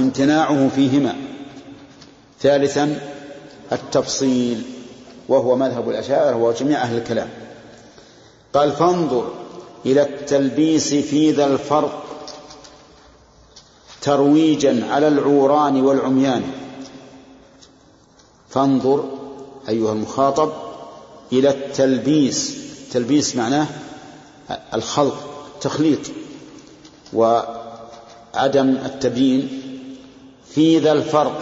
[0.00, 1.16] امتناعه فيهما.
[2.40, 3.00] ثالثا
[3.72, 4.62] التفصيل
[5.28, 7.28] وهو مذهب الأشاعرة وجميع أهل الكلام.
[8.54, 9.32] قال فانظر
[9.86, 12.04] إلى التلبيس في ذا الفرق
[14.02, 16.42] ترويجا على العوران والعميان.
[18.48, 19.04] فانظر
[19.68, 20.52] أيها المخاطب
[21.32, 22.56] إلى التلبيس.
[22.92, 23.66] تلبيس معناه
[24.74, 25.14] الخلط
[25.54, 26.00] التخليط
[27.12, 29.59] وعدم التبيين.
[30.54, 31.40] في ذا الفرق.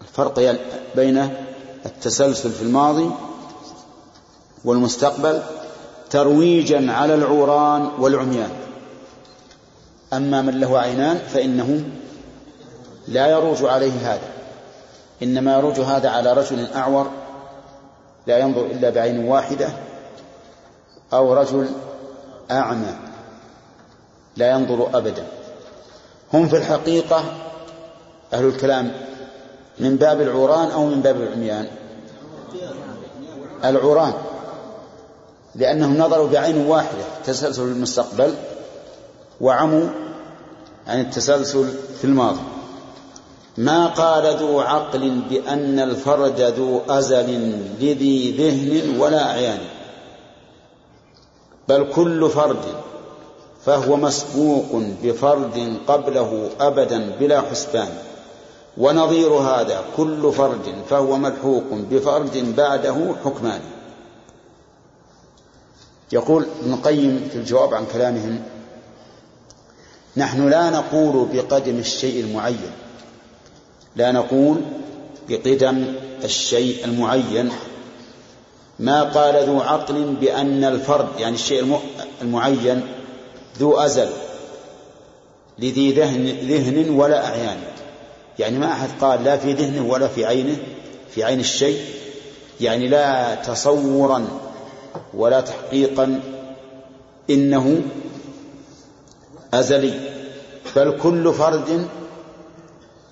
[0.00, 0.58] الفرق
[0.96, 1.34] بين
[1.86, 3.10] التسلسل في الماضي
[4.64, 5.42] والمستقبل
[6.10, 8.50] ترويجا على العوران والعميان.
[10.12, 11.84] أما من له عينان فإنه
[13.08, 14.28] لا يروج عليه هذا.
[15.22, 17.10] إنما يروج هذا على رجل أعور
[18.26, 19.68] لا ينظر إلا بعين واحدة
[21.12, 21.68] أو رجل
[22.50, 22.94] أعمى
[24.36, 25.26] لا ينظر أبدا.
[26.34, 27.24] هم في الحقيقة
[28.32, 28.92] أهل الكلام
[29.78, 31.66] من باب العوران أو من باب العميان؟
[33.64, 34.12] العوران.
[35.54, 38.34] لأنهم نظروا بعين واحدة تسلسل المستقبل
[39.40, 39.88] وعموا
[40.86, 42.40] عن التسلسل في الماضي.
[43.58, 49.58] ما قال ذو عقل بأن الفرد ذو أزل لذي ذهن ولا أعيان.
[51.68, 52.64] بل كل فرد
[53.64, 57.88] فهو مسبوق بفرد قبله أبدا بلا حسبان.
[58.78, 63.60] ونظير هذا كل فرد فهو ملحوق بفرد بعده حكمان.
[66.12, 68.42] يقول ابن القيم في الجواب عن كلامهم
[70.16, 72.72] نحن لا نقول بقدم الشيء المعين
[73.96, 74.60] لا نقول
[75.28, 75.94] بقدم
[76.24, 77.52] الشيء المعين.
[78.78, 81.78] ما قال ذو عقل بأن الفرد يعني الشيء
[82.22, 82.86] المعين
[83.58, 84.08] ذو أزل
[85.58, 87.71] لذي ذهن, ذهن ولا أعيان.
[88.38, 90.56] يعني ما أحد قال لا في ذهنه ولا في عينه
[91.14, 91.84] في عين الشيء.
[92.60, 94.28] يعني لا تصورا
[95.14, 96.20] ولا تحقيقا
[97.30, 97.82] إنه
[99.54, 100.00] أزلي
[100.76, 101.88] بل كل فرد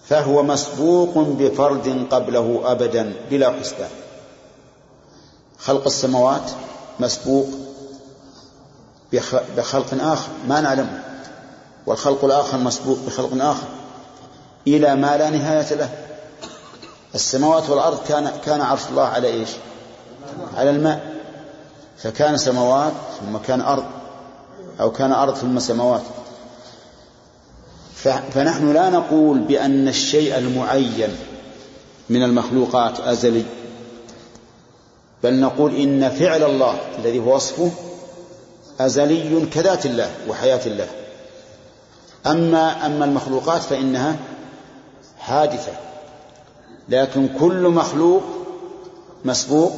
[0.05, 3.91] فهو مسبوق بفرد قبله أبدا بلا حسبان.
[5.59, 6.51] خلق السماوات
[7.01, 7.47] مسبوق
[9.57, 11.05] بخلق آخر ما نعلمه.
[11.87, 13.67] والخلق الآخر مسبوق بخلق آخر.
[14.67, 15.91] إلى ما لا نهاية له.
[17.15, 19.49] السماوات والأرض كان كان عرش الله على إيش؟
[20.57, 21.15] على الماء.
[21.99, 23.85] فكان سماوات ثم كان أرض
[24.81, 26.03] أو كان أرض ثم سماوات.
[28.33, 31.17] فنحن لا نقول بأن الشيء المعين
[32.09, 33.45] من المخلوقات أزلي.
[35.23, 37.71] بل نقول إن فعل الله الذي هو وصفه
[38.81, 40.87] أزلي كذات الله وحياة الله.
[42.27, 44.17] أما أما المخلوقات فإنها
[45.31, 45.73] حادثة
[46.89, 48.23] لكن كل مخلوق
[49.25, 49.73] مسبوق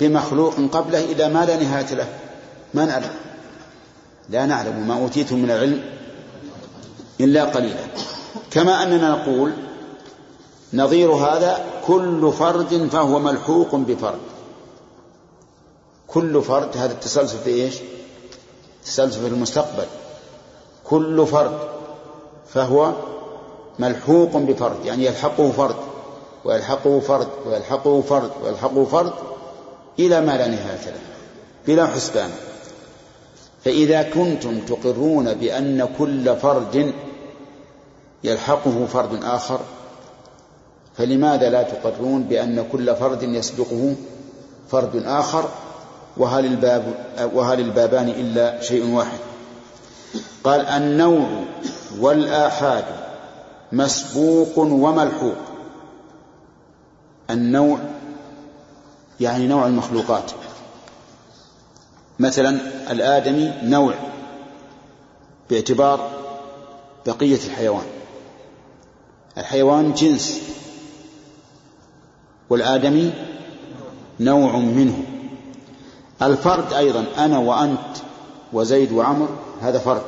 [0.00, 2.08] بمخلوق قبله إلى ما لا نهاية له.
[2.74, 3.10] ما نعلم.
[4.30, 5.82] لا نعلم ما أوتيتم من العلم
[7.20, 7.84] إلا قليلا.
[8.50, 9.52] كما أننا نقول
[10.74, 14.18] نظير هذا كل فرد فهو ملحوق بفرد.
[16.06, 17.74] كل فرد هذا التسلسل في إيش؟
[18.80, 19.86] التسلسل في المستقبل.
[20.84, 21.58] كل فرد
[22.54, 22.92] فهو
[23.78, 25.76] ملحوق بفرد يعني يلحقه فرد
[26.44, 29.12] ويلحقه فرد ويلحقه فرد ويلحقه فرد
[29.98, 31.00] إلى ما لا نهاية له
[31.66, 32.30] بلا حسبان.
[33.64, 36.92] فإذا كنتم تقرون بأن كل فرد
[38.24, 39.60] يلحقه فرد آخر
[40.96, 43.94] فلماذا لا تقرون بأن كل فرد يسبقه
[44.70, 45.48] فرد آخر؟
[46.16, 46.94] وهل الباب
[47.34, 49.18] وهل البابان إلا شيء واحد؟
[50.44, 51.28] قال النوع
[52.00, 52.84] والآحاد.
[53.72, 55.36] مسبوق وملحوق.
[57.30, 57.78] النوع
[59.20, 60.32] يعني نوع المخلوقات.
[62.18, 63.94] مثلا الآدمي نوع
[65.50, 66.10] باعتبار
[67.06, 67.86] بقية الحيوان.
[69.38, 70.42] الحيوان جنس.
[72.50, 73.12] والآدمي
[74.20, 75.04] نوع منه.
[76.22, 77.96] الفرد أيضا أنا وأنت
[78.52, 79.28] وزيد وعمر
[79.60, 80.02] هذا فرد.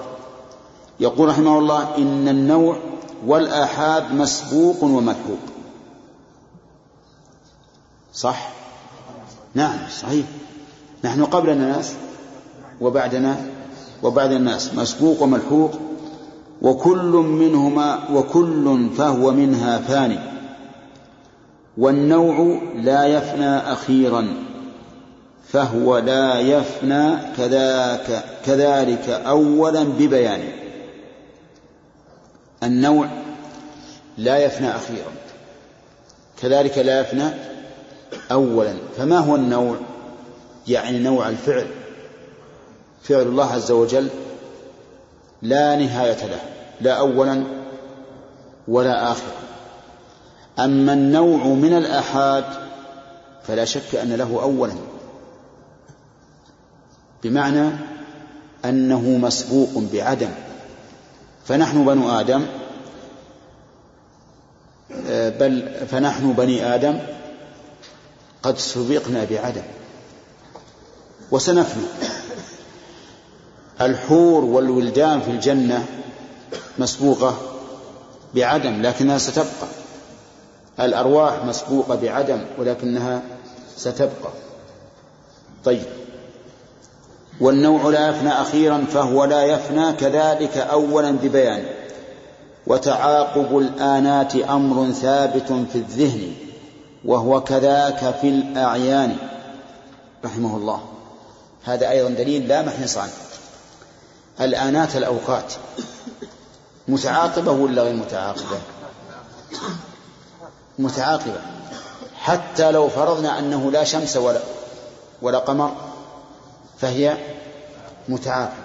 [1.01, 2.79] يقول رحمه الله إن النوع
[3.27, 5.39] والآحاد مسبوق وملحوق
[8.15, 8.49] صح؟
[9.55, 10.27] نعم صحيح.
[11.05, 11.93] نحن قبل الناس
[12.81, 13.37] وبعدنا
[14.03, 15.71] وبعد الناس مسبوق وملحوق
[16.63, 20.19] وكل منهما وكل فهو منها فاني.
[21.79, 24.29] والنوع لا يفنى أخيرا.
[25.49, 30.64] فهو لا يفنى كذاك كذلك أولا ببيان
[32.65, 33.09] النوع
[34.19, 35.13] لا يفنى أخيرا.
[36.43, 37.31] كذلك لا يفنى
[38.33, 38.75] أولا.
[38.97, 39.77] فما هو النوع؟
[40.69, 41.67] يعني نوع الفعل.
[43.03, 44.09] فعل الله عز وجل
[45.43, 46.41] لا نهاية له
[46.81, 47.45] لا أولا
[48.69, 49.33] ولا آخرا.
[50.59, 52.45] أما النوع من الآحاد
[53.47, 54.75] فلا شك أن له أولا.
[57.23, 57.71] بمعنى
[58.65, 60.31] أنه مسبوق بعدم.
[61.49, 62.47] فنحن بنو آدم
[65.41, 67.01] بل فنحن بني آدم
[68.43, 69.63] قد سبقنا بعدم.
[71.31, 71.85] وسنفنى
[73.81, 75.87] الحور والولدان في الجنة
[76.79, 77.37] مسبوقة
[78.35, 79.69] بعدم لكنها ستبقى.
[80.81, 83.23] الأرواح مسبوقة بعدم ولكنها
[83.77, 84.33] ستبقى.
[85.65, 86.04] طيب.
[87.41, 91.65] والنوع لا يفنى أخيرا فهو لا يفنى كذلك أولا ببيان.
[92.67, 96.33] وتعاقب الآنات أمر ثابت في الذهن
[97.05, 99.17] وهو كذاك في الأعيان.
[100.25, 100.81] رحمه الله.
[101.65, 103.13] هذا أيضا دليل لا محنص عنه.
[104.41, 105.53] الآنات الأوقات.
[106.89, 108.59] متعاقبة ولا غير متعاقبة؟
[110.79, 111.41] متعاقبة.
[112.17, 114.41] حتى لو فرضنا أنه لا شمس ولا
[115.23, 115.73] ولا قمر
[116.81, 117.17] فهي
[118.09, 118.65] متعاقبة.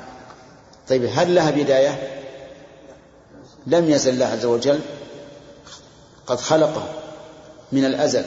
[0.90, 2.24] طيب هل لها بداية؟
[3.68, 4.80] لم يزل الله عز وجل.
[6.28, 6.84] قد خلقه
[7.72, 8.26] من الأزل.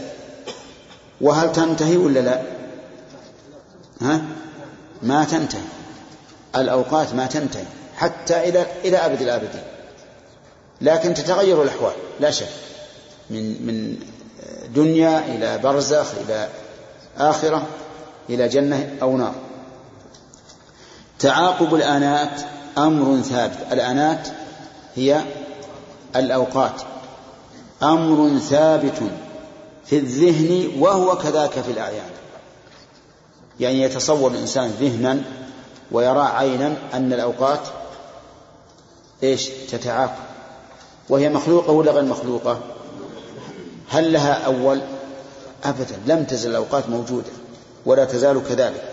[1.20, 2.42] وهل تنتهي ولا لا؟
[4.00, 4.22] ها؟
[5.02, 5.60] ما تنتهي.
[6.56, 7.64] الأوقات ما تنتهي.
[7.96, 9.62] حتى إلى إلى أبد الآبدين.
[10.80, 12.48] لكن تتغير الأحوال لا شك.
[13.30, 13.96] من من
[14.74, 16.48] دنيا إلى برزخ إلى
[17.18, 17.66] آخرة
[18.30, 19.34] إلى جنة أو نار.
[21.22, 22.40] تعاقب الآنات
[22.78, 23.56] أمر ثابت.
[23.72, 24.28] الآنات
[24.96, 25.22] هي
[26.16, 26.82] الأوقات.
[27.82, 29.02] أمر ثابت
[29.84, 32.10] في الذهن وهو كذاك في الأعيان.
[33.60, 35.22] يعني يتصور الإنسان ذهنا
[35.92, 37.60] ويرى عينا أن الأوقات
[39.22, 40.22] إيش؟ تتعاقب.
[41.08, 42.60] وهي مخلوقة ولا غير مخلوقة؟
[43.88, 44.80] هل لها أول؟
[45.64, 45.96] أبدا.
[46.06, 46.50] لم تزل.
[46.50, 47.30] الأوقات موجودة.
[47.86, 48.91] ولا تزال كذلك.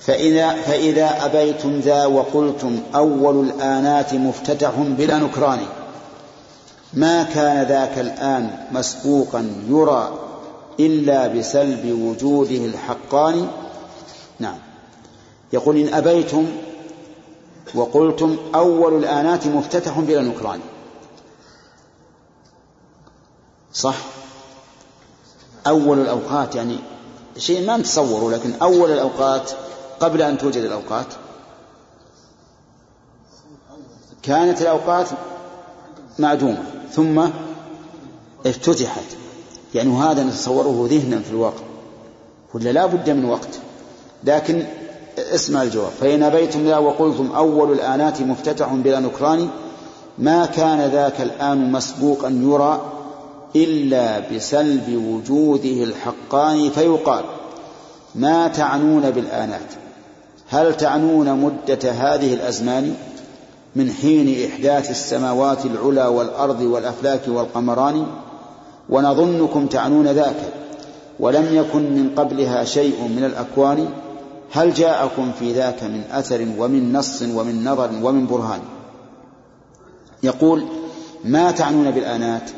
[0.00, 5.58] فإذا, فإذا أبيتم ذا وقلتم أول الآنات مفتتح بلا نكران.
[6.94, 10.18] ما كان ذاك الآن مسبوقا يرى
[10.80, 13.48] إلا بسلب وجوده الحقان.
[14.38, 14.58] نعم.
[15.52, 16.46] يقول إن أبيتم
[17.74, 20.60] وقلتم أول الآنات مفتتح بلا نكران.
[23.72, 23.96] صح؟
[25.66, 26.76] أول الأوقات يعني
[27.38, 29.50] شيء ما نتصوره لكن أول الأوقات
[30.00, 31.06] قبل أن توجد الأوقات؟
[34.22, 35.08] كانت الأوقات
[36.18, 36.62] معدومة
[36.92, 37.28] ثم
[38.46, 39.04] افتتحت.
[39.74, 41.62] يعني هذا نتصوره ذهنا في الوقت
[42.54, 43.58] ولا لا بد من وقت.
[44.24, 44.66] لكن
[45.18, 45.90] اسمع الجواب.
[46.00, 49.48] فإن أبيتم لا وقلتم أول الآنات مفتتح بلا نكران
[50.18, 52.92] ما كان ذاك الآن مسبوقا يرى
[53.56, 57.24] إلا بسلب وجوده الحقان فيقال
[58.14, 59.79] ما تعنون بالآنات؟
[60.50, 62.94] هل تعنون مدة هذه الأزمان
[63.76, 68.06] من حين إحداث السماوات العلى والأرض والأفلاك والقمران؟
[68.88, 70.36] ونظنكم تعنون ذاك
[71.20, 73.88] ولم يكن من قبلها شيء من الأكوان؟
[74.52, 78.60] هل جاءكم في ذاك من أثر ومن نص ومن نظر ومن برهان؟
[80.22, 80.64] يقول
[81.24, 82.50] ما تعنون بالآنات؟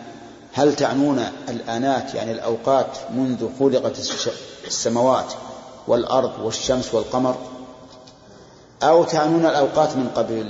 [0.52, 3.99] هل تعنون الآنات يعني الأوقات منذ خلقت
[4.66, 5.33] السماوات
[5.88, 7.37] والأرض والشمس والقمر؟
[8.83, 10.49] أو تعنون الأوقات من قبل.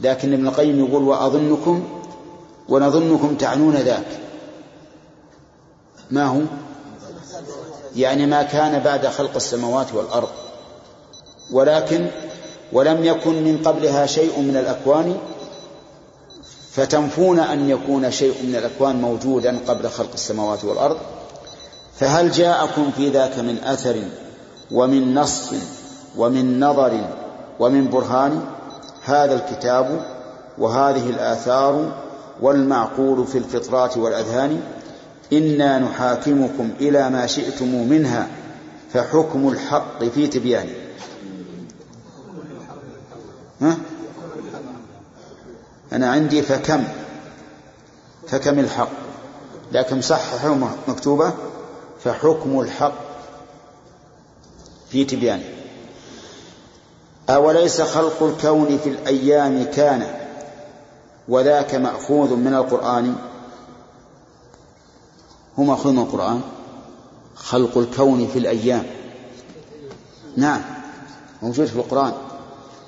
[0.00, 1.84] لكن ابن القيم يقول وأظنكم
[2.68, 4.20] ونظنكم تعنون ذاك.
[6.10, 6.40] ما هو؟
[7.96, 10.28] يعني ما كان بعد خلق السماوات والأرض.
[11.50, 12.10] ولكن
[12.72, 15.16] ولم يكن من قبلها شيء من الأكوان
[16.72, 20.96] فتنفون أن يكون شيء من الأكوان موجودا قبل خلق السماوات والأرض.
[21.98, 23.96] فهل جاءكم في ذاك من أثر
[24.70, 25.50] ومن نص
[26.16, 27.00] ومن نظر
[27.60, 28.44] ومن برهان
[29.04, 30.00] هذا الكتاب
[30.58, 31.92] وهذه الآثار
[32.40, 34.60] والمعقول في الفطرات والأذهان.
[35.32, 38.28] إنا نحاكمكم إلى ما شئتم منها
[38.92, 40.74] فحكم الحق في تبيانه
[43.60, 43.76] ها؟
[45.92, 46.84] أنا عندي فكم
[48.28, 48.90] فكم الحق
[49.72, 50.56] لكن صححوا
[50.88, 51.32] مكتوبة
[52.04, 52.94] فحكم الحق
[54.90, 55.44] في تبيانه
[57.30, 60.06] أوليس خلق الكون في الأيام كان
[61.28, 63.16] وذاك مأخوذ من القرآن؟
[65.58, 66.40] هو مأخوذ من القرآن.
[67.36, 68.86] خلق الكون في الأيام.
[70.36, 70.62] نعم
[71.42, 72.12] موجود في القرآن.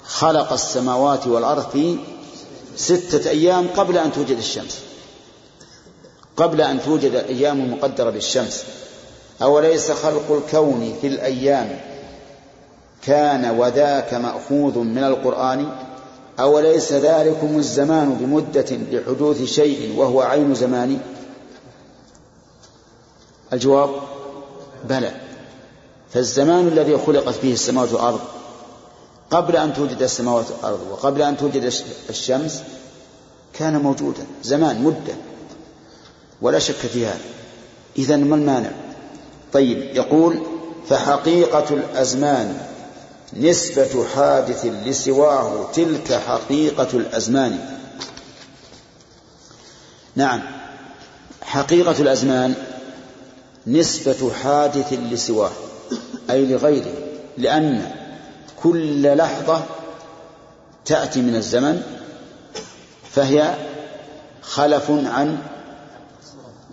[0.05, 1.99] خلق السماوات والأرض في
[2.77, 4.79] ستة أيام قبل أن توجد الشمس.
[6.37, 8.65] قبل أن توجد الأيام المقدرة للشمس
[9.43, 11.81] أوليس خلق الكون في الأيام
[13.09, 15.69] كان وذاك مأخوذ من القرآن
[16.41, 21.01] أوليس ذلكم الزمان بمدة لحدوث شيء وهو عين زمان
[23.53, 23.91] الجواب
[24.85, 25.13] بلى.
[26.11, 28.21] فالزمان الذي خلقت فيه السماوات والأرض
[29.31, 31.73] قبل أن توجد السماوات والأرض وقبل أن توجد
[32.11, 32.63] الشمس
[33.53, 35.15] كان موجودا زمان مدة.
[36.43, 37.21] ولا شك في هذا.
[37.99, 38.71] إذا ما المانع؟
[39.53, 40.39] طيب يقول
[40.89, 42.68] فحقيقة الأزمان
[43.37, 47.79] نسبة حادث لسواه تلك حقيقة الأزمان.
[50.17, 50.43] نعم.
[51.43, 52.55] حقيقة الأزمان
[53.67, 55.51] نسبة حادث لسواه
[56.31, 56.95] أي لغيره
[57.39, 57.91] لأن
[58.63, 59.63] كل لحظة
[60.85, 61.83] تأتي من الزمن
[63.11, 63.55] فهي
[64.43, 65.39] خلف عن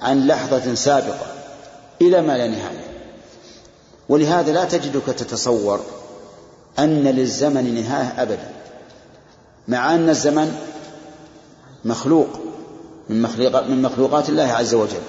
[0.01, 1.25] عن لحظة سابقة
[2.01, 2.85] إلى ما لا نهاية.
[4.09, 5.79] ولهذا لا تجدك تتصور
[6.79, 8.49] أن للزمن نهاية أبدا.
[9.67, 10.55] مع أن الزمن
[11.85, 12.27] مخلوق
[13.09, 15.01] من مخلوقات من مخلوقات الله عز وجل.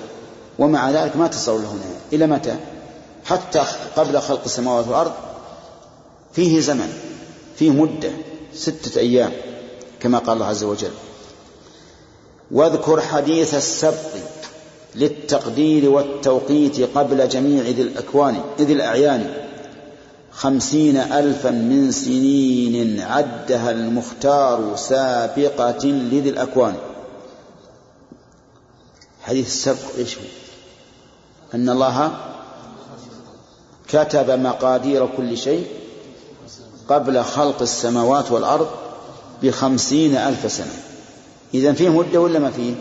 [0.59, 2.01] ومع ذلك ما تصور له نهاية.
[2.13, 2.57] إلى متى؟
[3.25, 3.65] حتى
[3.97, 5.13] قبل خلق السماوات والأرض
[6.33, 6.93] فيه زمن
[7.57, 8.11] فيه مدة
[8.55, 9.33] ستة أيام
[10.01, 10.91] كما قال الله عز وجل.
[12.51, 14.15] واذكر حديث السبق
[14.95, 19.46] للتقدير والتوقيت قبل جميع ذي الأكوان ذي الأعيان.
[20.37, 26.75] خمسين ألفا من سنين عدها المختار سابقة لذي الأكوان.
[29.23, 30.23] حديث السبق إيش هو؟
[31.55, 32.17] أن الله
[33.89, 35.67] كتب مقادير كل شيء
[36.89, 38.69] قبل خلق السماوات والأرض
[39.43, 40.83] بخمسين ألف سنة.
[41.55, 42.75] إذا فيه مدة ولا ما فيه؟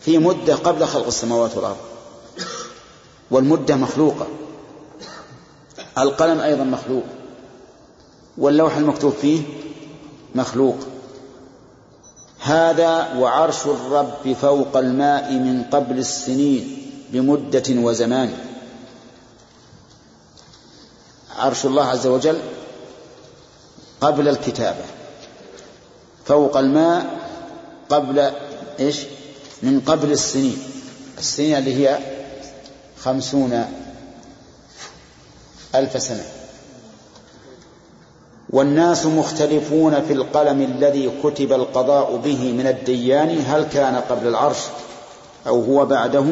[0.00, 1.76] في مدة قبل خلق السماوات والأرض.
[3.30, 4.26] والمدة مخلوقة.
[5.98, 7.04] القلم أيضا مخلوق
[8.38, 9.42] واللوح المكتوب فيه
[10.34, 10.76] مخلوق.
[12.40, 18.34] هذا وعرش الرب فوق الماء من قبل السنين بمدة وزمان.
[21.36, 22.38] عرش الله عز وجل
[24.00, 24.84] قبل الكتابة.
[26.24, 27.06] فوق الماء
[27.88, 28.32] قبل
[28.80, 28.98] إيش؟
[29.62, 30.58] من قبل السنين.
[31.18, 31.98] السنين اللي هي
[33.02, 33.83] خمسون
[35.74, 36.24] ألف سنة.
[38.50, 44.58] والناس مختلفون في القلم الذي كتب القضاء به من الديان هل كان قبل العرش
[45.46, 46.24] أو هو بعده؟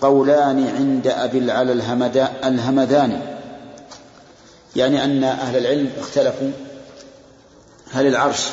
[0.00, 1.72] قولان عند أبي العلى
[2.44, 3.36] الهمدان
[4.76, 6.50] يعني أن أهل العلم اختلفوا.
[7.92, 8.46] هل العرش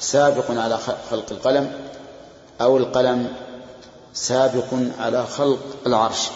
[0.00, 0.78] سابق على
[1.10, 1.72] خلق القلم
[2.60, 3.28] أو القلم
[4.14, 6.28] سابق على خلق العرش؟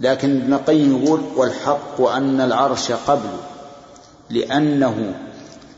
[0.00, 3.30] لكن ابن القيم يقول والحق أن العرش قبل
[4.30, 5.14] لأنه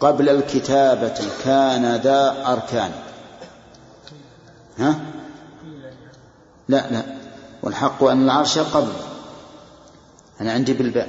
[0.00, 1.14] قبل الكتابة
[1.44, 2.90] كان ذا أركان.
[4.78, 5.00] ها؟
[6.68, 7.02] لا لا.
[7.62, 8.92] والحق أن العرش قبل.
[10.40, 11.08] أنا عندي بالباء.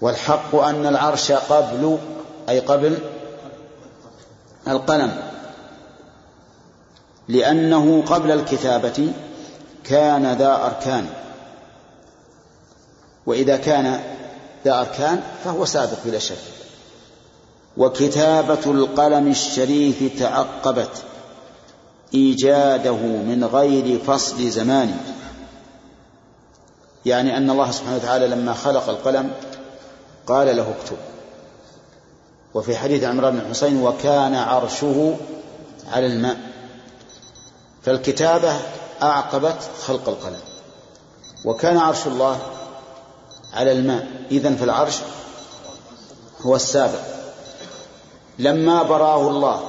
[0.00, 1.98] والحق أن العرش قبل
[2.48, 2.98] أي قبل
[4.68, 5.16] القلم.
[7.28, 9.12] لأنه قبل الكتابة
[9.84, 11.06] كان ذا أركان.
[13.26, 14.00] وإذا كان
[14.64, 16.36] ذا أركان فهو سابق بلا شك.
[17.76, 21.02] وكتابة القلم الشريف تعقبت
[22.14, 24.96] إيجاده من غير فصل زمان.
[27.06, 29.30] يعني أن الله سبحانه وتعالى لما خلق القلم
[30.26, 30.96] قال له اكتب.
[32.54, 35.16] وفي حديث عمران بن حسين وكان عرشه
[35.92, 36.36] على الماء.
[37.82, 38.56] فالكتابة
[39.02, 40.40] أعقبت خلق القلم.
[41.44, 42.38] وكان عرش الله
[43.52, 44.06] على الماء.
[44.30, 44.98] إذن فالعرش
[46.42, 47.00] هو السابق.
[48.38, 49.60] لما براه الله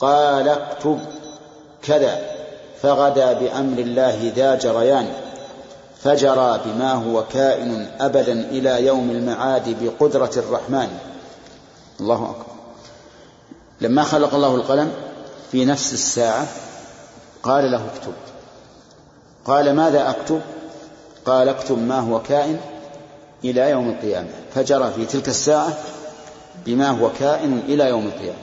[0.00, 1.00] قال اكتب
[1.82, 2.30] كذا
[2.82, 5.14] فغدا بأمر الله ذا جريان
[6.02, 10.98] فجرى بما هو كائن أبدا إلى يوم المعاد بقدرة الرحمن.
[12.00, 12.52] الله أكبر.
[13.80, 14.92] لما خلق الله القلم
[15.52, 16.46] في نفس الساعة
[17.42, 18.12] قال له اكتب.
[19.50, 20.40] قال ماذا أكتب؟
[21.24, 22.60] قال اكتب ما هو كائن
[23.44, 24.28] إلى يوم القيامة.
[24.54, 25.78] فجرى في تلك الساعة
[26.66, 28.38] بما هو كائن إلى يوم القيامة.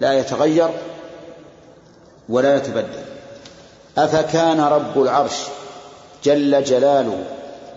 [0.00, 0.70] لا يتغير
[2.28, 3.02] ولا يتبدل.
[3.98, 5.36] أفكان رب العرش
[6.24, 7.24] جل جلاله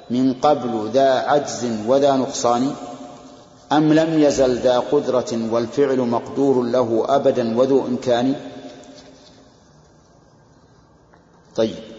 [0.09, 2.75] من قبل ذا عجز وذا نقصان؟
[3.71, 8.35] أم لم يزل ذا قدرة والفعل مقدور له أبدا وذو إمكان؟
[11.55, 11.92] طيب.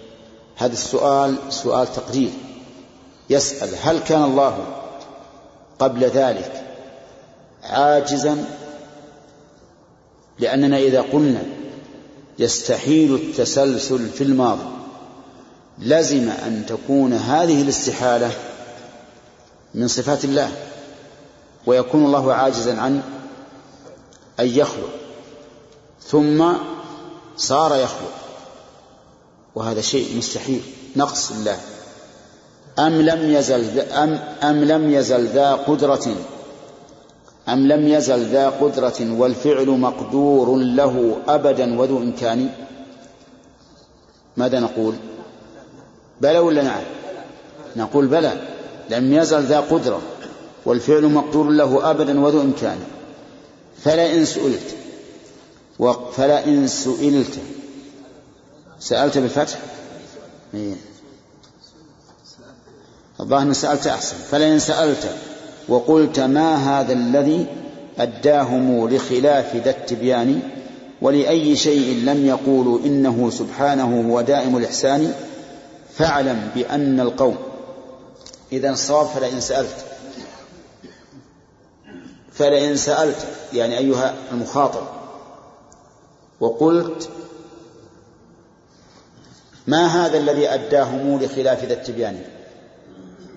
[0.56, 2.30] هذا السؤال سؤال تقرير
[3.30, 4.66] يسأل هل كان الله
[5.78, 6.64] قبل ذلك
[7.62, 8.44] عاجزا؟
[10.38, 11.42] لأننا إذا قلنا
[12.38, 14.74] يستحيل التسلسل في الماضي
[15.78, 18.30] لزم أن تكون هذه الاستحالة
[19.74, 20.52] من صفات الله
[21.66, 23.02] ويكون الله عاجزا عن
[24.40, 24.90] أن يخلق
[26.00, 26.52] ثم
[27.36, 28.23] صار يخلق.
[29.54, 30.60] وهذا شيء مستحيل.
[30.96, 31.58] نقص الله.
[32.78, 36.14] أم لم يزل أم, أم لم يزل ذا قدرة؟
[37.48, 42.48] أم لم يزل ذا قدرة والفعل مقدور له أبدا وذو إمكان؟
[44.36, 44.94] ماذا نقول؟
[46.20, 46.82] بلى ولا نعم؟
[47.76, 48.32] نقول بلى.
[48.90, 50.00] لم يزل ذا قدرة
[50.64, 52.78] والفعل مقدور له أبدا وذو إمكان.
[53.84, 54.76] فلا إن سئلت.
[56.12, 57.38] فلا إن سئلت.
[58.80, 59.58] سألت بالفتح؟
[60.54, 60.74] إيه.
[63.20, 64.16] الظاهر سألت أحسن.
[64.16, 65.16] فلئن سألت
[65.68, 67.46] وقلت ما هذا الذي
[67.98, 70.42] أداهم لخلاف ذا التبيان
[71.02, 75.14] ولأي شيء لم يقولوا إنه سبحانه هو دائم الإحسان
[75.94, 77.36] فاعلم بأن القوم.
[78.52, 79.84] إذا الصواب فلئن سألت.
[82.32, 84.82] فلئن سألت يعني أيها المخاطب
[86.40, 87.08] وقلت
[89.66, 92.22] ما هذا الذي أداهم لخلاف ذا التبيان؟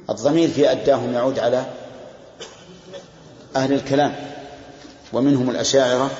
[0.09, 1.65] الضمير في أداهم يعود على
[3.55, 4.15] أهل الكلام
[5.13, 6.11] ومنهم الأشاعرة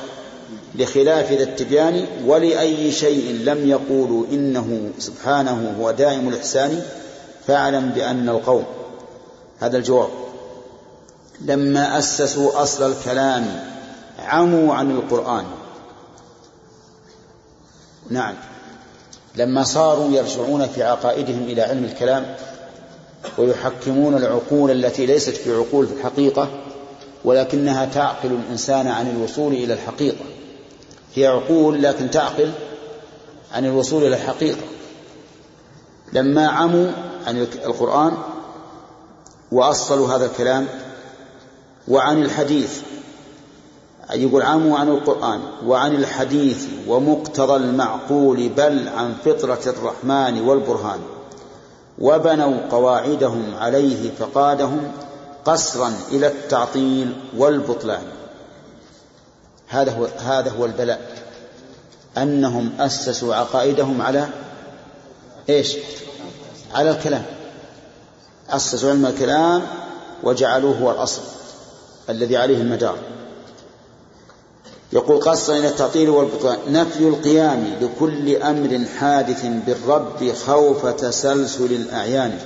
[0.76, 6.82] لخلاف ذا التبيان ولأي شيء لم يقولوا إنه سبحانه هو دائم الإحسان
[7.48, 8.66] فاعلم بأن القوم
[9.60, 10.10] هذا الجواب.
[11.42, 13.64] لما أسسوا أصل الكلام
[14.20, 15.46] عموا عن القرآن.
[18.10, 18.36] نعم.
[19.38, 22.36] لما صاروا يرجعون في عقائدهم إلى علم الكلام
[23.38, 26.50] ويحكمون العقول التي ليست في عقول في الحقيقة
[27.26, 30.26] ولكنها تعقل الإنسان عن الوصول إلى الحقيقة.
[31.16, 32.52] هي عقول لكن تعقل
[33.54, 34.62] عن الوصول إلى الحقيقة.
[36.14, 36.92] لما عموا
[37.28, 38.12] عن القرآن
[39.52, 40.68] وأصلوا هذا الكلام
[41.88, 42.82] وعن الحديث
[44.14, 51.00] يقول عموا عن القرآن وعن الحديث ومقتضى المعقول بل عن فطرة الرحمن والبرهان.
[52.00, 54.92] وبنوا قواعدهم عليه فقادهم
[55.46, 58.04] قصرا إلى التعطيل والبطلان.
[59.68, 61.02] هذا هو هذا هو البلاء.
[62.18, 64.28] أنهم أسسوا عقائدهم على
[65.50, 65.78] إيش؟
[66.74, 67.26] على الكلام.
[68.50, 69.62] أسسوا علم الكلام
[70.24, 71.22] وجعلوه هو الأصل
[72.10, 72.98] الذي عليه المدار.
[74.94, 82.40] يقول قصا إلى التعطيل والبطلان نفي القيام لكل أمر حادث بالرب خوف تسلسل الأعيان.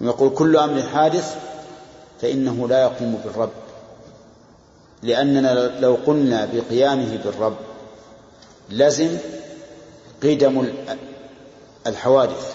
[0.00, 1.34] يقول كل أمر حادث
[2.22, 3.50] فإنه لا يقوم بالرب.
[5.02, 7.56] لأننا لو قلنا بقيامه بالرب
[8.70, 9.16] لزم
[10.22, 10.68] قدم
[11.86, 12.54] الحوادث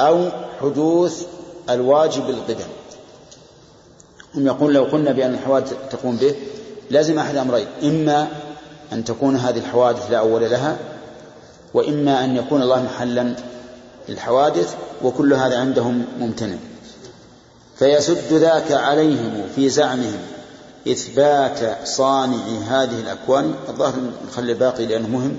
[0.00, 0.28] أو
[0.60, 1.26] حدوث
[1.70, 2.68] الواجب القدم.
[4.34, 6.34] هم يقول لو قلنا بأن الحوادث تقوم به
[6.90, 7.66] لازم أحد أمرين.
[7.82, 8.28] إما
[8.92, 10.76] أن تكون هذه الحوادث لا أول لها
[11.74, 13.36] وإما أن يكون الله محلا
[14.08, 16.56] للحوادث وكل هذا عندهم ممتنع.
[17.78, 20.18] فيسد ذاك عليهم في زعمهم
[20.88, 23.54] إثبات صانع هذه الأكوان.
[23.68, 23.94] الظاهر
[24.28, 25.36] نخلي الباقي لأنه مهم.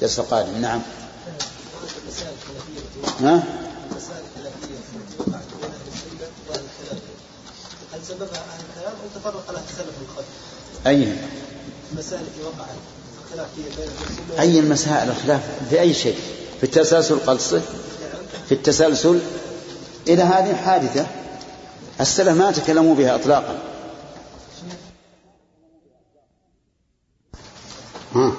[0.00, 0.60] درس القادم.
[0.60, 0.80] نعم.
[3.20, 3.42] ها؟
[7.92, 10.51] هل سببها أهل الكلام أو تفرق لها السلف القديم؟
[10.86, 11.08] أي
[11.92, 12.76] المسائل التي وقعت
[13.24, 15.40] الخلاف بين أي المسائل الخلاف؟
[15.70, 16.16] في أي شيء؟
[16.60, 17.62] في التسلسل قصه
[18.48, 19.18] في التسلسل؟
[20.08, 21.06] إلى هذه حادثة
[22.00, 23.58] السلف ما تكلموا بها إطلاقا.
[28.14, 28.32] ها.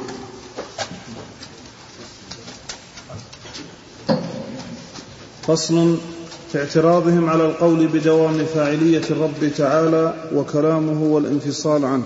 [5.47, 5.97] فصل
[6.51, 12.03] في اعتراضهم على القول بدوام فاعلية الرب تعالى وكلامه والانفصال عنه.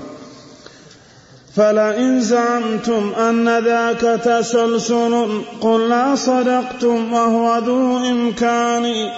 [1.58, 9.10] فلئن زعمتم أن ذاك تسلسل قلنا صدقتم وهو ذو إمكان.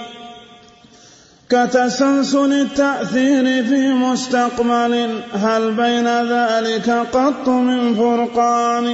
[1.49, 8.93] كتسلسل التأثير في مستقبل هل بين ذلك قط من فرقان؟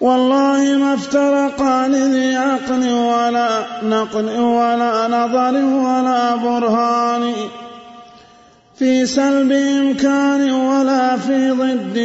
[0.00, 3.48] والله ما افترقا لذي عقل ولا
[3.82, 7.32] نقل ولا نظر ولا برهان.
[8.78, 11.98] في سلب إمكان ولا في ضد.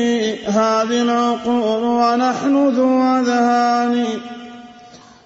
[0.46, 4.06] هذه العقول ونحن ذو أذهان.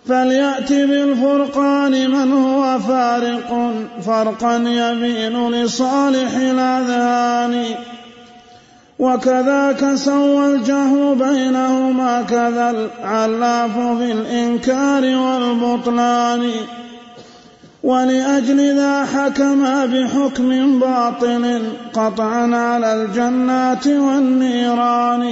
[0.07, 3.73] فليأت بالفرقان من هو فارق.
[4.05, 7.65] فرقا يبين لصالح الأذهان.
[8.99, 16.51] وكذاك سوى الجهل بينهما كذا العلاف في الإنكار والبطلان.
[17.85, 21.43] ولأجل ذا حكما بحكم باطل
[21.93, 25.25] قطعا على الجنات والنيران.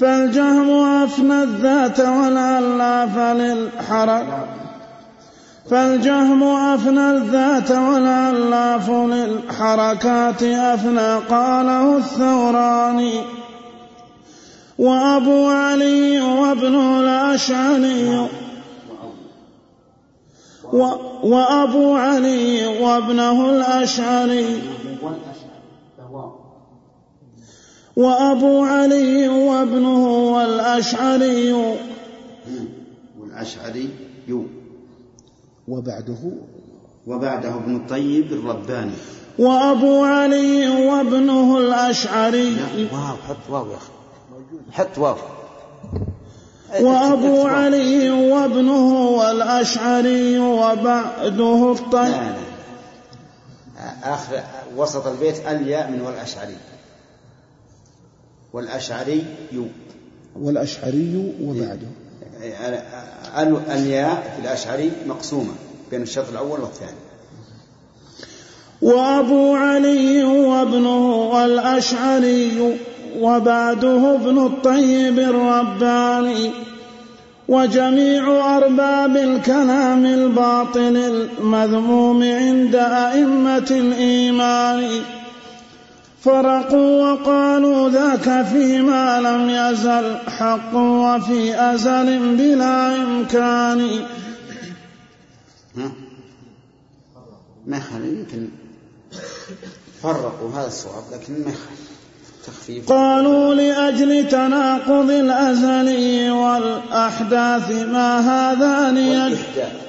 [0.00, 0.70] فالجهم
[1.04, 4.48] أفنى الذات والعلاف للحرق
[5.70, 13.12] فالجهم أفنى الذات والعلاف للحركات أفنى قاله الثوراني
[14.78, 18.28] وأبو علي وابن الأشعري
[21.22, 24.62] وأبو علي وابنه الأشعري.
[27.96, 31.52] وأبو علي وابنه والأشعري.
[33.20, 33.88] والأشعري
[35.68, 36.22] وبعده؟
[37.06, 38.92] وبعده ابن الطيب الرباني.
[39.38, 42.56] وأبو علي وابنه الأشعري.
[42.92, 43.92] واو حط واو يا أخي.
[44.72, 45.16] حط واو.
[46.80, 52.12] وأبو علي وابنه والأشعري وبعده الطيب.
[52.12, 54.14] لا لا.
[54.14, 54.42] آخر
[54.76, 56.56] وسط البيت الياء من والأشعري.
[58.52, 59.24] والأشعري
[60.36, 61.88] والأشعري وبعده.
[63.74, 65.52] الياء في الأشعري مقسومة
[65.90, 66.96] بين الشرط الأول والثاني.
[68.82, 72.76] وأبو علي وابنه والأشعري
[73.18, 76.50] وبعده ابن الطيب الرباني
[77.48, 85.02] وجميع أرباب الكلام الباطل المذموم عند أئمة الإيمان.
[86.22, 93.90] فرقوا وقالوا ذاك فيما لم يزل حق وفي أزل بلا إمكان.
[97.66, 98.48] ما يخالف يمكن
[100.02, 101.91] فرقوا هذا الصواب لكن ما يخالف.
[102.86, 109.82] قالوا لأجل تناقض الأزل والأحداث ما هذان والإحداث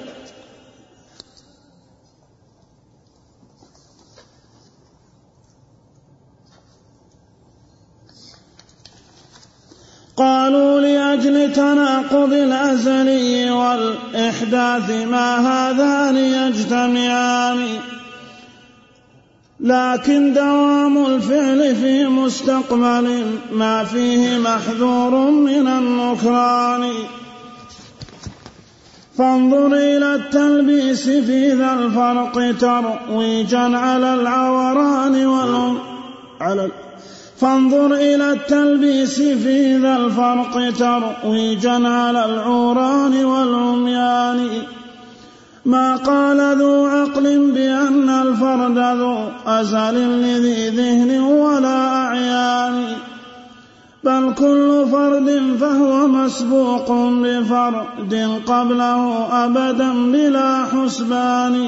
[10.18, 17.68] قالوا لأجل تناقض الأزلي والإحداث ما هذان يجتمعان
[19.64, 26.90] لكن دوام الفعل في مستقبل ما فيه محذور من النكران.
[29.18, 35.78] فانظر إلى التلبيس في ذا الفرق ترويجا على العوران والأم
[36.42, 36.72] على
[37.38, 44.50] فانظر إلى التلبيس في ذا الفرق ترويجا على العوران والعميان.
[45.66, 52.96] ما قال ذو عقل بأن الفرد ذو أزل لذي ذهن ولا أعيان.
[54.04, 61.68] بل كل فرد فهو مسبوق بفرد قبله أبدا بلا حسبان.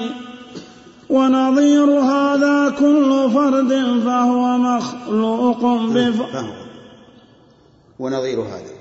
[1.10, 6.46] ونظير هذا كل فرد فهو مخلوق بفرد
[8.00, 8.75] ونظير هذا.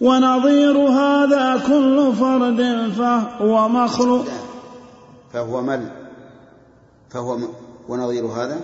[0.00, 4.24] ونظير هذا كل فرد فهو مخلوق.
[5.32, 5.88] فهو مل.
[7.10, 7.48] فهو م...
[7.88, 8.60] ونظير هذا؟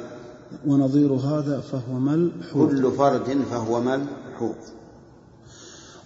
[0.67, 2.71] ونظير هذا فهو ملحوظ.
[2.71, 4.55] كل فرد فهو ملحوظ.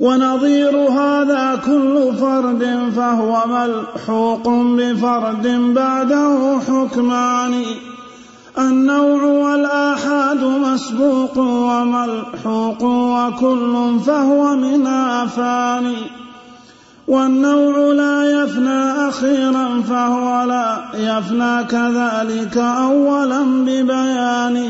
[0.01, 7.64] ونظير هذا كل فرد فهو ملحوق بفرد بعده حكمان.
[8.59, 15.92] النوع والآحاد مسبوق وملحوق وكل فهو من آفان.
[17.09, 24.68] والنوع لا يفنى أخيرا فهو لا يفنى كذلك أولا ببيان.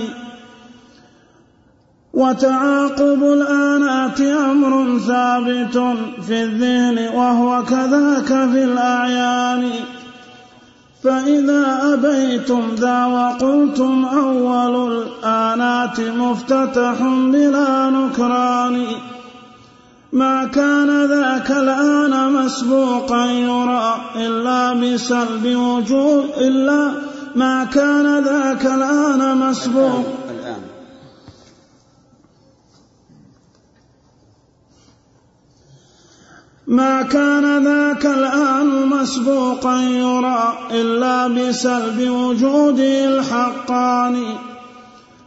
[2.15, 5.97] وتعاقب الآنات أمر ثابت
[6.27, 9.71] في الذهن وهو كذاك في الأعيان.
[11.05, 18.87] فإذا أبيتم ذا وقلتم أول الآنات مفتتح بلا نكران.
[20.13, 26.91] ما كان ذاك الآن مسبوقا يرى إلا بسلب وجود إلا
[27.37, 30.18] ما كان ذاك الآن مسبوق.
[36.69, 44.35] ما كان ذاك الآن مسبوقا يرى إلا بسلب وجوده الحقاني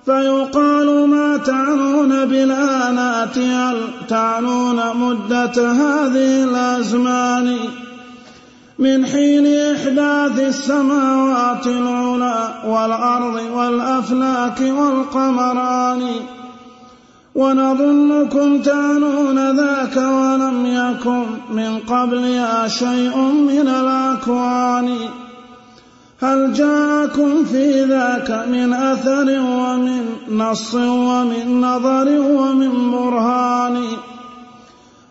[0.05, 3.77] فيقال ما تعنون بالآنات هل
[4.09, 7.57] تعنون مدة هذه الأزمان؟
[8.79, 16.01] من حين إحداث السماوات العلى والأرض والأفلاك والقمران.
[17.35, 24.95] ونظنكم تعنون ذاك ولم يكن من قبلها شيء من الأكوان.
[26.21, 33.83] هل جاءكم في ذاك من أثر ومن نص ومن نظر ومن برهان؟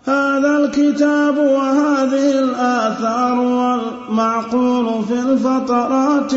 [0.06, 6.32] هذا الكتاب وهذه الآثار والمعقول في الفترات.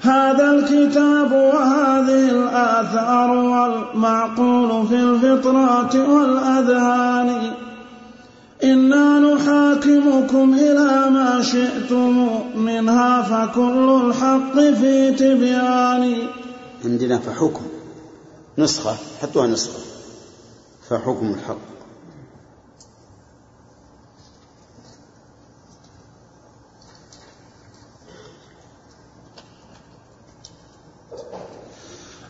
[0.00, 7.52] هذا الكتاب وهذه الآثار والمعقول في الفطرات والأذهان.
[8.64, 16.16] إنا نحاكمكم إلى ما شئتم منها فكل الحق في تبيان.
[16.84, 17.62] عندنا فحكم
[18.58, 19.78] نسخة حطوها نسخة.
[20.90, 21.77] فحكم الحق.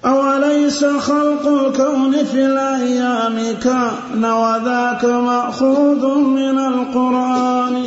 [0.08, 7.82] أوليس خلق الكون في الأيام كان وذاك مأخوذ من القرآن.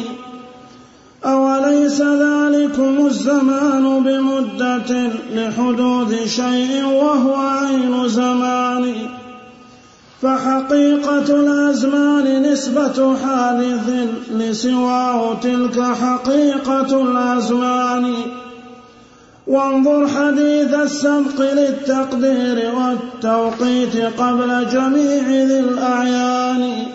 [1.25, 8.93] أوليس ذلكم الزمان بمدة لحدوث شيء وهو عين زمان؟
[10.21, 18.13] فحقيقة الأزمان نسبة حادث لسواه تلك حقيقة الأزمان.
[19.51, 26.85] وانظر حديث السبق للتقدير والتوقيت قبل جميع ذي الأعيان.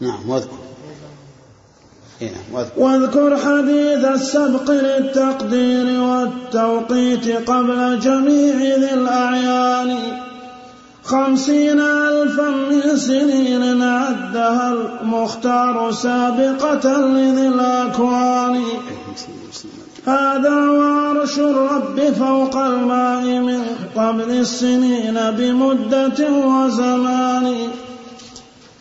[0.00, 0.58] نعم واذكر.
[2.22, 2.80] إيه، واذكر.
[2.80, 9.96] واذكر حديث السبق للتقدير والتوقيت قبل جميع ذي الأعيان.
[11.04, 18.62] خمسين ألفا من سنين عدها المختار سابقة لذي الأكوان.
[20.06, 23.62] هذا وعرش الرب فوق الماء من
[23.96, 27.56] قبل السنين بمدة وزمان.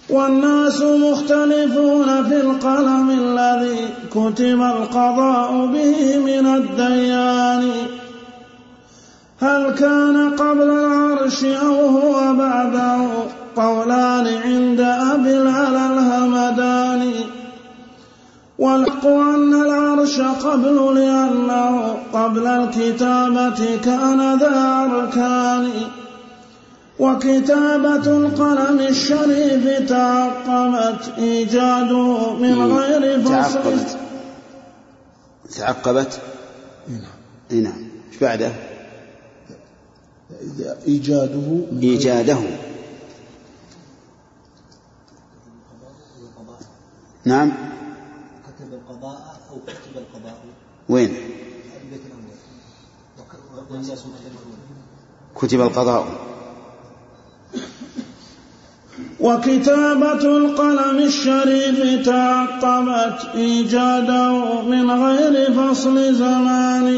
[0.10, 3.78] والناس مختلفون في القلم الذي
[4.12, 7.72] كتب القضاء به من الديان.
[9.42, 13.08] هل كان قبل العرش أو هو بعده؟
[13.56, 17.41] قولان عند أبي العلا الهمداني.
[18.62, 25.72] والحق أن العرش قبل لأنه قبل الكتابة كان ذا أركان.
[27.00, 33.32] وكتابة القلم الشريف تعقبت إيجاده من غير فصل.
[33.32, 33.98] تعقبت.
[35.58, 36.22] تعقبت؟
[37.52, 37.82] اي نعم.
[38.12, 38.52] إيش بعده؟
[40.88, 42.38] إيجاده من إيجاده.
[47.26, 47.52] نعم
[48.48, 50.36] كتب القضاء أو كتب القضاء
[50.92, 51.14] وين؟
[55.36, 56.08] كتب القضاء.
[59.20, 66.98] وكتابة القلم الشريف تعقبت إيجاده من غير فصل زمان.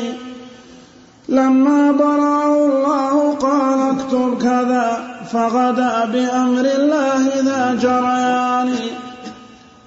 [1.30, 4.88] لما برأه الله قال اكتب كذا
[5.32, 9.03] فغدا بأمر الله ذا جريان.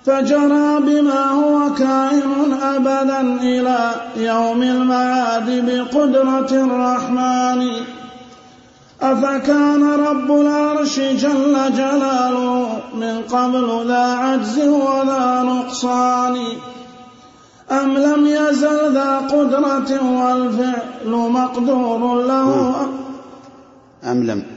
[0.07, 3.79] فجرى بما هو كائن أبدا إلى
[4.17, 7.71] يوم المعاد بقدرة الرحمن.
[9.03, 16.37] أفكان رب العرش جل جلاله من قبل ذا عجز وذا نقصان؟
[17.71, 19.91] أم لم يزل ذا قدرة
[20.21, 22.77] والفعل مقدور له؟
[24.05, 24.56] أم لم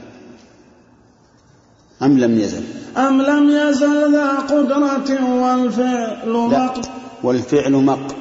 [2.02, 2.62] أم لم يزل؟
[2.96, 6.84] أم لم يزل ذا قدرة والفعل مقدور
[7.22, 8.16] والفعل مق.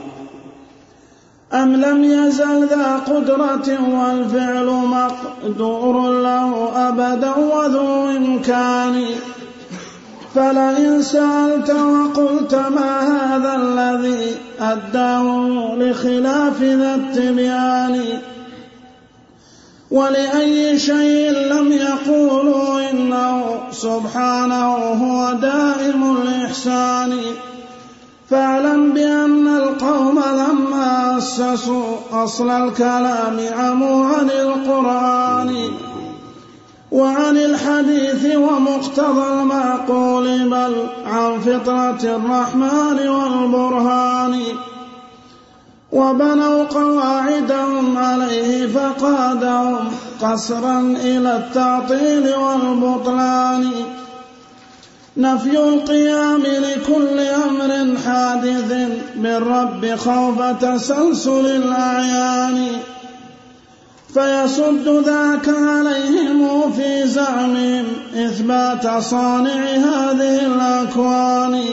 [1.53, 3.67] أم لم يزل ذا قدرة
[3.99, 9.05] والفعل مقدور له أبدا وذو إمكان.
[10.35, 18.01] فلئن سألت وقلت ما هذا الذي أداه لخلاف ذا التبيان
[19.91, 27.19] ولأي شيء لم يقولوا إنه سبحانه هو دائم الإحسان.
[28.30, 35.71] فاعلم بأن القوم لما أسسوا أصل الكلام عموا عن القرآن
[36.91, 40.75] وعن الحديث ومقتضى المعقول بل
[41.06, 44.41] عن فطرة الرحمن والبرهان.
[45.91, 47.68] وبنوا قواعدهم
[48.39, 53.71] عليه فقادهم قصرا إلى التعطيل والبطلان.
[55.17, 58.73] نفي القيام لكل أمر حادث
[59.15, 62.67] بالرب خوف تسلسل الأعيان.
[64.13, 71.63] فيصد ذاك عليهم في زعمهم إثبات صانع هذه الأكوان.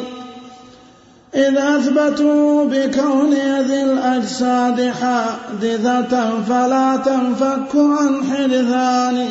[1.37, 9.29] إذ أثبتوا بكون ذي الأجساد حادثة فلا تنفك عن حدثان.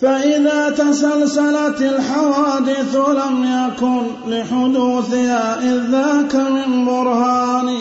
[0.00, 7.76] فإذا تسلسلت الحوادث لم يكن لحدوثها إذ ذاك من برهان.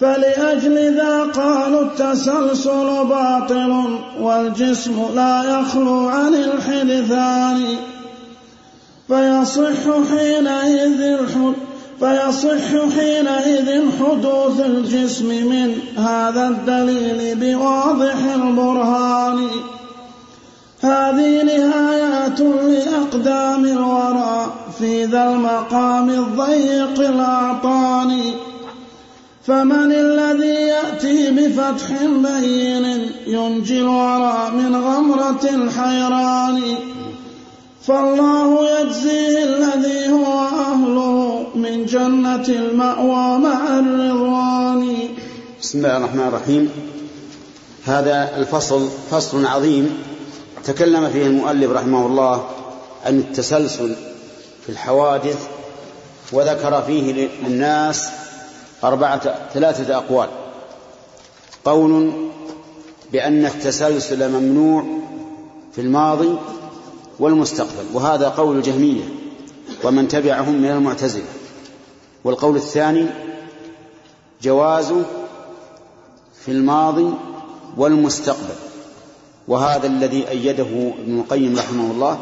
[0.00, 7.64] فلأجل ذا قالوا التسلسل باطل والجسم لا يخلو عن الحدثان.
[9.08, 11.18] فيصح حينئذ
[12.00, 19.48] فيصح حينئذ حدوث الجسم من هذا الدليل بواضح البرهان.
[20.80, 28.20] هذه نهايات لأقدام الورى في ذا المقام الضيق الأعطان.
[29.46, 32.84] فمن الذي يأتي بفتح بين
[33.26, 36.62] ينجي الورى من غمرة الحيران؟
[37.88, 40.32] فالله يجزيه الذي هو
[40.72, 44.98] أهله من جنة المأوى مع الرضوان.
[45.60, 46.70] بسم الله الرحمن الرحيم.
[47.84, 49.98] هذا الفصل فصل عظيم
[50.64, 52.48] تكلم فيه المؤلف رحمه الله
[53.06, 53.96] عن التسلسل
[54.66, 55.48] في الحوادث
[56.32, 58.08] وذكر فيه للناس
[58.84, 60.28] أربعة ثلاثة أقوال.
[61.64, 62.12] قول
[63.12, 64.84] بأن التسلسل ممنوع
[65.72, 66.38] في الماضي
[67.18, 69.04] والمستقبل وهذا قول الجهمية
[69.84, 71.24] ومن تبعهم من المعتزلة.
[72.24, 73.06] والقول الثاني
[74.42, 75.02] جوازه
[76.44, 77.14] في الماضي
[77.76, 78.54] والمستقبل
[79.48, 82.18] وهذا الذي أيده ابن القيم رحمه الله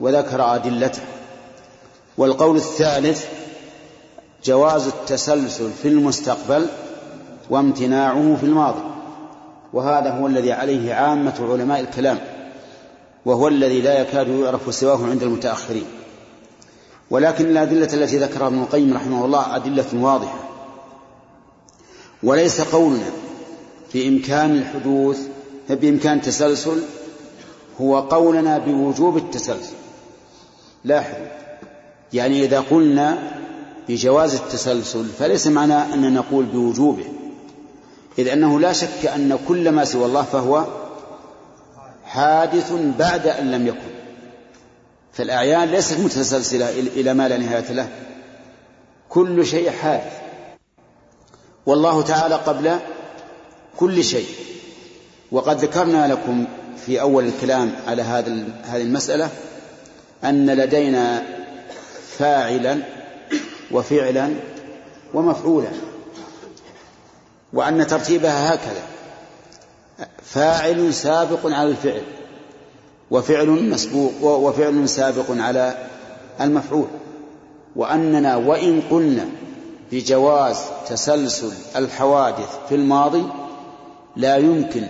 [0.00, 1.02] وذكر أدلته.
[2.18, 3.24] والقول الثالث
[4.44, 6.66] جواز التسلسل في المستقبل
[7.50, 8.82] وامتناعه في الماضي
[9.72, 12.18] وهذا هو الذي عليه عامة علماء الكلام.
[13.24, 15.86] وهو الذي لا يكاد يعرف سواه عند المتأخرين.
[17.10, 20.38] ولكن الأدلة التي ذكرها ابن القيم رحمه الله أدلة واضحة.
[22.22, 23.10] وليس قولنا
[23.94, 25.18] بإمكان الحدوث
[25.70, 26.82] بإمكان التسلسل
[27.80, 29.74] هو قولنا بوجوب التسلسل.
[30.84, 31.26] لاحظوا
[32.12, 33.32] يعني إذا قلنا
[33.88, 37.04] بجواز التسلسل فليس معنى أن نقول بوجوبه
[38.18, 40.64] إذ أنه لا شك أن كل ما سوى الله فهو
[42.10, 43.90] حادث بعد أن لم يكن.
[45.12, 47.88] فالأعيان ليست متسلسلة إلى ما لا نهاية له.
[49.08, 50.12] كل شيء حادث.
[51.66, 52.78] والله تعالى قبل
[53.76, 54.26] كل شيء.
[55.32, 56.44] وقد ذكرنا لكم
[56.86, 59.28] في أول الكلام على هذا هذه المسألة
[60.24, 61.22] أن لدينا
[62.18, 62.82] فاعلا
[63.70, 64.34] وفعلا
[65.14, 65.70] ومفعولا
[67.52, 68.82] وأن ترتيبها هكذا.
[70.22, 72.02] فاعل سابق على الفعل
[73.10, 75.86] وفعل مسبوق وفعل سابق على
[76.40, 76.86] المفعول.
[77.76, 79.26] وأننا وإن قلنا
[79.92, 80.56] بجواز
[80.88, 83.24] تسلسل الحوادث في الماضي
[84.16, 84.86] لا يمكن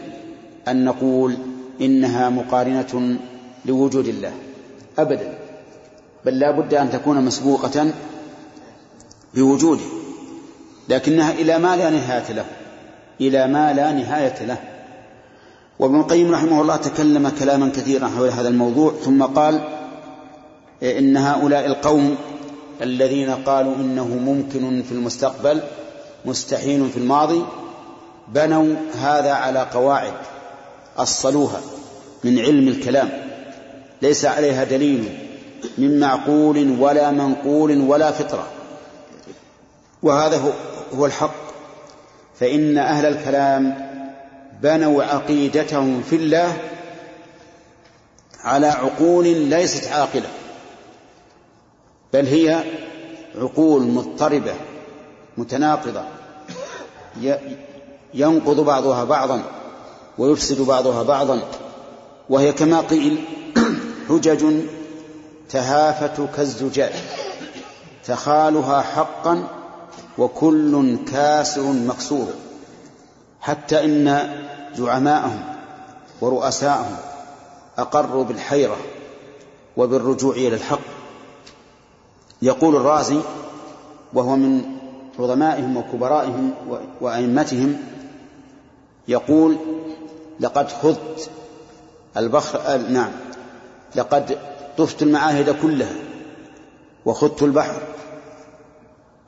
[0.68, 1.36] أن نقول
[1.80, 3.18] إنها مقارنة
[3.64, 4.32] لوجود الله
[4.98, 5.38] أبدا
[6.24, 7.90] بل لا بد أن تكون مسبوقة
[9.34, 9.84] بوجوده
[10.88, 12.44] لكنها إلى ما لا نهاية له
[13.20, 14.58] إلى ما لا نهاية له.
[15.80, 19.60] وابن القيم رحمه الله تكلم كلاما كثيرا حول هذا الموضوع ثم قال
[20.82, 22.16] إن هؤلاء القوم
[22.82, 25.60] الذين قالوا إنه ممكن في المستقبل
[26.24, 27.42] مستحيل في الماضي
[28.28, 30.12] بنوا هذا على قواعد
[30.96, 31.60] أصلوها
[32.24, 33.08] من علم الكلام
[34.02, 35.04] ليس عليها دليل
[35.78, 38.46] من معقول ولا منقول ولا فطرة.
[40.02, 40.52] وهذا
[40.94, 41.34] هو الحق.
[42.40, 43.89] فإن أهل الكلام
[44.62, 46.56] بنوا عقيدتهم في الله
[48.44, 50.28] على عقول ليست عاقلة
[52.12, 52.64] بل هي
[53.34, 54.54] عقول مضطربة
[55.38, 56.04] متناقضة
[58.14, 59.42] ينقض بعضها بعضا
[60.18, 61.42] ويفسد بعضها بعضا
[62.30, 63.24] وهي كما قيل
[64.08, 64.44] حجج
[65.50, 66.92] تهافت كالزجاج
[68.04, 69.44] تخالها حقا
[70.18, 72.28] وكل كاسر مكسور.
[73.40, 74.30] حتى إن
[74.74, 75.42] زعماءهم
[76.20, 76.96] ورؤساءهم
[77.78, 78.76] أقروا بالحيرة
[79.76, 80.80] وبالرجوع إلى الحق.
[82.42, 83.20] يقول الرازي
[84.12, 84.62] وهو من
[85.18, 86.54] عظمائهم وكبرائهم
[87.00, 87.76] وأئمتهم
[89.08, 89.56] يقول
[90.40, 91.30] لقد خذت
[92.16, 93.10] البحر نعم
[93.96, 94.38] لقد
[94.78, 95.94] طفت المعاهد كلها
[97.04, 97.82] وخذت البحر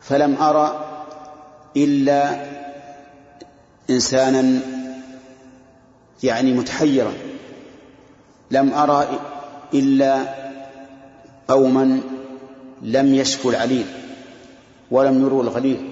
[0.00, 0.84] فلم أرى
[1.76, 2.51] إلا
[3.92, 4.60] إنسانا
[6.22, 7.12] يعني متحيرا
[8.50, 9.20] لم أرى
[9.74, 10.34] إلا
[11.48, 12.00] قوما
[12.82, 13.86] لم يشكوا العليل
[14.90, 15.88] ولم يروا الغليل.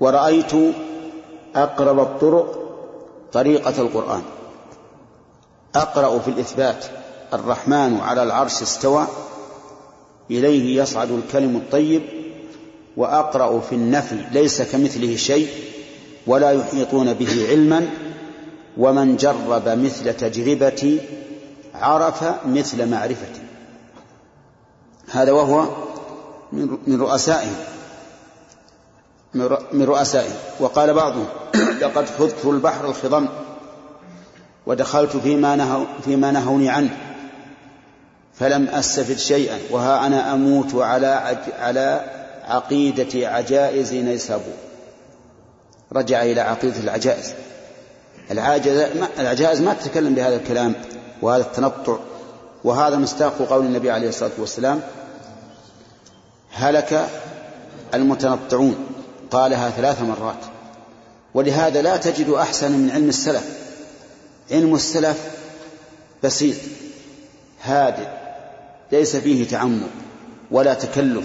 [0.00, 0.52] ورأيت
[1.54, 2.58] أقرب الطرق
[3.32, 4.22] طريقة القرآن.
[5.74, 6.84] أقرأ في الإثبات
[7.32, 9.06] الرحمن على العرش استوى
[10.30, 12.02] إليه يصعد الكلم الطيب
[12.96, 15.48] وأقرأ في النفي ليس كمثله شيء
[16.26, 17.88] ولا يحيطون به علما
[18.76, 21.00] ومن جرب مثل تجربتي
[21.74, 23.42] عرف مثل معرفتي.
[25.10, 25.68] هذا وهو
[26.86, 27.56] من رؤسائهم
[29.72, 31.26] من رؤسائهم وقال بعضهم
[31.80, 33.28] لقد خذت البحر الخضم
[34.66, 36.96] ودخلت فيما نهوا فيما نهوني عنه
[38.34, 42.04] فلم أستفد شيئا وها أنا أموت على على
[42.44, 44.54] عقيدة عجائز نيسابور.
[45.92, 47.34] رجع إلى عقيدة العجائز.
[49.18, 50.74] العجائز ما تتكلم بهذا الكلام
[51.22, 51.98] وهذا التنطع
[52.64, 54.80] وهذا مستاق قول النبي عليه الصلاة والسلام
[56.52, 57.08] هلك
[57.94, 58.86] المتنطعون.
[59.30, 60.44] قالها ثلاث مرات.
[61.34, 63.44] ولهذا لا تجد أحسن من علم السلف.
[64.50, 65.30] علم السلف
[66.24, 66.56] بسيط
[67.62, 68.06] هادئ
[68.92, 69.90] ليس فيه تعمق
[70.50, 71.24] ولا تكلف.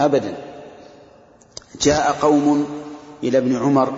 [0.00, 0.36] أبدا.
[1.80, 2.66] جاء قوم
[3.22, 3.92] إلى ابن عمر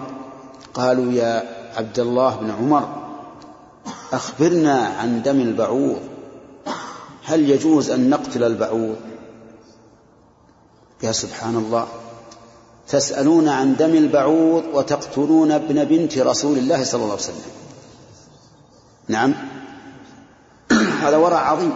[0.75, 2.89] قالوا يا عبد الله بن عمر
[4.13, 6.01] أخبرنا عن دم البعوض
[7.25, 8.97] هل يجوز أن نقتل البعوض؟
[11.03, 11.87] يا سبحان الله
[12.89, 17.53] تسألون عن دم البعوض وتقتلون ابن بنت رسول الله صلى الله عليه وسلم.
[19.09, 19.35] نعم.
[21.03, 21.73] هذا ورع عظيم.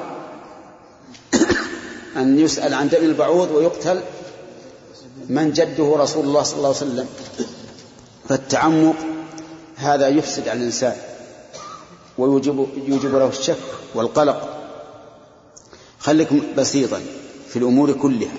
[2.16, 4.00] أن يسأل عن دم البعوض ويقتل
[5.28, 7.08] من جده رسول الله صلى الله عليه وسلم.
[8.28, 8.96] فالتعمق
[9.76, 10.96] هذا يفسد على الإنسان
[12.18, 13.56] ويوجب يوجب له الشك
[13.94, 14.68] والقلق.
[15.98, 17.00] خليك بسيطا
[17.48, 18.34] في الأمور كلها.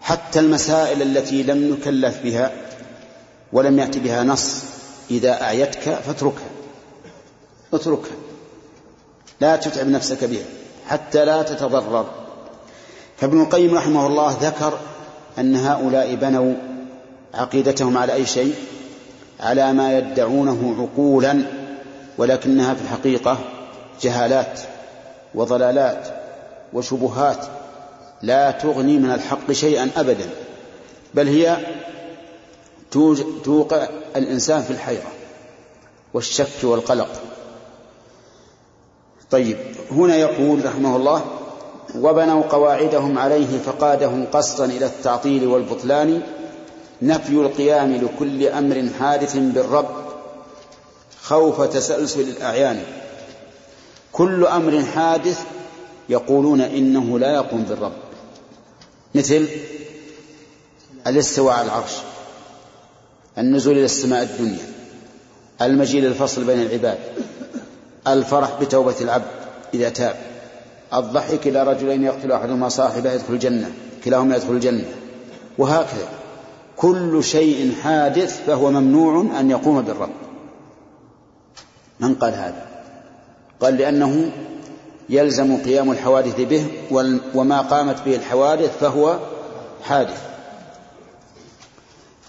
[0.00, 2.52] حتى المسائل التي لم نكلف بها
[3.52, 4.62] ولم يأتي بها نص
[5.10, 6.50] إذا أعيتك فاتركها.
[7.72, 8.16] اتركها.
[9.40, 10.44] لا تتعب نفسك بها.
[10.86, 12.23] حتى لا تتضرر.
[13.24, 14.78] فابن القيم رحمه الله ذكر
[15.38, 16.54] أن هؤلاء بنوا
[17.34, 18.54] عقيدتهم على أي شيء؟
[19.40, 21.42] على ما يدعونه عقولا
[22.18, 23.38] ولكنها في الحقيقة
[24.02, 24.60] جهالات
[25.34, 26.08] وضلالات
[26.72, 27.46] وشبهات
[28.22, 30.30] لا تغني من الحق شيئا أبدا
[31.14, 31.56] بل هي
[33.44, 35.12] توقع الإنسان في الحيرة
[36.14, 37.22] والشك والقلق.
[39.30, 39.58] طيب
[39.90, 41.24] هنا يقول رحمه الله
[42.00, 46.22] وبنوا قواعدهم عليه فقادهم قصدا إلى التعطيل والبطلان.
[47.02, 50.04] نفي القيام لكل أمر حادث بالرب
[51.22, 52.82] خوف تسلسل الأعيان.
[54.12, 55.40] كل أمر حادث
[56.08, 57.92] يقولون إنه لا يقوم بالرب.
[59.14, 59.48] مثل
[61.06, 61.92] الاستواء على العرش
[63.38, 64.66] النزول إلى السماء الدنيا
[65.62, 66.98] المجيء للفصل بين العباد
[68.06, 69.26] الفرح بتوبة العبد
[69.74, 70.33] إذا تاب.
[70.98, 73.70] الضحك إلى رجلين يقتل أحدهما صاحبه يدخل الجنة
[74.04, 74.84] كلاهما يدخل الجنة.
[75.58, 76.08] وهكذا
[76.76, 80.10] كل شيء حادث فهو ممنوع أن يقوم بالرب
[82.00, 82.66] من قال هذا؟
[83.60, 84.30] قال لأنه
[85.08, 86.66] يلزم قيام الحوادث به
[87.34, 89.18] وما قامت به الحوادث فهو
[89.82, 90.20] حادث.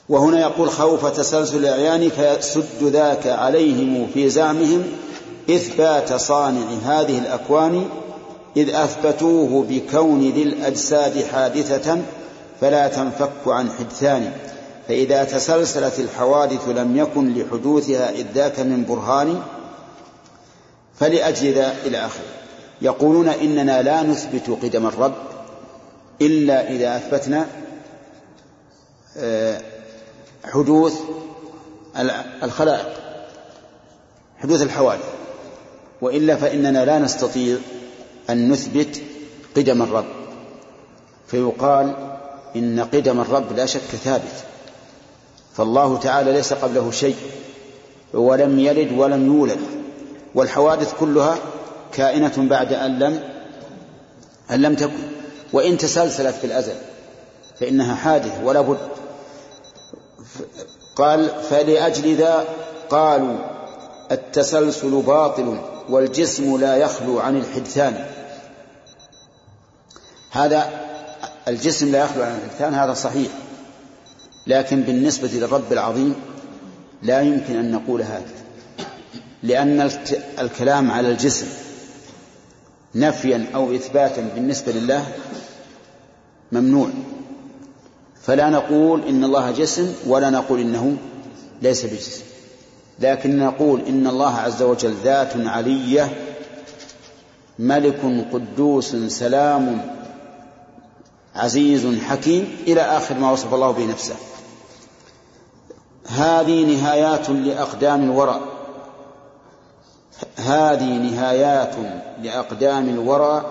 [0.09, 4.83] وهنا يقول خوف تسلسل الأعيان فيسد ذاك عليهم في زعمهم
[5.49, 7.89] إثبات صانع هذه الأكوان
[8.57, 12.01] إذ أثبتوه بكون ذي الأجساد حادثة
[12.61, 14.33] فلا تنفك عن حدثان.
[14.87, 19.41] فإذا تسلسلت الحوادث لم يكن لحدوثها إذ ذاك من برهان
[20.99, 22.25] فلأجل ذا إلى آخره.
[22.81, 25.15] يقولون إننا لا نثبت قدم الرب
[26.21, 27.47] إلا إذا أثبتنا
[30.45, 30.93] حدوث
[32.43, 32.87] الخلائق
[34.37, 35.09] حدوث الحوادث.
[36.01, 37.57] وإلا فإننا لا نستطيع
[38.29, 39.01] أن نثبت
[39.57, 40.05] قدم الرب.
[41.27, 41.93] فيقال
[42.55, 44.43] إن قدم الرب لا شك ثابت.
[45.53, 47.15] فالله تعالى ليس قبله شيء
[48.13, 49.59] ولم يلد ولم يولد.
[50.35, 51.37] والحوادث كلها
[51.93, 53.23] كائنة بعد أن لم
[54.51, 55.03] أن لم تكن.
[55.53, 56.75] وإن تسلسلت في الأزل
[57.59, 58.77] فإنها حادثة ولا بد.
[60.95, 62.45] قال فلأجل ذا
[62.89, 63.37] قالوا
[64.11, 65.57] التسلسل باطل.
[65.89, 68.05] والجسم لا يخلو عن الحدثان.
[70.31, 70.69] هذا
[71.47, 73.31] الجسم لا يخلو عن الحدثان هذا صحيح.
[74.47, 76.15] لكن بالنسبة للرب العظيم
[77.03, 78.45] لا يمكن أن نقول هكذا
[79.43, 79.91] لأن
[80.39, 81.47] الكلام على الجسم
[82.95, 85.05] نفيا أو إثباتا بالنسبة لله
[86.51, 86.89] ممنوع.
[88.21, 90.97] فلا نقول إن الله جسم ولا نقول إنه
[91.61, 92.24] ليس بجسم.
[92.99, 96.17] لكن نقول إن الله عز وجل ذات علية
[97.59, 99.81] ملك قدوس سلام
[101.35, 104.15] عزيز حكيم إلى آخر ما وصف الله به نفسه.
[106.07, 108.41] هذه نهايات لأقدام الورى.
[110.35, 111.75] هذه نهايات
[112.21, 113.45] لأقدام الورى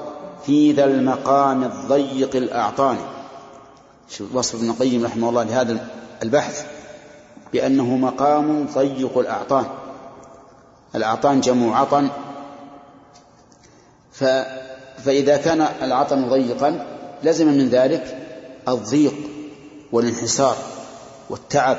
[0.47, 3.05] في ذا المقام الضيق الأعطاني.
[4.11, 5.86] شوف وصف ابن القيم رحمه الله لهذا
[6.22, 6.73] البحث.
[7.55, 9.66] بأنه مقام ضيق الأعطان.
[10.94, 12.09] الأعطان جمع عطن.
[14.12, 14.24] ف
[15.05, 16.86] فإذا كان العطن ضيقا
[17.22, 18.18] لزم من ذلك
[18.68, 19.14] الضيق
[19.92, 20.57] والانحسار
[21.30, 21.76] والتعب.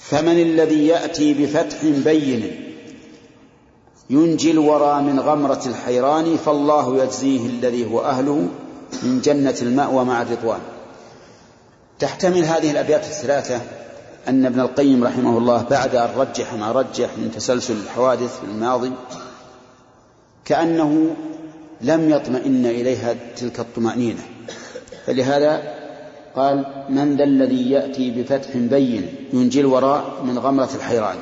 [0.00, 2.72] فمن الذي يأتي بفتح بين
[4.10, 8.48] ينجي الورى من غمرة الحيران فالله يجزيه الذي هو أهله
[9.02, 10.60] من جنة المأوى مع الرضوان.
[11.98, 13.60] تحتمل هذه الأبيات الثلاثة
[14.28, 18.92] أن ابن القيم رحمه الله بعد أن رجح ما رجح من تسلسل الحوادث في الماضي
[20.44, 21.16] كأنه
[21.80, 24.22] لم يطمئن إليها تلك الطمأنينة.
[25.06, 25.62] فلهذا
[26.36, 31.16] قال من ذا الذي يأتي بفتح بين ينجي الوراء من غمرة الحيران؟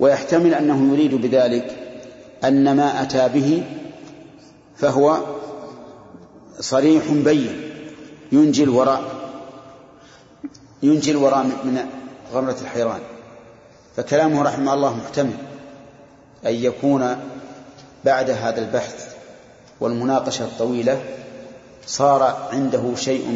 [0.00, 1.76] ويحتمل أنه يريد بذلك
[2.44, 3.64] أن ما أتى به
[4.76, 5.18] فهو
[6.60, 7.60] صريح بين
[8.32, 9.17] ينجي الوراء
[10.82, 11.78] ينجي الوراء من
[12.32, 13.00] غمرة الحيران.
[13.96, 15.36] فكلامه رحمه الله محتمل.
[16.46, 17.16] أن يكون
[18.04, 19.14] بعد هذا البحث
[19.80, 21.00] والمناقشة الطويلة
[21.86, 23.26] صار عنده شيء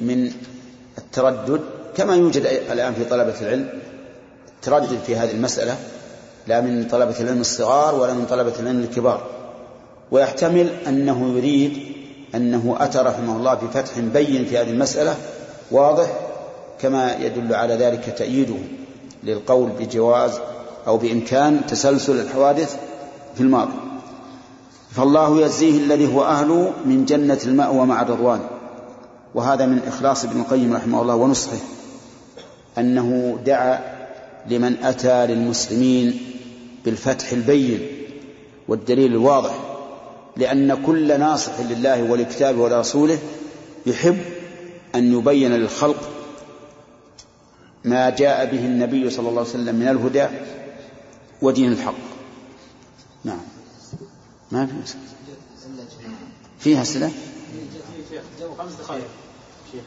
[0.00, 0.32] من
[0.98, 1.60] التردد
[1.96, 3.68] كما يوجد الآن في طلبة العلم.
[4.62, 5.76] تردد في هذه المسألة
[6.46, 9.26] لا من طلبة العلم الصغار ولا من طلبة العلم الكبار.
[10.10, 11.78] ويحتمل أنه يريد
[12.34, 15.16] أنه أتى رحمه الله بفتح بين في هذه المسألة
[15.70, 16.29] واضح
[16.82, 18.56] كما يدل على ذلك تأييده
[19.24, 20.40] للقول بجواز
[20.86, 22.76] أو بإمكان تسلسل الحوادث
[23.34, 23.72] في الماضي.
[24.90, 28.40] فالله يجزيه الذي هو أهله من جنة المأوى مع الرضوان
[29.34, 31.56] وهذا من إخلاص ابن القيم رحمه الله ونصحه
[32.78, 33.80] أنه دعا
[34.50, 36.20] لمن أتى للمسلمين
[36.84, 37.86] بالفتح البين
[38.68, 39.54] والدليل الواضح
[40.36, 43.18] لأن كل ناصح لله ولكتابه ولرسوله
[43.86, 44.18] يحب
[44.94, 46.10] أن يبين للخلق
[47.84, 50.26] ما جاء به النبي صلى الله عليه وسلم من الهدى
[51.42, 51.94] ودين الحق.
[53.24, 53.40] نعم.
[54.52, 55.04] ما في أسئلة
[56.60, 57.10] فيها أسئلة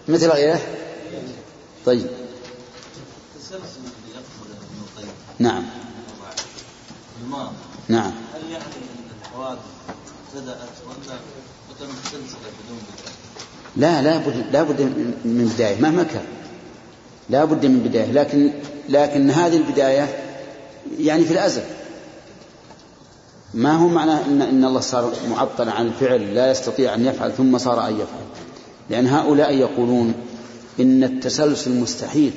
[0.08, 0.62] مثل غيره؟
[1.86, 2.08] طيب.
[5.40, 5.64] نعم.
[7.90, 8.12] نعم.
[8.34, 9.60] هل يعني ان الحوادث
[10.36, 13.14] بدات ولا متسلسله بدون بدايه؟
[13.76, 15.82] لا لا بد لا بد من بداية.
[15.82, 16.26] مهما كان.
[17.30, 18.52] لا بد من بداية لكن
[18.90, 20.08] لكن هذه البداية
[21.00, 21.62] يعني في الأزل.
[23.54, 27.58] ما هو معناه إن, إن الله صار معطلا عن الفعل لا يستطيع أن يفعل ثم
[27.58, 28.24] صار أن يفعل؟
[28.90, 30.14] لأن هؤلاء يقولون
[30.80, 32.32] إن التسلسل مستحيل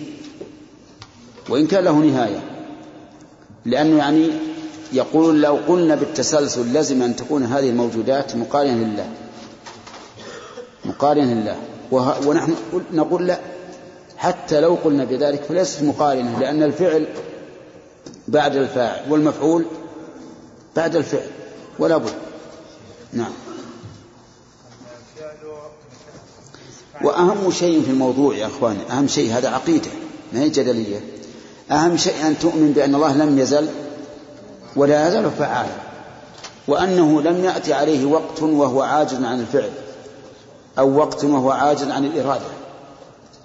[1.49, 2.41] وإن كان له نهاية.
[3.65, 4.31] لأنه يعني
[4.93, 9.07] يقولون لو قلنا بالتسلسل لازم أن تكون هذه الموجودات مقارنة لله.
[10.85, 11.57] مقارنة لله.
[12.27, 12.55] ونحن
[12.93, 13.56] نقول لا.
[14.17, 17.07] حتى لو قلنا بذلك فليست مقارنة لأن الفعل
[18.29, 19.65] بعد الفاعل والمفعول
[20.77, 21.31] بعد الفعل
[21.79, 22.15] ولا بد.
[23.13, 23.33] نعم.
[27.03, 29.91] وأهم شيء في الموضوع يا أخواني أهم شيء هذا عقيدة
[30.33, 31.01] ما هي جدلية.
[31.71, 33.69] أهم شيء أن تؤمن بأن الله لم يزل
[34.77, 35.87] ولا يزال فعالا
[36.69, 39.71] وأنه لم يأتي عليه وقت وهو عاجز عن الفعل
[40.79, 42.47] أو وقت وهو عاجز عن الإرادة.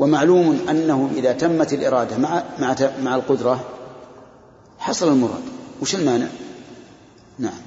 [0.01, 3.65] ومعلوم أنه إذا تمت الإرادة مع مع مع القدرة
[4.79, 5.43] حصل المراد.
[5.81, 6.27] وش المانع؟
[7.39, 7.61] نعم.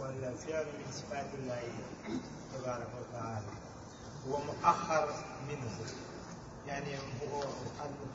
[0.00, 1.62] والفعل من صفات الله
[2.58, 3.46] تبارك وتعالى
[4.30, 5.08] هو مؤخر
[5.48, 5.70] منه.
[6.68, 6.94] يعني
[7.32, 7.42] هو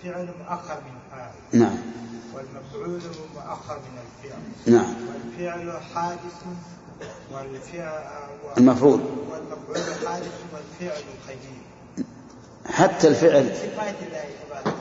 [0.01, 1.77] الفعل مؤخر من فاعل نعم.
[2.33, 3.01] والمفعول
[3.35, 4.41] مؤخر من الفعل.
[4.75, 4.95] نعم.
[5.07, 6.43] والفعل حادث
[7.31, 8.03] والفعل
[8.57, 8.99] المفعول.
[9.31, 11.66] والمفعول حادث والفعل قديم.
[12.73, 13.95] حتى الفعل صفات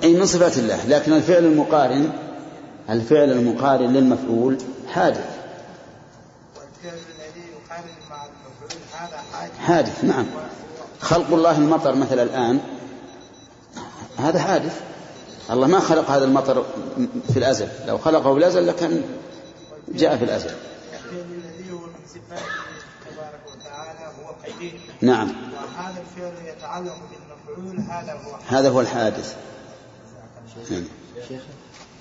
[0.05, 2.13] أي من صفات الله لكن الفعل المقارن
[2.91, 4.59] الفعل المقارن للمفعول
[4.89, 5.37] حادث.
[9.59, 10.27] حادث نعم.
[11.01, 12.61] خلق الله المطر مثل الآن
[14.19, 14.81] هذا حادث.
[15.51, 16.65] الله ما خلق هذا المطر
[17.33, 19.03] في الأزل لو خلقه في الأزل لكان
[19.89, 20.51] جاء في الأزل.
[21.13, 22.76] الذي هو من تبارك
[25.01, 25.29] نعم.
[25.29, 29.37] وهذا الفعل يتعلق بالمفعول هذا هو هذا هو الحادث.
[30.71, 30.85] نعم.
[31.29, 31.43] شيخ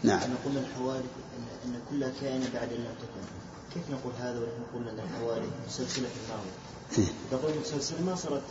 [0.03, 0.19] نعم.
[0.19, 1.05] نقول الحوادث
[1.37, 3.25] ان أن كل كائن بعد أن لم تكن.
[3.73, 8.41] كيف نقول هذا ونحن نقول أن الحوادث سلسله الماضي؟ تقول السلسله ما صارت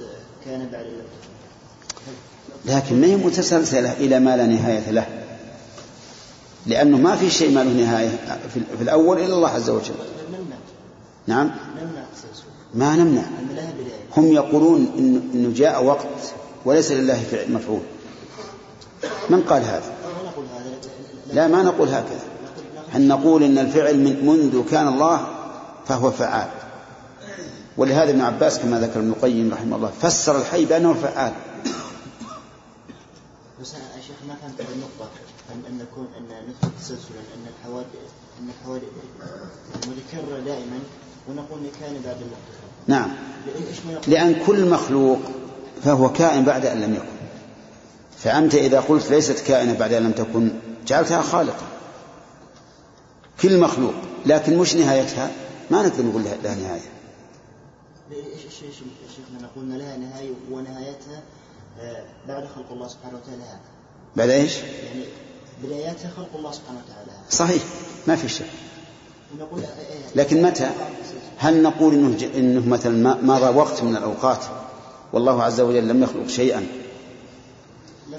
[0.45, 2.72] كائن بعد أن لم تكن.
[2.72, 5.07] لكن ما هي متسلسلة إلى ما لا نهاية له.
[6.66, 8.09] لأنه ما في شيء ما له نهاية
[8.55, 9.95] في في الأول إلا الله عز وجل.
[11.26, 11.51] نعم.
[12.75, 13.22] ما نمنع.
[14.16, 16.07] هم يقولون إن- إنه جاء وقت
[16.64, 17.81] وليس لله فعل مفعول.
[19.31, 19.93] من قال هذا؟
[21.33, 22.20] لا- ما نقول هكذا.
[22.95, 25.27] أن نقول إن الفعل من منذ كان الله
[25.87, 26.49] فهو فعال؟
[27.77, 31.33] ولهذا ابن عباس كما ذكر ابن القيم رحمه الله فسر الحي بأنه فعال.
[33.61, 35.11] بس يا شيخ ما فهمت النقطة؟
[35.68, 38.09] أن نكون أن نثبت تسلسلا أن الحوادث
[38.41, 38.85] أن الحوادث
[39.75, 40.79] متكررة دائما
[41.29, 42.16] ونقول كان بعد
[42.87, 43.11] نعم.
[44.07, 45.18] لأن كل مخلوق
[45.85, 47.14] فهو كائن بعد أن لم يكن.
[48.18, 50.51] فأنت إذا قلت ليست كائنة بعد أن لم تكن
[50.87, 51.66] جعلتها خالقة.
[53.43, 53.95] كل مخلوق
[54.27, 55.31] لكن مش نهايتها؟
[55.70, 56.81] ما نقدر نقول لها نهاية.
[58.12, 58.77] إيش إيش إيش
[59.16, 61.22] شيخنا نقول؟ إن لها نهاية ونهايتها
[61.81, 63.61] آه، بعد خلق الله سبحانه وتعالى لها.
[64.16, 65.05] بعد إيش؟ يعني
[65.62, 67.62] بداياتها خلق الله سبحانه وتعالى صحيح.
[68.07, 68.47] ما في آه،
[70.16, 70.70] لكن متى؟
[71.39, 74.39] هل نقول إنه, إنه مثلا مضى وقت من الأوقات؟
[75.12, 76.66] والله عز وجل لم يخلق شيئا.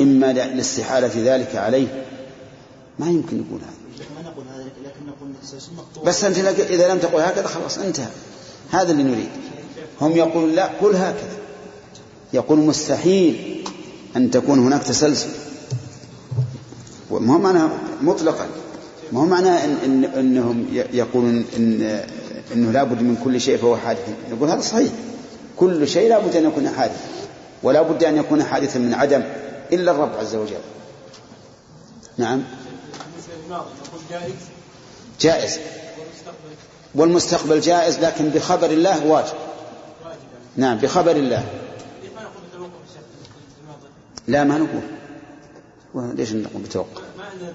[0.01, 2.05] إما لاستحالة ذلك عليه.
[2.99, 4.05] ما يمكن نقول هذا.
[4.15, 5.29] ما نقول هذا لكن نقول
[6.05, 8.07] بس أنت إذا لم تقل هكذا خلاص انتهى.
[8.71, 9.29] هذا اللي نريد.
[10.01, 11.37] هم يقولون لا قل هكذا.
[12.33, 13.63] يقول مستحيل
[14.15, 15.29] أن تكون هناك تسلسل.
[17.11, 17.59] هو معنى
[18.01, 18.47] مطلقا.
[19.11, 22.01] ما هو معنى إن إن أنهم ي- يقولون إن
[22.53, 24.91] أنه لابد من كل شيء فهو حادث؟ نقول هذا صحيح.
[25.57, 27.05] كل شيء لابد أن يكون حادثا
[27.63, 29.23] ولا بد أن يكون حادثا من عدم
[29.73, 30.55] إلا الرب عز وجل.
[32.17, 32.43] نعم.
[35.21, 35.59] جائز.
[36.95, 39.33] والمستقبل جائز لكن بخبر الله واجب.
[40.57, 41.43] نعم بخبر الله.
[44.27, 44.81] لا ما نقول.
[46.15, 47.01] ليش نقول بتوقع؟
[47.33, 47.53] عندنا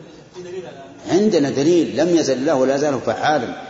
[1.50, 3.62] دليل لم يزل الله ولا زال فعالا.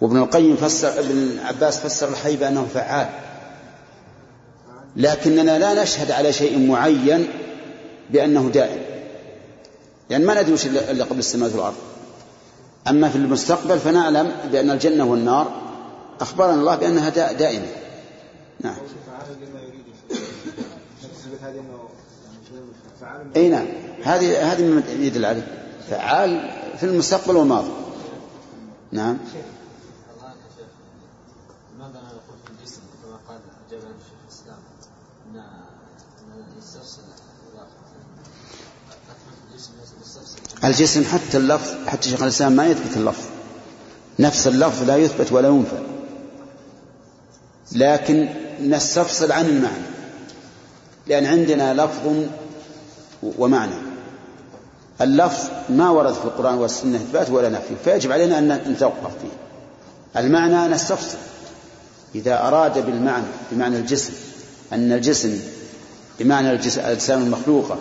[0.00, 3.08] وابن القيم فسر ابن عباس فسر الحي بأنه فعال.
[4.96, 7.28] لكننا لا نشهد على شيء معين
[8.10, 8.82] بأنه دائم.
[10.10, 11.76] يعني ما ندري وش إلا قبل السماوات والأرض.
[12.88, 15.52] أما في المستقبل فنعلم بأن الجنة والنار
[16.20, 17.66] أخبرنا الله بأنها دا- دائمة.
[18.60, 18.74] نعم.
[23.36, 23.66] أي نعم.
[24.04, 25.46] هذه هذه مما يدل عليه
[25.90, 27.70] فعال في المستقبل والماضي
[28.92, 29.18] نعم.
[31.78, 33.40] لا نقول في الجسم كما قال
[40.62, 43.24] أثبت الجسم حتى اللفظ حتى شيخ الإسلام ما يثبت اللفظ.
[44.18, 45.82] نفس اللفظ لا يثبت ولا ينفى.
[47.72, 48.28] لكن
[48.60, 49.84] نستفصل عن المعنى.
[51.06, 52.26] لأن عندنا لفظ
[53.22, 53.74] ومعنى.
[55.00, 57.74] اللفظ ما ورد في القرآن والسنة إثبات ولا نفي.
[57.84, 60.20] فيجب علينا أن نتوقف فيه.
[60.20, 61.18] المعنى نستفصل
[62.14, 64.12] إذا أراد بالمعنى بمعنى الجسم
[64.72, 65.40] أن الجسم
[66.18, 67.78] بمعنى الأجسام المخلوقة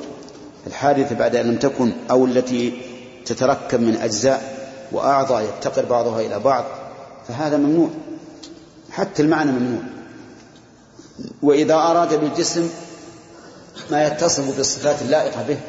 [0.67, 2.81] الحادثة بعد أن لم تكن أو التي
[3.25, 4.59] تتركب من أجزاء
[4.91, 6.65] وأعضاء يفتقر بعضها إلى بعض
[7.27, 7.89] فهذا ممنوع.
[8.91, 9.81] حتى المعنى ممنوع.
[11.41, 12.69] وإذا أراد بالجسم
[13.91, 15.59] ما يتصف بالصفات اللائقة به.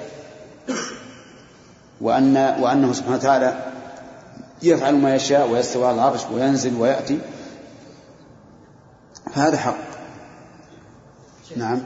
[2.00, 3.72] وأن وأنه سبحانه وتعالى
[4.62, 7.18] يفعل ما يشاء ويستوى على العرش وينزل ويأتي.
[9.34, 9.76] فهذا حق.
[11.56, 11.80] نعم.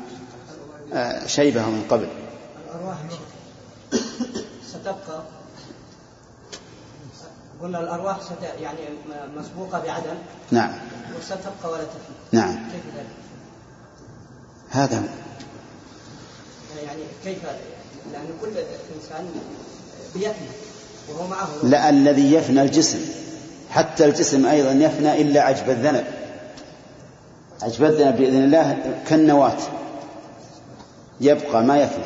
[0.93, 2.09] آه، شيبة من قبل.
[2.75, 2.97] الأرواح
[4.69, 5.23] ستبقى.
[7.63, 10.15] قلنا الأرواح ست يعني م- مسبوقة بعدم.
[10.51, 10.73] نعم.
[11.19, 12.55] وستبقى ولا تفنى نعم.
[12.55, 13.07] كيف ذلك؟
[14.71, 15.03] هذا.
[16.87, 17.39] يعني كيف
[18.13, 18.51] لأن كل
[20.15, 20.49] بيفنى
[21.09, 21.49] وهو معه.
[21.63, 23.01] لا الذي يفنى الجسم.
[23.71, 26.05] حتى الجسم أيضا يفنى إلا عجب الذنب.
[27.63, 29.59] عجب الذنب بإذن الله كالنواة.
[31.21, 32.05] يبقى ما يفنى.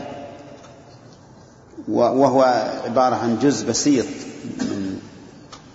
[1.88, 2.42] وهو
[2.84, 4.06] عبارة عن جزء بسيط
[4.60, 4.98] من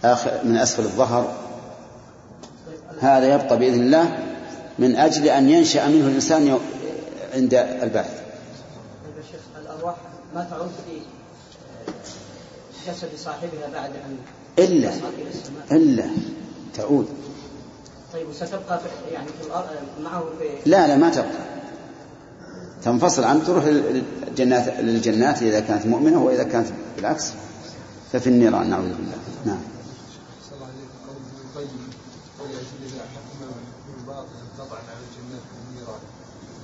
[0.04, 1.44] آخر من أسفل الظهر.
[3.00, 4.18] هذا يبقى بإذن الله
[4.80, 6.60] من أجل أن ينشأ منه الإنسان
[7.34, 8.10] عند البعث
[9.04, 9.96] طيب يا شيخ الارواح
[10.36, 11.02] ما تعود في
[12.88, 14.18] جسد صاحبها بعد أن
[14.60, 16.06] إلا تصعد إلى السماء؟ إلا
[16.74, 17.08] تعود.
[18.14, 19.68] طيب وستبقى في يعني في الأرض
[20.04, 21.54] معه في لا لا ما تبقى.
[22.84, 27.32] تنفصل عنه تروح للجنات للجنات إذا كانت مؤمنة وإذا كانت بالعكس.
[28.12, 29.18] ففي النيران نعوذ بالله.
[29.46, 29.60] نعم.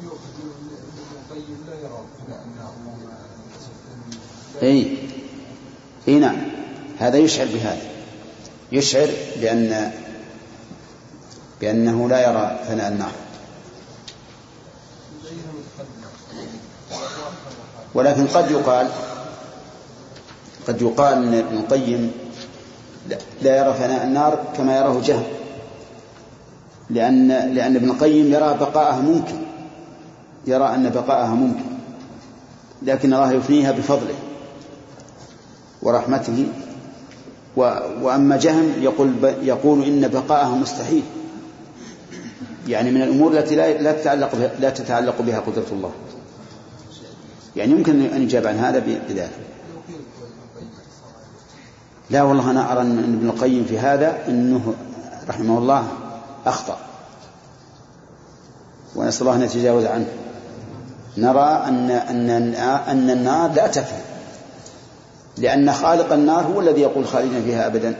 [0.03, 2.73] يؤخذ من ابن القيم لا يرى النار
[4.63, 4.97] اي
[6.07, 6.37] اي نعم.
[6.99, 7.81] هذا يشعر بهذا.
[8.71, 9.07] يشعر
[9.41, 9.91] بأن
[11.61, 13.11] بأنه لا يرى ثناء النار.
[17.93, 18.87] ولكن قد يقال
[20.67, 22.11] قد يقال أن ابن القيم
[23.41, 25.23] لا- يرى فناء النار كما يراه جهم.
[26.89, 29.35] لأن لأن ابن القيم يرى بقاءها ممكن.
[30.47, 31.65] يرى أن بقاءها ممكن.
[32.81, 34.15] لكن الله يفنيها بفضله.
[35.81, 36.47] ورحمته.
[38.01, 41.03] وأما جهم يقول يقول إن بقاءها مستحيل.
[42.67, 45.91] يعني من الأمور التي لا لا تتعلق بها لا تتعلق بها قدرة الله.
[47.55, 49.29] يعني يمكن أن يجاب عن هذا بذلك.
[52.09, 54.73] لا والله أنا أرى أن ابن القيم في هذا أنه
[55.29, 55.87] رحمه الله
[56.45, 56.77] أخطأ.
[58.95, 60.07] ونسأل الله أن يتجاوز عنه.
[61.17, 62.29] نرى أن أن
[62.87, 64.08] أن النار لا تفنى.
[65.39, 67.95] لأن خالق النار هو الذي يقول خالدين فيها أبدا.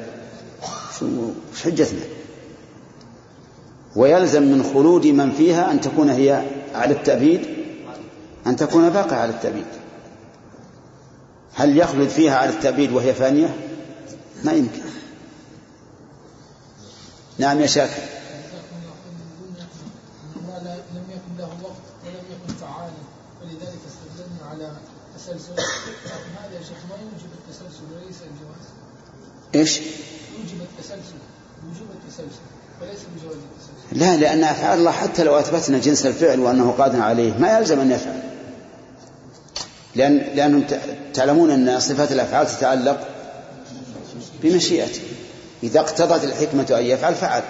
[1.64, 2.00] حجتنا؟
[3.96, 6.44] ويلزم من خلود من فيها أن تكون هي
[6.76, 7.42] على التأبيد
[8.48, 9.66] أن تكون باقية على التأبيد.
[11.56, 13.56] هل يخلد فيها على التأبيد وهي فانية؟
[14.44, 14.82] ما يمكن.
[17.38, 18.02] نعم يا شاكر
[20.48, 22.94] ما لا- لم يكن له وقت ولم يكن فعالا
[23.42, 24.72] ولذلك استدللنا على
[25.18, 27.30] تسلسل لكن هذا يا شيخ ما يوجب
[29.56, 31.20] إيش؟ يوجب التسلسل
[31.68, 32.42] وجوب التسلسل
[32.82, 37.34] وليس بجواز التسلسل لا لأن أفعال الله حتى لو أثبتنا جنس الفعل وأنه قادر عليه
[37.38, 38.20] ما يلزم أن يفعل.
[39.96, 40.68] لأن لأنهم
[41.14, 43.08] تعلمون أن صفات الأفعال تتعلق
[44.44, 45.02] بمشيئته.
[45.64, 47.44] إذا اقتضت الحكمة أن يفعل فعل.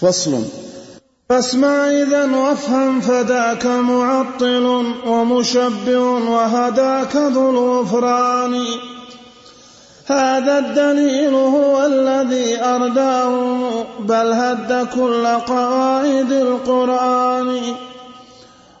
[0.00, 0.44] فصل.
[1.28, 8.64] فاسمع إذا وافهم فذاك معطل ومشبه وهداك ذو الغفران.
[10.06, 17.60] هذا الدليل هو الذي أرداه بل هد كل قواعد القرآن.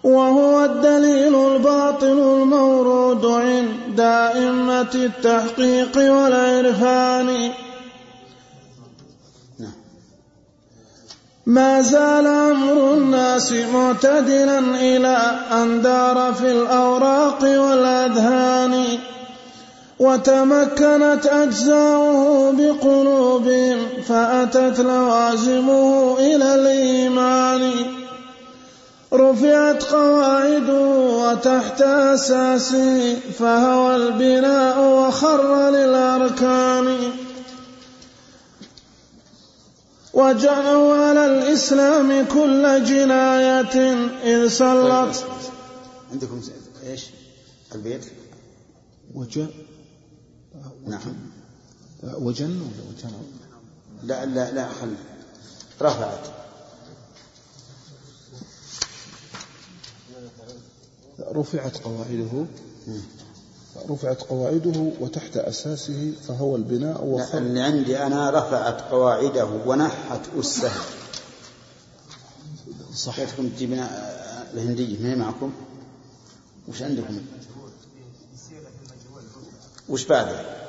[0.04, 7.50] وهو الدليل الباطل المورود عند أئمة التحقيق والعرفان.
[11.46, 15.18] ما زال أمر الناس معتدلا إلى
[15.52, 18.84] أن دار في الأوراق والأذهان
[19.98, 23.78] وتمكنت أجزاؤه بقلوبهم
[24.08, 27.70] فأتت لوازمه إلى الإيمان.
[29.14, 36.96] رفعت قواعده وتحت أساسه فهوى البناء وخر للأركان.
[40.14, 43.76] وجعلوا على الإسلام كل جناية
[44.22, 45.24] إذ سلط.
[46.12, 46.40] عندكم
[46.86, 47.06] إيش؟
[47.74, 48.04] البيت؟
[49.14, 49.48] وجن.
[50.86, 51.00] نعم.
[52.02, 53.12] وجن ولا وجن؟
[54.02, 54.94] لا لا لا خل
[55.82, 56.26] رفعت
[61.20, 62.46] رفعت قواعده.
[63.90, 70.72] رفعت قواعده وتحت أساسه فهو البناء لا وخر اللي عندي أنا رفعت قواعده ونحت أسه.
[72.94, 73.18] صح.
[73.18, 73.78] ليتكم تجيبون
[74.54, 75.52] الهندية ما هي معكم؟
[76.68, 77.20] وش عندكم؟
[79.88, 80.64] وش بعده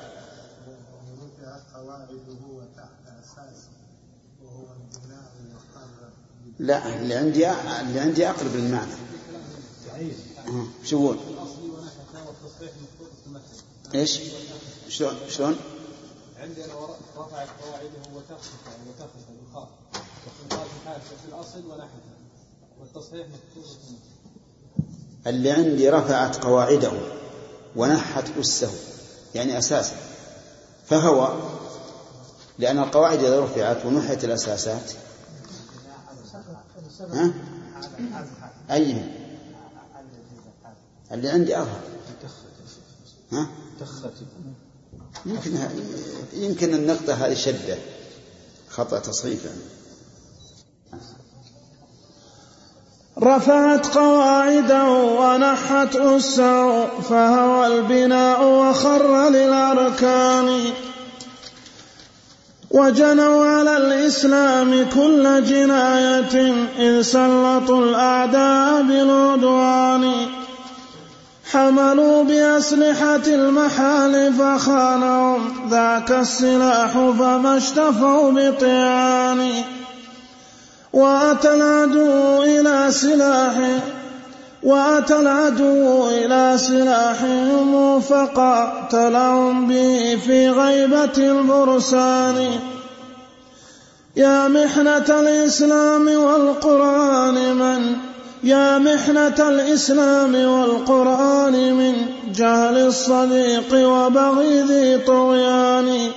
[6.60, 8.92] لا اللي عندي اللي عندي أقرب للمعنى.
[10.48, 10.66] آه،
[13.96, 14.20] إيش؟
[14.90, 15.56] شلون شلون؟
[16.40, 16.74] عندي أنا
[17.18, 18.54] رفعت قواعده وتخفف
[18.88, 19.68] وتخفف بالخاف
[20.52, 22.16] وقال في الأصل ونحته
[22.80, 23.96] والتصحيح التمثل
[25.28, 26.92] اللي عندي رفعت قواعده
[27.76, 28.72] ونحت أسه
[29.36, 29.96] يعني أساسه
[30.86, 31.34] فهو
[32.60, 34.92] لأن القواعد إذا رفعت ونحت الأساسات
[37.14, 37.34] ها؟
[38.72, 39.04] أي
[41.12, 41.82] اللي عندي أظهر
[43.32, 43.48] ها؟
[45.26, 45.52] يمكن
[46.34, 47.78] يمكن النقطة هذه شدة
[48.70, 49.02] خطأ
[49.46, 49.62] يعني.
[53.20, 60.74] رفعت قواعده ونحت أسه فهوى البناء وخر للأركان.
[62.72, 70.35] وجنوا على الإسلام كل جناية إذ سلطوا الأعداء بالعدوان.
[71.56, 79.52] حملوا بأسلحة المحال فخانهم ذاك السلاح فما اشتفوا بطعان.
[80.94, 83.54] وأتى العدو إلى سلاح
[84.64, 92.60] وأتى العدو إلى سلاحهم فقاتلهم به في غيبة البرسان.
[94.16, 97.96] يا محنة الإسلام والقرآن من
[98.46, 101.94] يا محنة الإسلام والقرآن من
[102.32, 106.12] جهل الصديق وبغي ذي طغيان.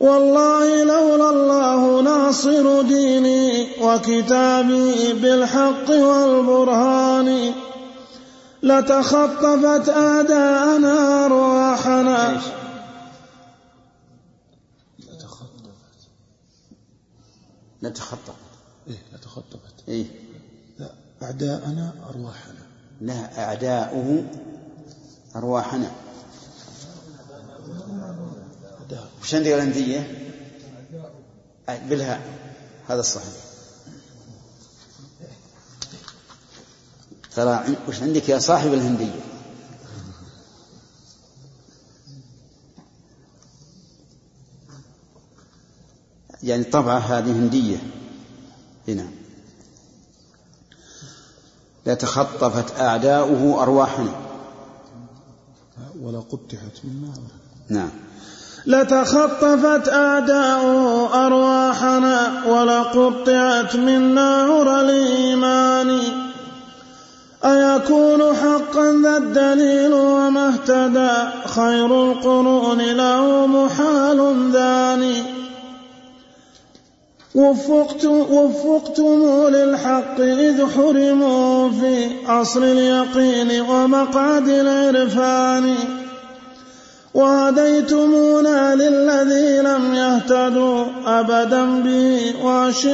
[0.00, 7.54] والله لولا الله ناصر ديني وكتابي بالحق والبرهان.
[8.62, 12.40] لتخطفت أعداءنا أرواحنا.
[17.82, 18.32] نتخطى
[18.88, 19.88] إيه لتخطفت.
[19.88, 20.23] إيه.
[21.24, 22.66] أعداءنا أرواحنا.
[23.00, 24.24] لا أعداؤه
[25.36, 25.90] أرواحنا.
[29.22, 30.30] وش عندك الهندية؟
[31.68, 32.20] بالهاء
[32.88, 33.34] هذا الصحيح.
[37.34, 39.20] ترى وش عندك يا صاحب الهندية؟
[46.42, 47.76] يعني الطبعة هذه هندية
[48.88, 49.23] هنا.
[51.86, 54.12] لتخطفت أعداؤه أرواحنا.
[56.02, 57.22] ولا قطعت من نار
[57.70, 57.90] نعم.
[58.66, 66.00] لتخطفت أعداؤه أرواحنا ولقطعت منا عرى الإيمان.
[67.44, 75.33] أيكون حقا ذا الدليل وما اهتدى؟ خير القرون له محال ذاني
[77.34, 85.74] وفقت وفقتم للحق إذ حرموا في عصر اليقين ومقعد العرفان.
[87.14, 92.86] وهديتمونا للذي لم يهتدوا أبدا به وش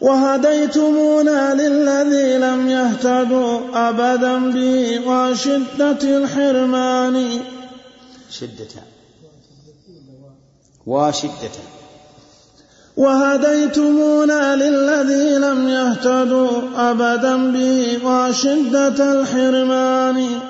[0.00, 7.40] وهديتمونا للذي لم يهتدوا أبدا به وشدة الحرمان.
[8.30, 8.82] شدة.
[10.86, 11.81] وشدة
[12.96, 20.40] وهديتمونا للذي لم يهتدوا أبدا به وشدة الحرمان.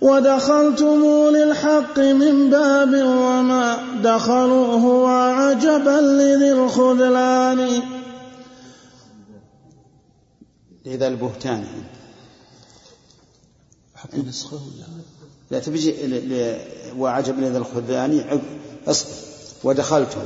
[0.00, 7.82] ودخلتم للحق من باب وما دخلوه وعجبا لذي الخذلان.
[10.86, 11.64] إذا البهتان.
[14.28, 14.86] نسخه ولا
[15.50, 16.58] لا؟ تبجي ل- ل-
[16.98, 18.40] وعجب لذا الخذلان عب
[18.88, 19.10] اصبر.
[19.64, 20.20] ودخلتم.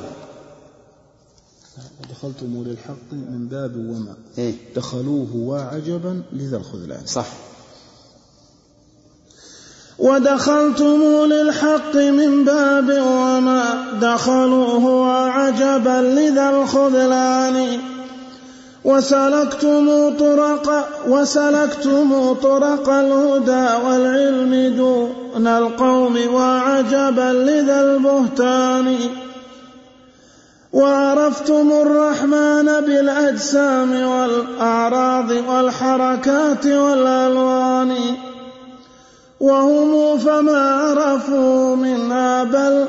[2.11, 4.15] دخلتم للحق من باب وما.
[4.39, 4.55] إيه.
[4.77, 7.07] دخلوه وعجبا لذا الخذلان.
[7.07, 7.27] صح.
[9.99, 13.93] ودخلتم للحق من باب وما.
[14.01, 17.79] دخلوه وعجبا لذا الخذلان.
[18.85, 28.97] وسلكتم طرق وسلكتم طرق الهدى والعلم دون القوم وعجبا لذا البهتان.
[30.73, 37.97] وعرفتم الرحمن بالأجسام والأعراض والحركات والألوان
[39.41, 42.87] وهم فما عرفوا منها بل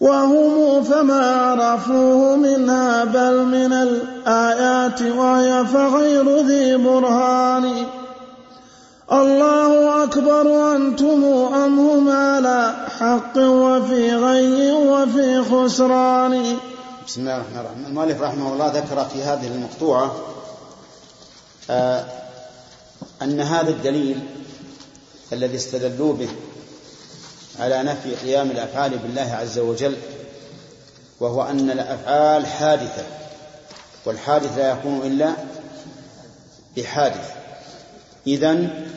[0.00, 7.72] وهم فما عرفوه منها بل من الآيات وهي فغير ذي برهان
[9.12, 16.56] الله أكبر أنتم أم هم على حق وفي غي وفي خسران.
[17.06, 17.86] بسم الله الرحمن الرحيم.
[17.86, 20.16] المؤلف رحمه الله ذكر في هذه المقطوعة
[21.70, 22.04] آه
[23.22, 24.20] أن هذا الدليل
[25.32, 26.28] الذي استدلوا به
[27.60, 29.96] على نفي قيام الأفعال بالله عز وجل
[31.20, 33.02] وهو أن الأفعال حادثة
[34.04, 35.32] والحادث لا يكون إلا
[36.76, 37.30] بحادث.
[38.26, 38.88] إذن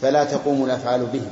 [0.00, 1.22] فلا تقوم الأفعال به.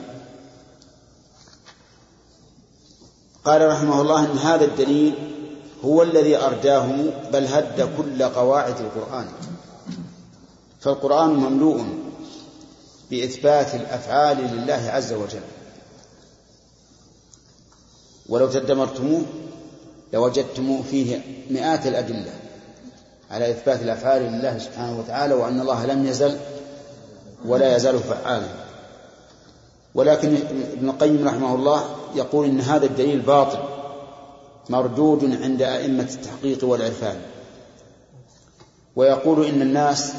[3.45, 5.15] قال رحمه الله أن هذا الدليل
[5.85, 6.87] هو الذي أرداه
[7.33, 9.27] بل هد كل قواعد القرآن.
[10.81, 11.85] فالقرآن مملوء
[13.11, 15.43] بإثبات الأفعال لله عز وجل.
[18.29, 19.23] ولو تدمرتموه
[20.13, 21.21] لوجدتم فيه
[21.51, 22.33] مئات الأدلة
[23.31, 26.39] على إثبات الأفعال لله سبحانه وتعالى وأن الله لم يزل
[27.45, 28.49] ولا يزال فعالا.
[29.95, 30.37] ولكن
[30.73, 31.85] ابن القيم رحمه الله
[32.15, 33.59] يقول إن هذا الدليل باطل
[34.69, 37.21] مردود عند أئمة التحقيق والعرفان.
[38.97, 40.13] ويقول إن الناس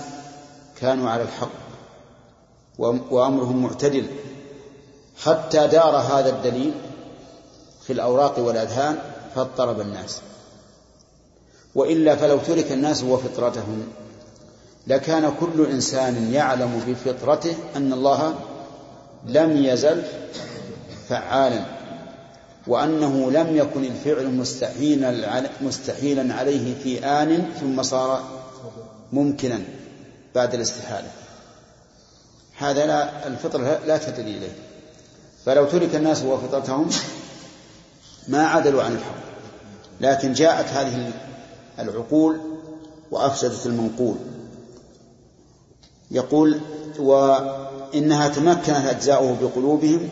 [0.79, 1.61] كانوا على الحق
[3.11, 4.05] وأمرهم معتدل
[5.23, 6.73] حتى دار هذا الدليل
[7.81, 8.97] في الأوراق والأذهان
[9.35, 10.21] فاضطرب الناس.
[11.75, 13.87] وإلا فلو ترك الناس وفطرتهم
[14.87, 18.35] لكان كل إنسان يعلم بفطرته أن الله
[19.25, 20.03] لم يزل
[21.09, 21.65] فعالا
[22.67, 24.33] وأنه لم يكن الفعل
[25.61, 28.23] مستحيلا عليه في آن ثم صار
[29.13, 29.59] ممكنا
[30.35, 31.07] بعد الاستحالة.
[32.57, 34.55] هذا لا الفطرة لا تدري إليه.
[35.45, 36.89] فلو ترك الناس وفطرتهم
[38.27, 39.21] ما عدلوا عن الحق.
[40.01, 41.11] لكن جاءت هذه
[41.79, 42.39] العقول
[43.11, 44.15] وأفسدت المنقول.
[46.11, 46.59] يقول
[46.99, 50.09] وإنها تمكنت أجزاؤه بقلوبهم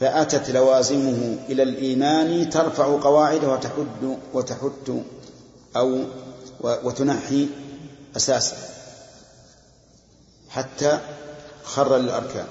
[0.00, 4.90] فأتت لوازمه إلى الإيمان ترفع قواعده وتحد وتحت
[5.76, 6.04] أو
[6.60, 7.48] وتنحي
[8.16, 8.56] أساسه
[10.50, 10.98] حتى
[11.64, 12.46] خر للأركان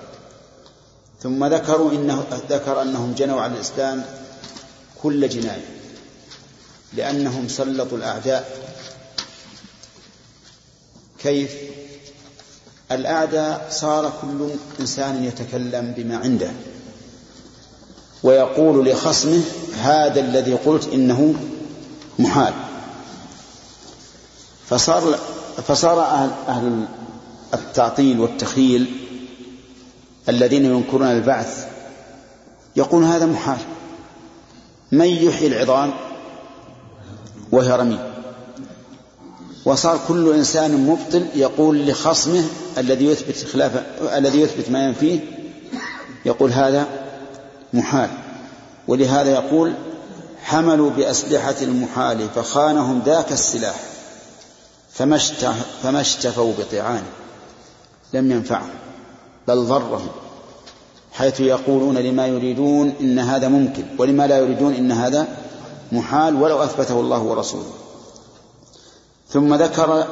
[1.21, 4.03] ثم ذكروا إنه ذكر أنهم جنوا على الإسلام
[5.03, 5.65] كل جناية
[6.93, 8.71] لأنهم سلطوا الأعداء.
[11.19, 11.55] كيف؟
[12.92, 16.52] الأعداء صار كل إنسان يتكلم بما عنده
[18.24, 19.42] ويقول لخصمه
[19.78, 21.36] هذا الذي قلت إنه
[22.20, 22.54] محال.
[24.70, 25.20] فصار
[25.68, 26.86] فصار أهل, أهل
[27.54, 28.98] التعطيل والتخيل
[30.30, 31.68] الذين ينكرون البعث
[32.76, 33.58] يقول هذا محال.
[34.92, 35.94] من يحيي العظام
[37.52, 38.00] وهي رميم؟
[39.66, 42.44] وصار كل إنسان مبطل يقول لخصمه
[42.78, 45.19] الذي يثبت خلاف الذي يثبت ما ينفيه
[46.26, 46.88] يقول هذا
[47.74, 48.09] محال.
[48.88, 49.74] ولهذا يقول
[50.43, 53.76] حملوا بأسلحة المحال فخانهم ذاك السلاح
[55.84, 57.11] فما اشتفوا بطعانه
[58.13, 58.69] لم ينفعهم
[59.47, 60.09] بل ضرهم
[61.13, 65.28] حيث يقولون لما يريدون إن هذا ممكن ولما لا يريدون إن هذا
[65.91, 67.72] محال ولو أثبته الله ورسوله.
[69.30, 70.07] ثم ذكر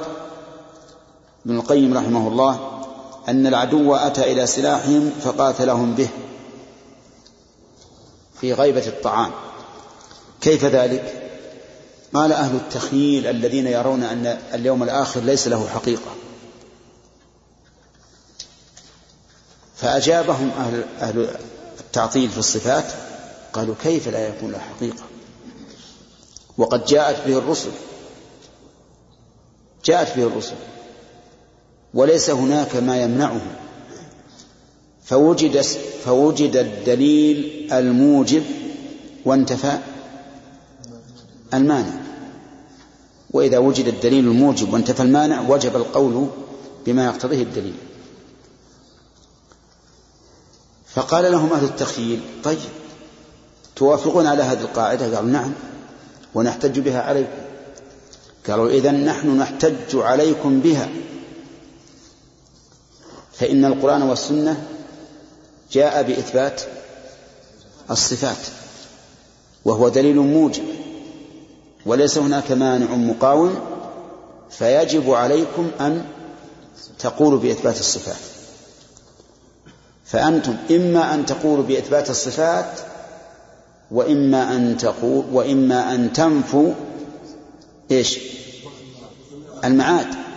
[1.45, 2.79] ابن القيم رحمه الله
[3.27, 6.09] أن العدو أتى إلى سلاحهم فقاتلهم به
[8.41, 9.31] في غيبة الطعام.
[10.41, 11.31] كيف ذلك؟
[12.13, 16.11] قال أهل التخييل الذين يرون أن اليوم الآخر ليس له حقيقة.
[19.75, 21.29] فأجابهم أهل, أهل
[21.79, 22.85] التعطيل في الصفات
[23.53, 25.03] قالوا كيف لا يكون له حقيقة؟
[26.57, 27.71] وقد جاءت به الرسل.
[29.85, 30.55] جاءت به الرسل.
[31.93, 33.41] وليس هناك ما يمنعه.
[35.05, 35.61] فوجد
[36.05, 38.43] فوجد الدليل الموجب
[39.25, 39.77] وانتفى
[41.53, 41.93] المانع.
[43.31, 46.27] وإذا وجد الدليل الموجب وانتفى المانع وجب القول
[46.85, 47.75] بما يقتضيه الدليل.
[50.87, 52.57] فقال لهم أهل التخييل طيب
[53.75, 55.51] توافقون على هذه القاعدة؟ قالوا نعم
[56.35, 57.41] ونحتج بها عليكم.
[58.47, 60.89] قالوا إذا نحن نحتج عليكم بها.
[63.39, 64.63] فإن القرآن والسنة
[65.71, 66.61] جاء بإثبات
[67.91, 68.37] الصفات
[69.65, 70.63] وهو دليل موجب
[71.85, 73.59] وليس هناك مانع مقاوم
[74.49, 76.05] فيجب عليكم أن
[76.99, 78.15] تقولوا بإثبات الصفات.
[80.05, 82.79] فأنتم إما أن تقولوا بإثبات الصفات
[83.91, 86.73] وإما أن تقول وإما أن تنفوا
[87.91, 88.19] إيش؟
[89.63, 90.28] المعاد.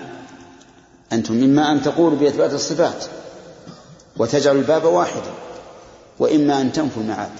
[1.13, 3.05] أنتم إما أن تقولوا بإثبات الصفات
[4.17, 5.31] وتجعل الباب واحدا
[6.19, 7.31] وإما أن تنفوا المعاد.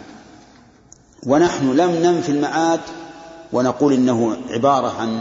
[1.27, 2.81] ونحن لم ننفي المعاد
[3.53, 5.21] ونقول إنه عبارة عن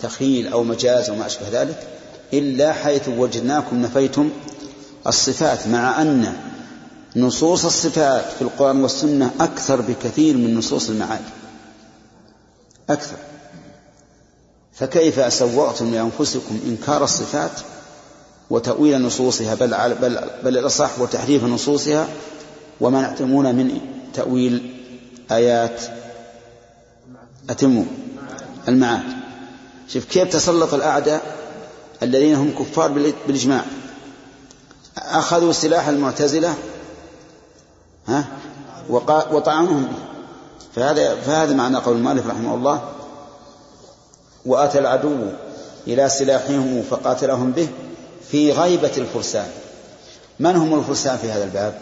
[0.00, 1.88] تخيل أو مجاز أو ما أشبه ذلك
[2.32, 4.30] إلا حيث وجدناكم نفيتم
[5.06, 6.36] الصفات مع أن
[7.16, 11.24] نصوص الصفات في القرآن والسنة أكثر بكثير من نصوص المعاد.
[12.90, 13.16] أكثر.
[14.72, 17.50] فكيف سوغتم لأنفسكم إنكار الصفات؟
[18.50, 22.08] وتأويل نصوصها بل, بل, بل الأصح وتحريف نصوصها
[22.80, 23.80] ومنعتمون من
[24.14, 24.74] تأويل
[25.30, 25.80] آيات.
[27.50, 27.84] أتموا
[28.68, 29.02] المعاد.
[29.88, 31.36] شوف كيف تسلط الأعداء
[32.02, 32.90] الذين هم كفار
[33.26, 33.64] بالإجماع؟
[34.98, 36.54] أخذوا سلاح المعتزلة
[38.08, 38.24] ها؟
[39.32, 39.88] وطعنهم.
[39.88, 39.94] به
[40.74, 42.88] فهذا فهذا معنى قول المؤلف رحمه الله.
[44.46, 45.16] وأتى العدو
[45.86, 47.68] إلى سلاحهم فقاتلهم به.
[48.30, 49.48] في غيبة الفرسان.
[50.38, 51.78] من هم الفرسان في هذا الباب؟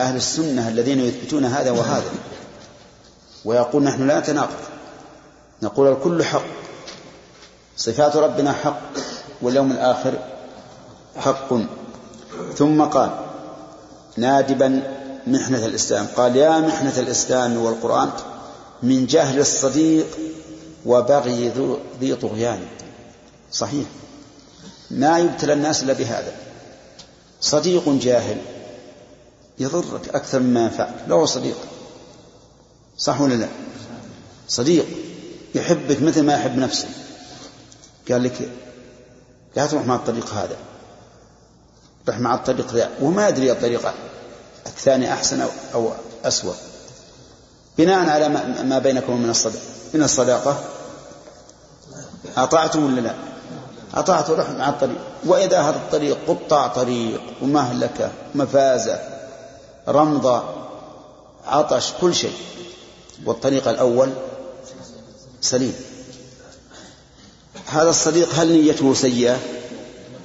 [0.00, 2.10] أهل السنة الذين يثبتون هذا وهذا.
[3.44, 4.64] ويقول نحن لا نتناقض.
[5.62, 6.44] نقول الكل حق.
[7.76, 8.80] صفات ربنا حق
[9.42, 10.18] واليوم الآخر
[11.16, 11.54] حق.
[12.56, 13.10] ثم قال
[14.16, 14.82] نادبا
[15.26, 16.06] محنة الإسلام.
[16.16, 18.10] قال يا محنة الإسلام والقرآن
[18.82, 20.06] من جهل الصديق
[20.86, 21.52] وبغي
[22.00, 22.60] ذي طغيان.
[23.52, 23.86] صحيح.
[24.90, 26.32] ما يبتلى الناس إلا بهذا.
[27.40, 28.36] صديق جاهل
[29.58, 31.56] يضرك أكثر مما ينفعك لا هو صديق.
[32.98, 33.48] صح ولا لا؟
[34.48, 34.86] صديق
[35.54, 36.88] يحبك مثل ما يحب نفسه.
[38.10, 38.50] قال لك
[39.56, 40.56] لا تروح مع الطريق هذا.
[42.08, 42.90] روح مع الطريق ذا.
[43.00, 43.94] وما يدري الطريق
[44.66, 45.92] الثاني أحسن أو
[46.24, 46.54] أسوأ.
[47.78, 48.28] بناء على
[48.62, 49.64] ما بينكم من الصداقة
[49.94, 50.64] من الصداقة.
[52.36, 53.33] أطعتم ولا لا؟
[53.94, 54.98] أطعت روح مع الطريق.
[55.24, 59.00] وإذا هذا الطريق قطع طريق ومهلكة مفازة
[59.88, 60.42] رمضة
[61.46, 62.34] عطش كل شيء.
[63.26, 64.10] والطريق الأول
[65.40, 65.74] سليم.
[67.66, 69.38] هذا الصديق هل نيته سيئة؟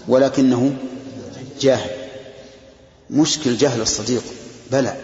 [0.07, 0.76] ولكنه
[1.59, 1.91] جاهل.
[3.09, 4.24] مشكل جهل الصديق.
[4.72, 4.95] بلى.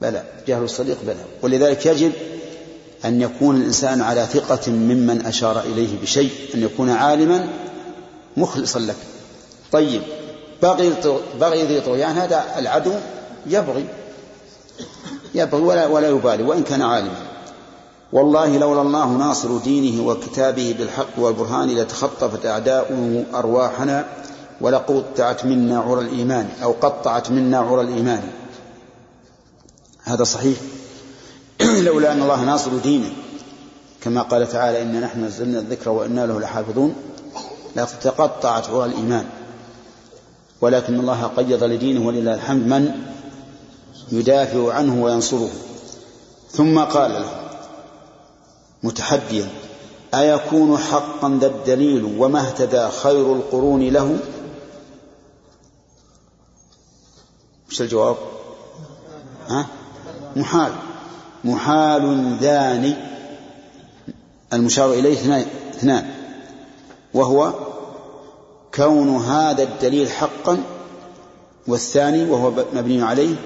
[0.00, 0.24] بلى.
[0.46, 1.24] جهل الصديق بلى.
[1.42, 2.12] ولذلك يجب
[3.04, 7.48] أن يكون الإنسان على ثقة ممن أشار إليه بشيء أن يكون عالما
[8.36, 8.96] مخلصا لك.
[9.72, 10.02] طيب
[10.62, 10.92] بغي
[11.40, 12.92] بغي ذي طغيان هذا العدو
[13.46, 13.86] يبغي
[15.34, 17.16] يبغي ولا ولا يبالي وإن كان عالما.
[18.12, 24.04] والله لولا الله ناصر دينه وكتابه بالحق والبرهان لتخطفت أعداؤه أرواحنا
[24.60, 28.22] ولقطعت منا عرى الإيمان أو قطعت منا عرى الإيمان.
[30.04, 30.58] هذا صحيح؟
[31.86, 33.12] لولا أن الله ناصر دينه.
[34.00, 36.94] كما قال تعالى إنا نحن نزلنا الذكر وإنا له لحافظون.
[37.76, 39.24] لتقطعت عرى الإيمان.
[40.60, 42.90] ولكن الله قيض لدينه ولله الحمد من
[44.12, 45.50] يدافع عنه وينصره.
[46.50, 47.42] ثم قال له
[48.82, 49.48] متحديا
[50.14, 54.18] أيكون حقا ذا الدليل وما اهتدى خير القرون له؟
[57.70, 58.16] وش الجواب؟
[59.48, 59.66] ها؟
[60.36, 60.72] محال.
[61.44, 62.94] محال ذاني
[64.52, 66.06] المشار إليه اثنان
[67.14, 67.52] وهو
[68.74, 70.62] كون هذا الدليل حقا
[71.66, 73.36] والثاني وهو مبني عليه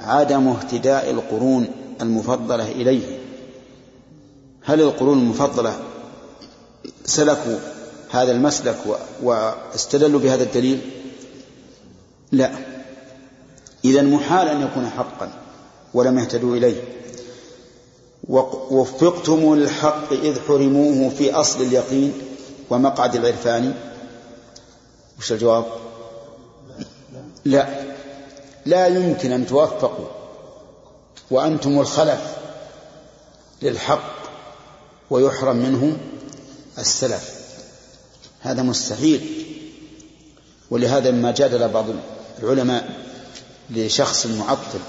[0.00, 1.68] عدم اهتداء القرون
[2.00, 3.18] المفضلة إليه.
[4.64, 5.80] هل القرون المفضلة
[7.04, 7.58] سلكوا
[8.10, 8.76] هذا المسلك
[9.22, 10.80] واستدلوا بهذا الدليل؟
[12.32, 12.50] لا.
[13.84, 15.41] إذا محال أن يكون حقا.
[15.94, 16.82] ولم يهتدوا إليه.
[18.28, 22.12] ووفقتم للحق إذ حرموه في أصل اليقين
[22.70, 23.74] ومقعد العرفان.
[25.18, 25.64] وش الجواب؟
[27.44, 27.82] لا.
[28.66, 30.06] لا يمكن أن توفقوا
[31.30, 32.36] وأنتم الخلف
[33.62, 34.12] للحق
[35.10, 35.96] ويحرم منه
[36.78, 37.34] السلف.
[38.40, 39.46] هذا مستحيل.
[40.70, 41.84] ولهذا ما جادل بعض
[42.42, 42.90] العلماء
[43.70, 44.80] لشخص معطل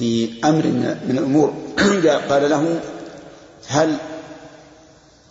[0.00, 0.66] في أمر
[1.06, 1.54] من الأمور.
[2.30, 2.80] قال له
[3.68, 3.96] هل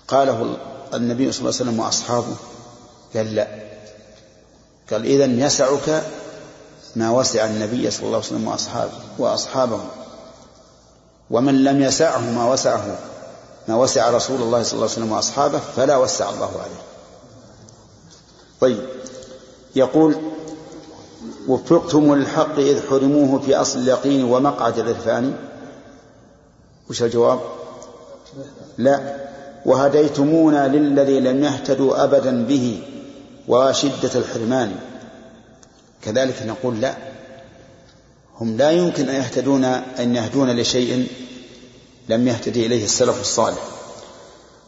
[0.07, 0.57] قاله
[0.93, 2.35] النبي صلى الله عليه وسلم وأصحابه؟
[3.15, 3.47] قال لا.
[4.91, 6.03] قال إذا يسعك
[6.95, 9.81] ما وسع النبي صلى الله عليه وسلم وأصحابه وأصحابه
[11.31, 12.99] ومن لم يسعه ما وسعه
[13.67, 16.81] ما وسع رسول الله صلى الله عليه وسلم وأصحابه فلا وسع الله عليه.
[18.61, 18.89] طيب
[19.75, 20.15] يقول
[21.48, 25.34] وفقتم للحق إذ حرموه في أصل اليقين ومقعد العرفان.
[26.90, 27.40] وش الجواب؟
[28.78, 29.16] لا.
[29.66, 32.82] وهديتمونا للذي لم يهتدوا أبدا به
[33.48, 34.76] وشدة الحرمان.
[36.02, 36.95] كذلك نقول لا.
[38.41, 41.07] هم لا يمكن أن يهتدون أن يهدون لشيء
[42.10, 43.64] لم يهتدي إليه السلف الصالح.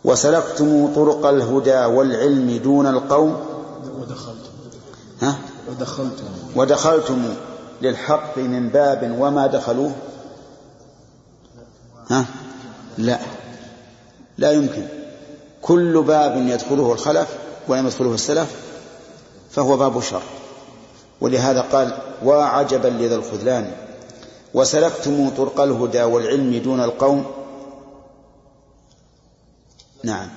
[0.04, 3.40] وسلكتم طرق الهدى والعلم دون القوم.
[4.00, 4.52] ودخلتم.
[5.22, 5.36] ها؟
[5.72, 6.26] ودخلتم.
[6.56, 7.36] ودخلتم
[7.82, 9.92] للحق من باب وما دخلوه؟
[12.10, 12.26] ها؟
[12.98, 13.20] لا.
[14.38, 14.88] لا يمكن.
[15.62, 17.38] كل باب يدخله الخلف
[17.68, 18.56] ولم يدخله السلف
[19.52, 20.22] فهو باب شر.
[21.22, 23.72] ولهذا قال وعجبا لذا الخذلان.
[24.54, 27.26] وسلكتم طرق الهدى والعلم دون القوم.
[30.04, 30.30] نعم.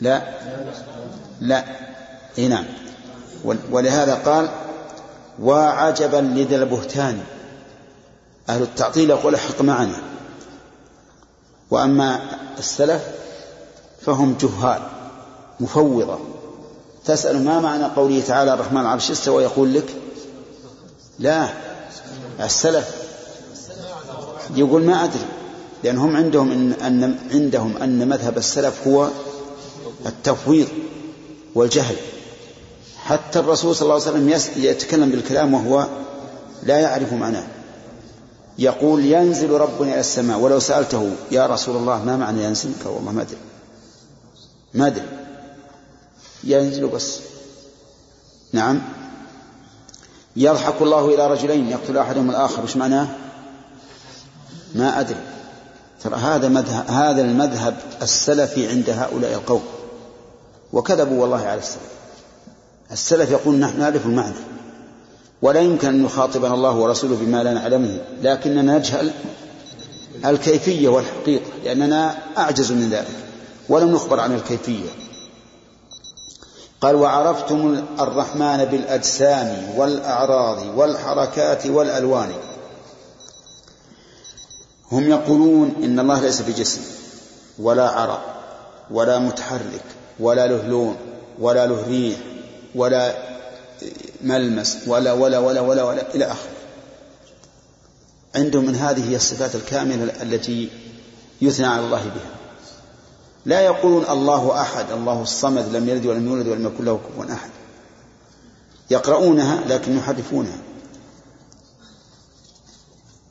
[0.00, 0.22] لا.
[1.40, 1.64] لا.
[2.38, 2.64] اي نعم.
[3.44, 4.48] ولهذا قال
[5.42, 7.20] وعجبا لذا البهتان.
[8.48, 10.02] أهل التعطيل يقول احق معنا.
[11.70, 12.20] وأما
[12.58, 13.02] السلف
[14.00, 14.82] فهم جهال
[15.60, 16.18] مفوضة.
[17.04, 19.96] تسأل ما معنى قوله تعالى الرحمن العرش؟ استوى يقول لك؟
[21.18, 21.48] لا
[22.40, 22.96] السلف
[24.56, 25.26] يقول ما أدري
[25.84, 29.08] لأنهم عندهم إن, أن عندهم أن مذهب السلف هو
[30.06, 30.68] التفويض
[31.54, 31.96] والجهل.
[33.08, 35.86] حتى الرسول صلى الله عليه وسلم يتكلم بالكلام وهو
[36.62, 37.46] لا يعرف معناه.
[38.58, 40.38] يقول ينزل ربنا إلى السماء.
[40.38, 43.38] ولو سألته يا رسول الله ما معنى ينزل؟ قال والله ما أدري.
[44.74, 45.06] ما أدري.
[46.44, 47.20] ينزل بس.
[48.52, 48.82] نعم.
[50.36, 51.68] يضحك الله إلى رجلين.
[51.68, 52.64] يقتل أحدهم الآخر.
[52.64, 53.08] وش معناه؟
[54.74, 55.20] ما أدري.
[56.04, 59.62] ترى هذا مذهب هذا المذهب السلفي عند هؤلاء القوم.
[60.72, 61.97] وكذبوا والله على السلف.
[62.92, 64.34] السلف يقول نحن نعرف المعنى.
[65.42, 69.12] ولا يمكن أن يخاطبنا الله ورسوله بما لا نعلمه لكننا نجهل
[70.24, 73.16] الكيفية والحقيقة لأننا أعجز من ذلك.
[73.68, 74.88] ولم نخبر عن الكيفية.
[76.80, 82.32] قال وعرفتم الرحمن بالأجسام والأعراض والحركات والألوان.
[84.92, 86.80] هم يقولون إن الله ليس بجسم
[87.58, 88.34] ولا عرق
[88.90, 89.84] ولا متحرك
[90.20, 90.96] ولا له لون
[91.38, 92.18] ولا له ريح
[92.78, 93.14] ولا
[94.22, 96.50] ملمس ولا ولا ولا ولا, ولا إلى آخره.
[98.34, 100.70] عندهم من هذه هي الصفات الكاملة التي
[101.42, 102.34] يثنى على الله بها.
[103.46, 107.50] لا يقولون الله أحد الله الصمد لم يلد ولم يولد ولم يكن له كفوا أحد.
[108.90, 110.58] يقرؤونها لكن يحرفونها.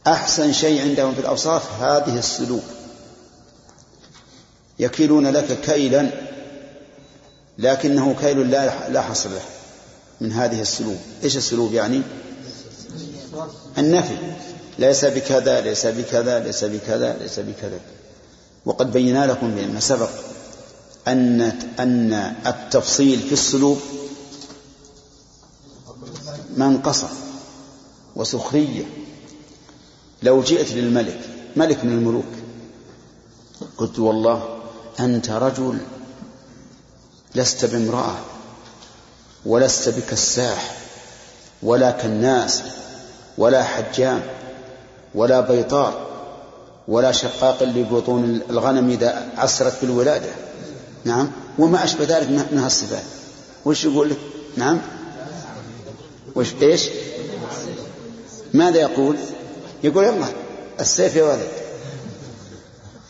[0.07, 2.63] أحسن شيء عندهم في الأوصاف هذه السلوك.
[4.79, 6.26] يكيلون لك كيلا
[7.59, 9.41] لكنه كيل لا لا حصر له
[10.21, 10.97] من هذه السلوب.
[11.23, 12.01] إيش السلوب يعني؟
[13.77, 14.17] النفي.
[14.79, 17.79] ليس بكذا ليس بكذا ليس بكذا ليس بكذا.
[18.65, 20.09] وقد بينا لكم فيما سبق
[21.07, 21.41] أن
[21.79, 22.13] أن
[22.47, 23.79] التفصيل في السلوب
[26.57, 27.09] منقصة
[28.15, 28.83] وسخرية.
[30.23, 31.19] لو جئت للملك
[31.55, 32.25] ملك من الملوك
[33.77, 34.59] قلت والله
[34.99, 35.77] أنت رجل
[37.35, 38.15] لست بامرأة
[39.45, 40.77] ولست بكساح
[41.63, 42.63] ولا كناس
[43.37, 44.21] ولا حجام
[45.15, 46.07] ولا بيطار
[46.87, 50.29] ولا شقاق لبطون الغنم إذا عسرت بالولادة.
[51.05, 53.03] نعم؟ وما أشبه ذلك من هالصفات.
[53.65, 54.17] وش يقول لك؟
[54.57, 54.81] نعم؟
[56.35, 56.89] وش إيش؟
[58.53, 59.15] ماذا يقول؟
[59.83, 60.25] يقول يلا
[60.79, 61.47] السيف يا ولد.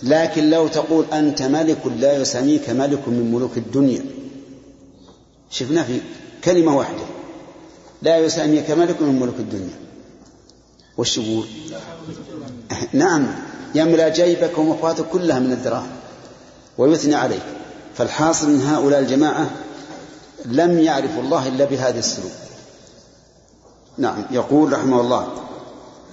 [0.03, 4.05] لكن لو تقول أنت ملك لا يسميك ملك من ملوك الدنيا.
[5.49, 6.01] شفنا في
[6.43, 7.03] كلمة واحدة.
[8.01, 9.75] لا يسميك ملك من ملوك الدنيا.
[10.97, 11.45] وش يقول؟
[12.93, 13.27] نعم
[13.75, 15.91] يملأ جيبك ومخاطك كلها من الدراهم
[16.77, 17.43] ويثني عليك.
[17.95, 19.49] فالحاصل من هؤلاء الجماعة
[20.45, 22.31] لم يعرفوا الله إلا بهذه السلوك.
[23.97, 25.27] نعم يقول رحمه الله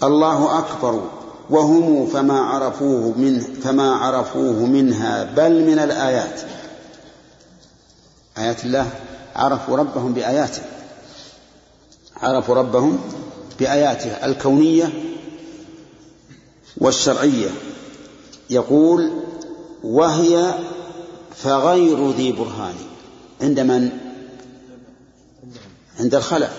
[0.03, 1.11] الله أكبر
[1.51, 6.41] وهم فما عرفوه من فما عرفوه منها بل من الآيات.
[8.39, 8.91] آيات الله
[9.37, 10.63] عرفوا ربهم بآياته.
[12.17, 12.99] عرفوا ربهم
[13.59, 14.93] بآياته الكونية
[16.79, 17.51] والشرعية.
[18.51, 19.13] يقول
[19.85, 20.55] وهي
[21.37, 22.75] فغير ذي برهان.
[23.41, 23.91] عند من؟
[26.01, 26.53] عند الخلف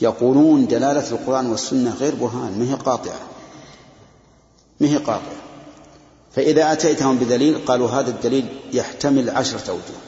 [0.00, 3.33] يقولون دلالة القرآن والسنة غير برهان ما هي قاطعة.
[4.80, 5.44] ما هي قاطعة
[6.34, 9.98] فإذا أتيتهم بدليل قالوا هذا الدليل يحتمل عشرة أوجه.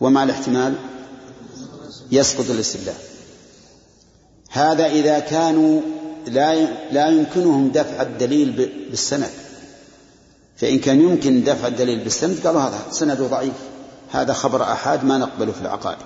[0.00, 0.74] ومع الاحتمال
[2.12, 2.94] يسقط الاستدلال.
[4.50, 5.80] هذا إذا كانوا
[6.26, 6.54] لا
[6.92, 9.30] لا يمكنهم دفع الدليل بالسند.
[10.56, 13.54] فإن كان يمكن دفع الدليل بالسند قالوا هذا سنده ضعيف.
[14.12, 15.98] هذا خبر أحاد ما نقبله في العقائد.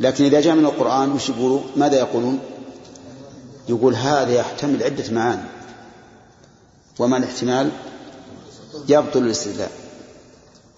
[0.00, 2.38] لكن إذا جاء من القرآن وش يقولوا؟ ماذا يقولون؟
[3.68, 5.42] يقول هذا يحتمل عدة معاني.
[6.98, 7.70] وما الاحتمال؟
[8.88, 9.68] يبطل الاستدلال.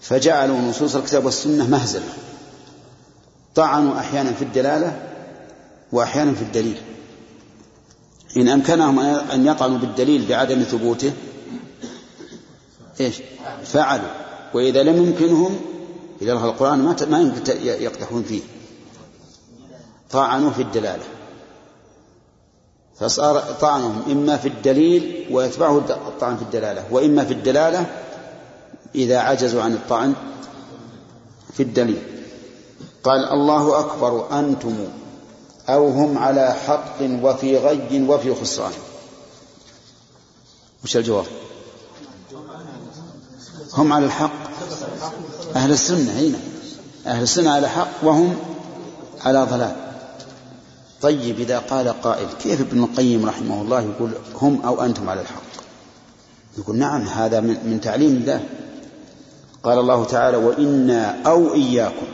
[0.01, 2.13] فجعلوا نصوص الكتاب والسنة مهزلة.
[3.55, 5.01] طعنوا أحيانا في الدلالة
[5.91, 6.81] وأحيانا في الدليل.
[8.37, 11.13] إن أمكنهم أن يطعنوا بالدليل بعدم ثبوته
[12.99, 13.15] إيش؟
[13.63, 14.11] فعلوا.
[14.53, 15.59] وإذا لم يمكنهم
[16.21, 18.41] إذا القرآن ما ما يمكن يقدحون فيه.
[20.11, 21.03] طعنوا في الدلالة.
[22.99, 27.85] فصار طعنهم إما في الدليل ويتبعه الطعن في الدلالة وإما في الدلالة
[28.95, 30.13] إذا عجزوا عن الطعن
[31.53, 32.01] في الدليل.
[33.03, 34.75] قال الله أكبر أنتم
[35.69, 38.71] أو هم على حق وفي غي وفي خسران.
[40.83, 41.25] وش الجواب؟
[43.73, 44.45] هم على الحق.
[45.55, 46.39] أهل السنة هنا.
[47.05, 48.35] أهل السنة على حق وهم
[49.21, 49.84] على ضلال.
[51.01, 54.11] طيب إذا قال قائل كيف ابن القيم رحمه الله يقول
[54.41, 55.55] هم أو أنتم على الحق؟
[56.57, 58.43] يقول نعم هذا من, تعليم الله.
[59.63, 62.07] قال الله تعالى وإنا أو إياكم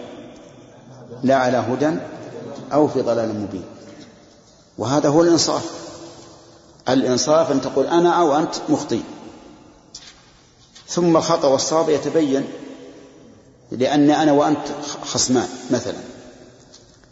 [1.23, 1.95] لعلى هدى
[2.73, 3.65] أو في ضلال مبين.
[4.77, 5.71] وهذا هو الإنصاف.
[6.89, 9.01] الإنصاف أن تقول أنا أو أنت مخطئ.
[10.87, 12.47] ثم الخطأ والصواب يتبين
[13.71, 14.67] لأن أنا وأنت
[15.05, 16.10] خصمان مثلا.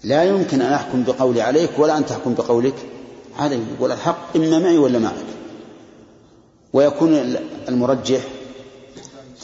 [0.04, 2.76] لا يمكن أن أحكم بقولي عليك ولا أن تحكم بقولك
[3.40, 5.14] علي يقول الحق إما معي ولا معك.
[6.74, 7.36] ويكون
[7.68, 8.22] المرجح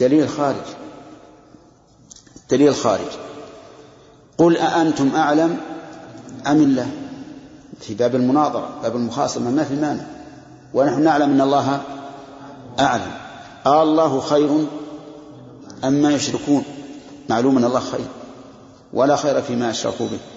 [0.00, 0.64] دليل خارج.
[2.50, 3.10] دليل خارج.
[4.38, 5.56] قل أأنتم أعلم
[6.46, 6.90] أم الله؟
[7.80, 10.04] في باب المناظرة باب المخاصمة ما في مانع.
[10.74, 11.80] ونحن نعلم أن الله
[12.80, 13.12] أعلم.
[13.66, 14.66] آه الله خير
[15.84, 16.64] أما يشركون؟
[17.28, 18.06] معلوم أن الله خير.
[18.92, 20.35] ولا خير فيما أشركوا به.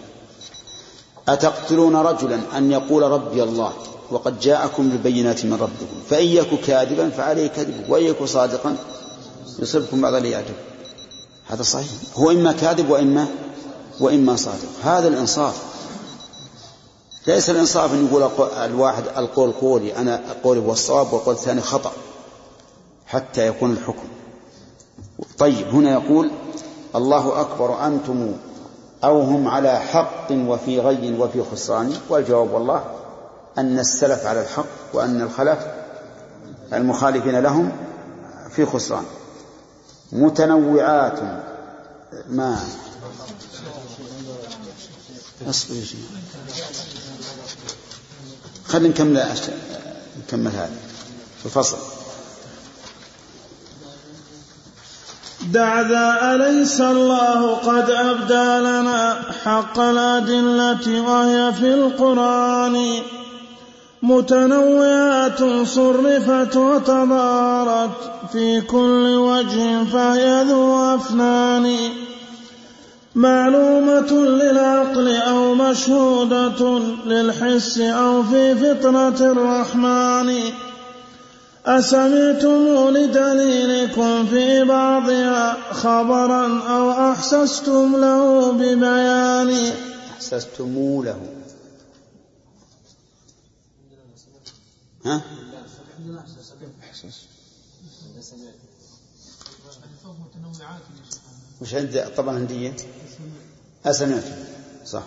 [1.34, 3.74] أتقتلون رجلا أن يقول ربي الله
[4.12, 8.76] وقد جاءكم بالبينات من ربكم فإن يك كاذبا فعليه كذبه وإن يك صادقا
[9.60, 10.56] يصبكم بعض يعجب
[11.48, 11.88] هذا صحيح.
[12.16, 13.28] هو إما كاذب وإما
[14.00, 14.70] وإما صادق.
[14.84, 15.64] هذا الإنصاف.
[17.28, 18.30] ليس الإنصاف أن يقول
[18.66, 21.92] الواحد القول قولي أنا قولي هو الصواب والقول الثاني خطأ.
[23.08, 24.08] حتى يكون الحكم.
[25.38, 26.32] طيب هنا يقول
[26.96, 28.34] الله أكبر أنتم
[29.04, 32.84] أو هم على حق وفي غي وفي خسران؟ والجواب والله
[33.58, 35.60] أن السلف على الحق وأن الخلف
[36.74, 37.72] المخالفين لهم
[38.52, 39.04] في خسران.
[40.12, 41.20] متنوعات.
[42.30, 42.60] ما؟
[45.50, 46.00] اصبر يا شيخ.
[48.68, 49.26] خلينا نكمل
[50.28, 50.72] نكمل هذا
[51.46, 51.78] الفصل.
[55.48, 63.02] دع ذا أليس الله قد أبدى لنا حق الأدلة وهي في القرآن؟
[64.04, 71.76] متنوعات صرفت وتبارت في كل وجه فهي ذو أفنان.
[73.16, 80.34] معلومة للعقل أو مشهودة للحس أو في فطرة الرحمن.
[81.70, 89.74] أسمعتم لدليلكم في بعضها خبرا أو أحسستم له ببيان
[90.12, 91.20] أحسستم له
[95.06, 95.22] ها؟
[101.62, 102.74] وش عند الطبعة الهندية؟
[103.86, 104.36] أسمعتم
[104.86, 105.04] صح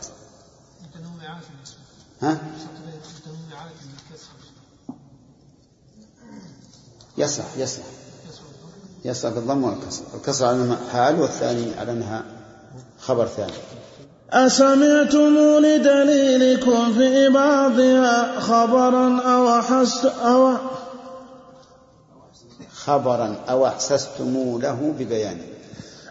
[0.83, 1.45] متنوعات
[2.23, 3.73] ها؟ متنوعات
[4.11, 4.43] بالكسر
[7.19, 7.85] يصلح يصلح
[9.05, 10.03] يصلح بالضم والكسر.
[10.15, 12.25] الكسر على أنها حال والثاني على أنها
[12.99, 13.53] خبر ثاني.
[14.31, 20.55] أسمعتم لدليلكم في بعضها خبرا أو أحست أو
[22.75, 25.43] خبرا أو أحسستم له ببيانه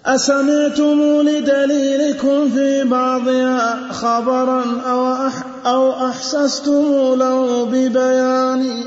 [0.06, 8.84] أسمعتم لدليلكم في بعضها خبرا أو, أح أو أحسستم له ببيان.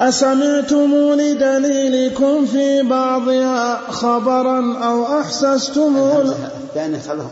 [0.00, 7.30] أسمعتم لدليلكم في بعضها خبرا أو أحسستم؟ له يعني خلوه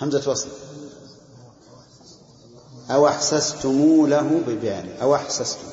[0.00, 0.48] همزة وصل
[2.90, 4.92] أو أحسستم له ببيانه.
[5.02, 5.66] أو أحسستم.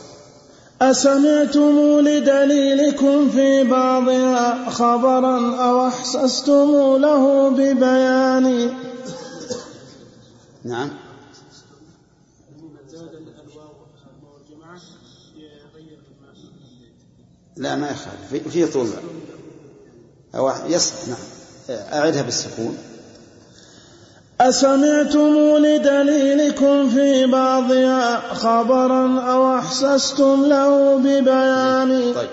[0.82, 8.74] أسمعتم لدليلكم في بعضها خبرا أو أحسستم له ببيان
[10.64, 10.90] نعم.
[17.58, 18.30] لا ما يخالف.
[18.32, 18.88] في- في طول.
[20.36, 21.78] أو يصح نعم.
[21.94, 22.78] أعدها بالسكون.
[24.42, 32.14] أسمعتم لدليلكم في بعضها خبرا أو أحسستم له ببيان.
[32.16, 32.30] طيب.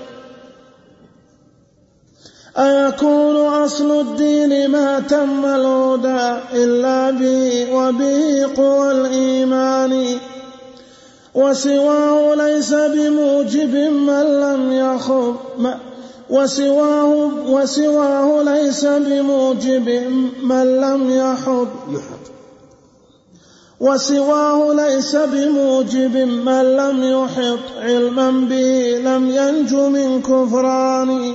[2.59, 10.19] أيكون أصل الدين ما تم الهدى إلا به وبه قوى الإيمان؟
[11.35, 15.37] وسواه ليس بموجب من لم يخب.
[16.31, 19.89] وسواه وسواه ليس بموجب
[20.43, 22.25] من لم يحب يحب
[23.81, 27.65] وسواه ليس بموجب من لم يحط.
[27.83, 31.35] علما به لم ينج من كفران.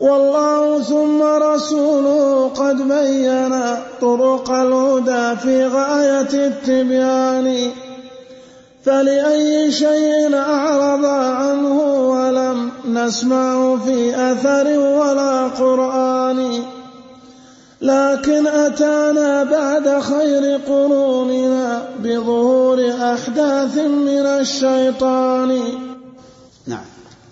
[0.00, 7.70] والله ثم رسوله قد بينا طرق الهدى في غاية التبيان.
[8.86, 11.80] فلأي شيء أعرض عنه
[12.10, 16.62] ولم نسمع في أثر ولا قرآن.
[17.82, 25.60] لكن أتانا بعد خير قروننا بظهور أحداث من الشيطان.
[26.66, 26.84] نعم.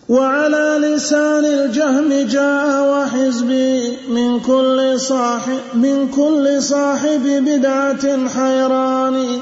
[0.09, 9.41] وعلى لسان الجهم جاء وحزبي من كل صاحب من كل صاحب بدعة حيران.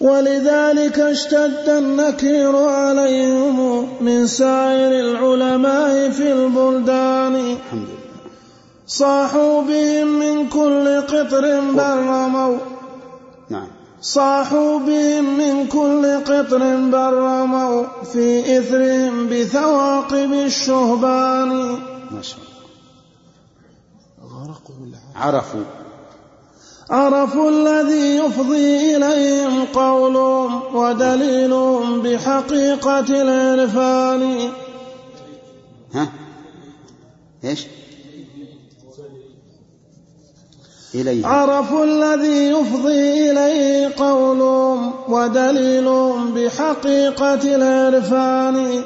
[0.00, 7.34] ولذلك اشتد النكير عليهم من سائر العلماء في البلدان.
[7.34, 7.98] الحمد لله.
[8.86, 12.58] صاحوا بهم من كل قطر بل رموا.
[13.50, 13.68] نعم.
[14.00, 17.84] صاحوا بهم من كل قطر بل رموا.
[18.12, 21.48] في إثرهم بثواقب الشهبان.
[22.10, 22.48] ما شاء الله.
[25.16, 25.77] عرفوا.
[26.90, 34.50] عرفوا الذي يفضي إليهم قولهم ودليلهم بحقيقة العرفان.
[35.94, 36.08] ها؟
[37.44, 37.66] إيش؟
[40.94, 41.26] إليه.
[41.26, 48.82] عرفوا الذي يفضي إليه قولهم ودليلهم بحقيقة العرفان.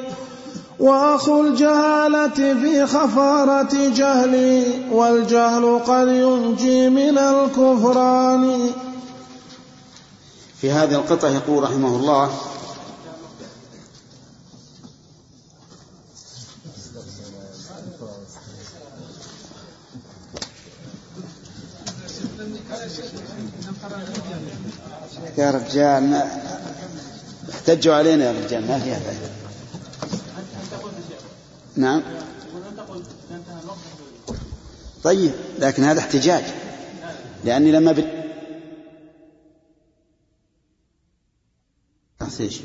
[0.78, 8.70] وأخو الجهالة في خفارة جهلي والجهل قد ينجي من الكفران.
[10.60, 12.30] في هذه القطعة يقول رحمه الله
[25.38, 26.22] يا رجال ما
[27.54, 29.41] احتجوا علينا يا رجال ما فيها فائدة
[31.76, 32.02] نعم.
[35.02, 36.44] طيب لكن هذا احتجاج.
[37.44, 38.22] لأني لما بت...
[42.40, 42.60] إيش؟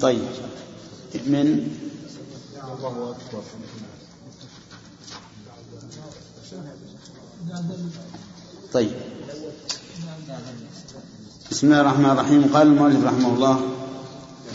[0.00, 0.22] طيب
[1.26, 1.76] من
[8.72, 8.90] طيب.
[11.50, 12.54] بسم الله الرحمن الرحيم.
[12.54, 13.75] قال المؤلف رحمه الله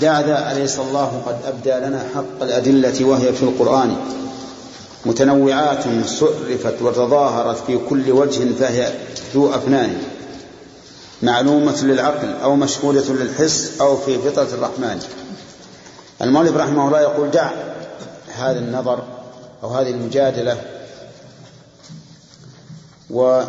[0.01, 3.95] دع ذا أليس الله قد أبدى لنا حق الأدلة وهي في القرآن؟
[5.05, 8.93] متنوعات سرفت وتظاهرت في كل وجه فهي
[9.33, 10.03] ذو أفنان.
[11.21, 15.01] معلومة للعقل أو مشهودة للحس أو في فطرة الرحمن.
[16.21, 17.51] المؤلف رحمه الله يقول دع
[18.35, 19.03] هذا النظر
[19.63, 20.57] أو هذه المجادلة
[23.09, 23.41] و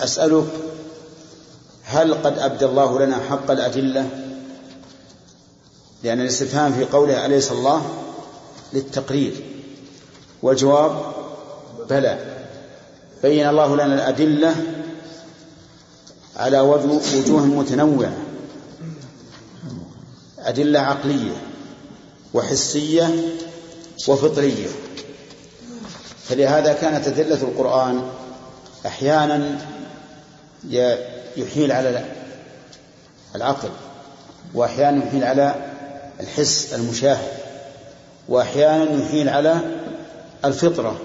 [0.00, 0.44] أسألك
[1.92, 4.08] هل قد أبدى الله لنا حق الأدلة؟
[6.02, 8.04] لأن الاستفهام في قوله أليس الله
[8.72, 9.32] للتقرير.
[10.42, 11.14] والجواب
[11.90, 12.18] بلى.
[13.22, 14.54] بين الله لنا الأدلة
[16.36, 18.12] على وجوه متنوعة.
[20.38, 21.36] أدلة عقلية
[22.34, 23.10] وحسية
[24.08, 24.68] وفطرية.
[26.24, 28.02] فلهذا كانت أدلة القرآن
[28.86, 29.58] أحيانا
[31.36, 32.04] يحيل على
[33.34, 33.68] العقل
[34.54, 35.54] وأحيانا يحيل على
[36.20, 37.32] الحس المشاهد
[38.28, 39.60] وأحيانا يحيل على
[40.44, 41.00] الفطرة.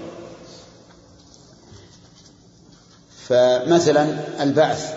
[3.28, 4.94] فمثلا البعث.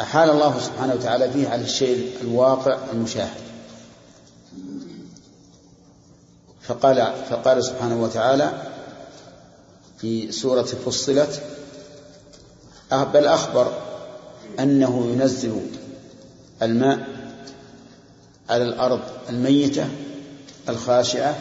[0.00, 3.44] أحال الله سبحانه وتعالى به على الشيء الواقع المشاهد.
[6.62, 8.62] فقال فقال سبحانه وتعالى
[9.98, 11.42] في سورة فصلت
[13.02, 13.72] بل أخبر
[14.60, 15.60] أنه ينزل
[16.62, 16.98] الماء
[18.50, 19.88] على الأرض الميتة
[20.68, 21.36] الخاشعة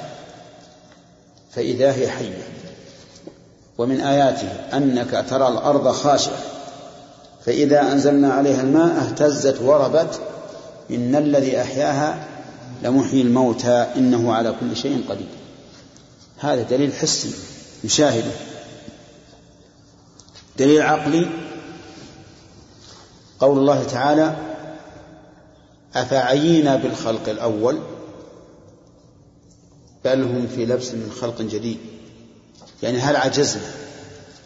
[1.51, 2.47] فإذا هي حية.
[3.77, 4.47] ومن آياته
[4.77, 6.39] أنك ترى الأرض خاشعة
[7.45, 10.19] فإذا أنزلنا عليها الماء اهتزت وربت
[10.91, 12.27] إن الذي أحياها
[12.84, 15.27] لمحيي الموتى إنه على كل شيء قدير.
[16.39, 17.31] هذا دليل حسي
[17.84, 18.31] نشاهده
[20.59, 21.30] دليل عقلي
[23.44, 24.36] قول الله تعالى
[25.95, 27.80] أفعينا بالخلق الأول
[30.06, 31.78] بل هم في لبس من خلق جديد.
[32.84, 33.64] يعني هل عجزنا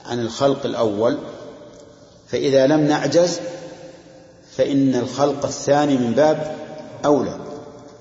[0.05, 1.17] عن الخلق الأول؟
[2.27, 3.39] فإذا لم نعجز
[4.57, 6.55] فإن الخلق الثاني من باب
[7.05, 7.37] أولى.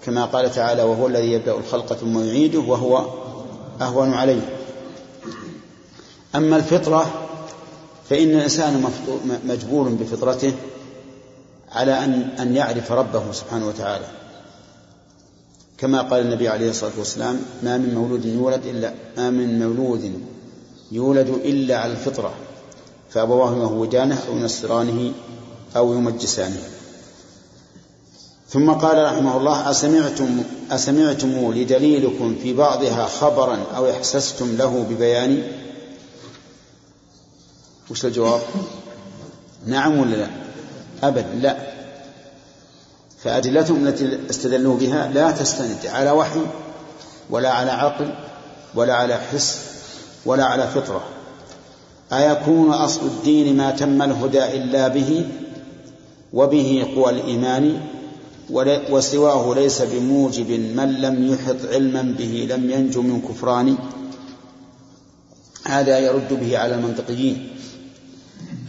[0.05, 3.05] كما قال تعالى وهو الذي يبدأ الخلق ثم يعيده وهو
[3.81, 4.49] أهون عليه.
[6.35, 7.27] أما الفطرة
[8.11, 8.91] فإن الإنسان
[9.45, 10.53] مجبور بفطرته
[11.73, 14.07] على أن أن يعرف ربه سبحانه وتعالى.
[15.79, 20.21] كما قال النبي عليه الصلاة والسلام ما من مولود يولد إلا ما من مولود
[20.93, 22.35] يولد إلا على الفطرة
[23.11, 25.13] فأبواه يهودانه أو ينصرانه
[25.77, 26.63] أو يمجسانه.
[28.49, 35.43] ثم قال رحمه الله أسمعتم أسمعتم لدليلكم في بعضها خبرا أو أحسستم له ببيان؟
[37.91, 38.41] وش الجواب؟
[39.67, 40.46] نعم ولا لا؟
[41.03, 41.57] أبدا لا.
[43.23, 46.41] فأدلتهم التي استدلوا بها لا تستند على وحي
[47.31, 48.15] ولا على عقل
[48.75, 49.59] ولا على حس
[50.27, 51.05] ولا على فطرة.
[52.13, 55.27] أيكون أصل الدين ما تم الهدى إلا به
[56.33, 57.81] وبه قوى الإيمان
[58.91, 63.77] وسواه ليس بموجب من لم يحط علما به لم ينجو من كفران.
[65.65, 67.56] هذا يرد به على المنطقيين.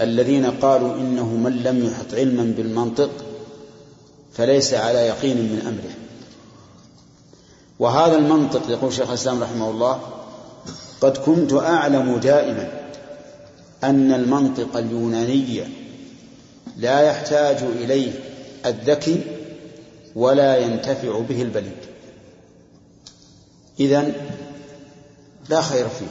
[0.01, 3.09] الذين قالوا إنه من لم يحط علما بالمنطق
[4.33, 5.93] فليس على يقين من أمره.
[7.79, 9.99] وهذا المنطق يقول شيخ الإسلام رحمه الله
[11.01, 12.71] قد كنت أعلم دائما
[13.83, 15.61] أن المنطق اليوناني
[16.77, 18.11] لا يحتاج إليه
[18.65, 19.21] الذكي
[20.15, 21.77] ولا ينتفع به البليد.
[23.79, 24.13] إذن
[25.49, 26.07] لا خير فيه.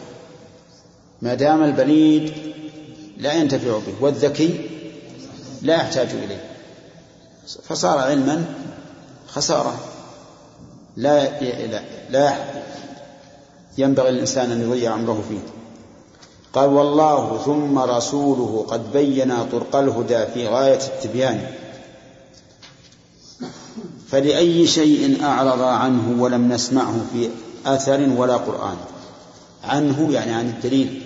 [1.23, 2.33] ما دام البليد
[3.19, 4.71] لا ينتفع به والذكي
[5.63, 6.45] لا يحتاج إليه.
[7.63, 8.45] فصار علما
[9.29, 9.81] خسارة.
[10.97, 11.41] لا
[12.11, 12.35] لا
[13.79, 15.39] ينبغي الإنسان أن يضيع عمره فيه.
[16.53, 21.47] قال والله ثم رسوله قد بينا طرق الهدى في غاية التبيان.
[24.09, 27.29] فلأي شيء أعرض عنه ولم نسمعه في
[27.67, 28.77] أثر ولا قرآن.
[29.65, 31.06] عنه يعني عن الدليل.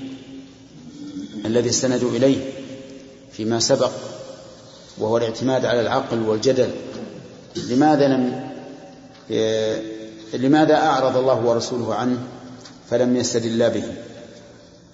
[1.46, 2.50] الذي استندوا إليه
[3.32, 3.90] فيما سبق
[4.98, 6.70] وهو الاعتماد على العقل والجدل.
[7.56, 8.50] لماذا لم
[10.34, 12.18] لماذا أعرض الله ورسوله عنه
[12.90, 13.84] فلم يستدل به؟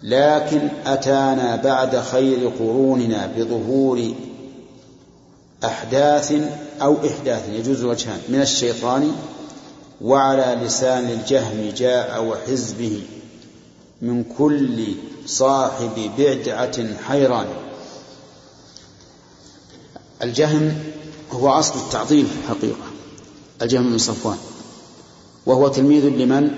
[0.03, 4.15] لكن أتانا بعد خير قروننا بظهور
[5.65, 6.33] أحداث
[6.83, 9.13] أو إحداث يجوز وجهان من الشيطان
[10.03, 13.03] وعلى لسان الجهم جاء وحزبه
[14.03, 14.85] من كل
[15.27, 17.47] صاحب بدعة حيران.
[20.23, 20.75] الجهم
[21.33, 22.87] هو أصل التعظيم في الحقيقة
[23.63, 24.39] الجهم بن صفوان.
[25.47, 26.51] وهو تلميذ لمن؟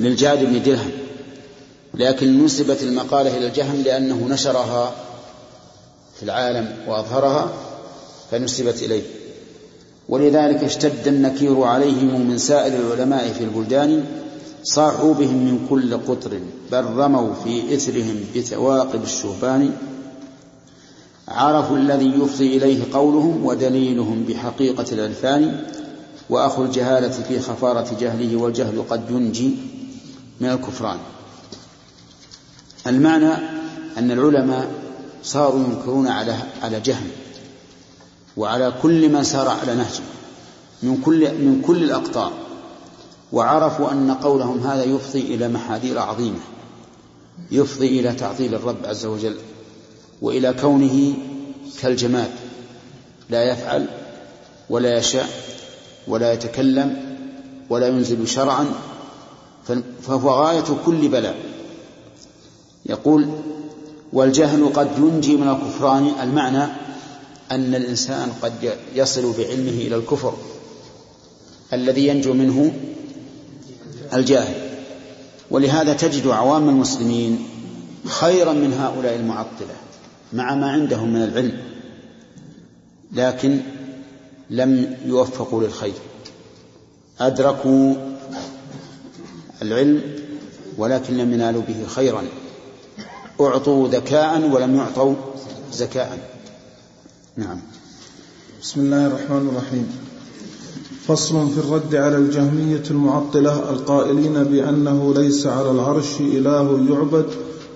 [0.00, 0.90] للجاد بن درهم.
[1.94, 4.94] لكن نسبت المقالة إلى الجهم لأنه نشرها
[6.16, 7.52] في العالم وأظهرها
[8.30, 9.02] فنسبت إليه.
[10.08, 14.06] ولذلك اشتد النكير عليهم من سائر العلماء في البلدان
[14.62, 16.40] صاحوا بهم من كل قطر
[16.72, 19.72] بل رموا في إثرهم بثواقب الشهبان
[21.28, 25.64] عرفوا الذي يفضي إليه قولهم ودليلهم بحقيقة العرفان
[26.30, 29.56] وأخو الجهالة في خفارة جهله والجهل قد ينجي
[30.40, 30.98] من الكفران.
[32.86, 33.32] المعنى
[33.98, 34.70] أن العلماء
[35.22, 37.08] صاروا ينكرون على على جهم
[38.36, 40.02] وعلى كل من سار على نهجه
[40.82, 42.32] من كل من كل الأقطار.
[43.32, 46.40] وعرفوا أن قولهم هذا يفضي إلى محاذير عظيمة
[47.50, 49.36] يفضي إلى تعطيل الرب عز وجل
[50.22, 51.14] وإلى كونه
[51.80, 52.30] كالجماد
[53.30, 53.86] لا يفعل
[54.70, 55.28] ولا يشاء
[56.08, 57.16] ولا يتكلم
[57.70, 58.66] ولا ينزل شرعا
[60.02, 61.36] فهو غاية كل بلاء.
[62.86, 63.28] يقول
[64.12, 66.64] والجهل قد ينجي من الكفران المعنى
[67.50, 68.52] أن الإنسان قد
[68.94, 70.34] يصل بعلمه إلى الكفر
[71.72, 72.72] الذي ينجو منه
[74.14, 74.70] الجاهل.
[75.50, 77.48] ولهذا تجد عوام المسلمين
[78.06, 79.74] خيرا من هؤلاء المعطلة
[80.32, 81.58] مع ما عندهم من العلم
[83.12, 83.60] لكن
[84.50, 85.94] لم يوفقوا للخير.
[87.20, 87.94] أدركوا
[89.62, 90.02] العلم
[90.78, 92.24] ولكن لم ينالوا به خيرا.
[93.40, 95.14] أعطوا ذكاء ولم يعطوا
[95.72, 96.18] زكاء
[97.36, 97.60] نعم.
[98.62, 100.09] بسم الله الرحمن الرحيم.
[101.10, 107.26] فصل في الرد على الجهمية المعطلة القائلين بأنه ليس على العرش إله يعبد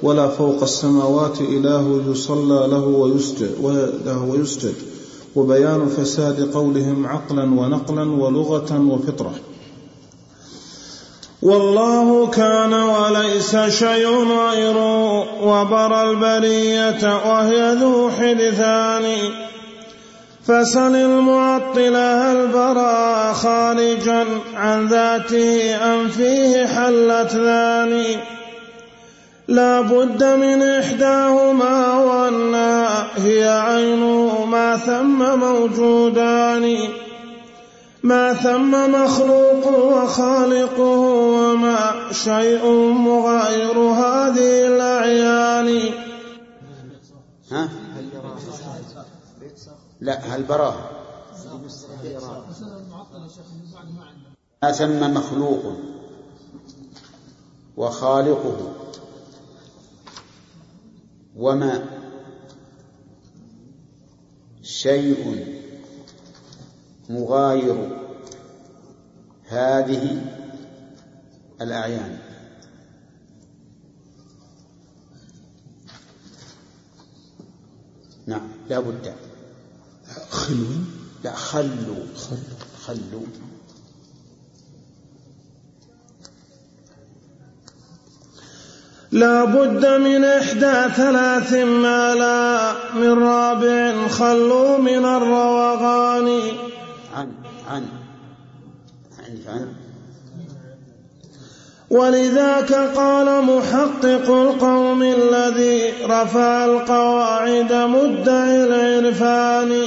[0.03, 2.85] ولا فوق السماوات إله يصلى له
[4.29, 4.75] ويسجد,
[5.37, 9.35] وبيان فساد قولهم عقلا ونقلا ولغة وفطرة.
[11.43, 14.09] والله كان وليس شيء
[14.49, 19.05] غيره وبرى البرية وهي ذو حدثان.
[20.47, 28.17] فسل المعطلة هل برا خارجا عن ذاته أم فيه حلت ذاني.
[29.49, 36.79] لا بد من إحداهما وأنها هي عينه ما ثم موجودان.
[38.03, 41.01] ما ثم مخلوق وخالقه
[41.37, 45.81] وما شيء مغاير هذه الأعيان.
[47.53, 47.84] ها؟
[50.05, 50.91] لا هل براه
[54.63, 55.77] ما ثم مخلوق
[57.77, 58.75] وخالقه
[61.37, 61.85] وما
[64.63, 65.47] شيء
[67.09, 67.99] مغاير
[69.45, 70.23] هذه
[71.61, 72.19] الأعيان.
[78.27, 79.15] نعم لا بد.
[80.31, 80.67] خلو.
[81.25, 81.97] لا خلو.
[82.87, 83.27] خلوا
[89.13, 96.43] لا بد من إحدى ثلاث ما لا من رابع خلوا من الروغان.
[97.15, 97.33] عن
[97.69, 97.89] عن.
[99.19, 99.84] عن عن.
[101.95, 109.83] ولذاك قال محقق القوم الذي رفع القواعد مدعي العرفان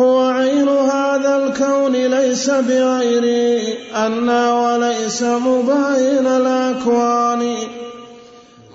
[0.00, 3.58] هو عين هذا الكون ليس بغير
[3.96, 7.54] أنا وليس مباين الأكوان.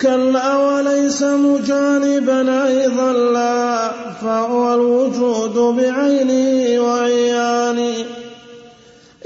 [0.01, 3.91] كلا وليس مجانبا أيضا لا
[4.21, 8.22] فهو الوجود بعينه وعيانه.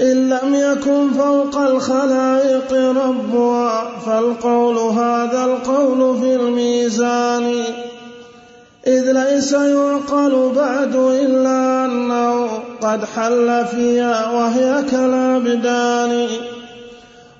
[0.00, 7.64] إن لم يكن فوق الخلائق ربها فالقول هذا القول في الميزان.
[8.86, 12.48] إذ ليس يعقل بعد إلا أنه
[12.82, 16.26] قد حل فيها وهي كالأبدان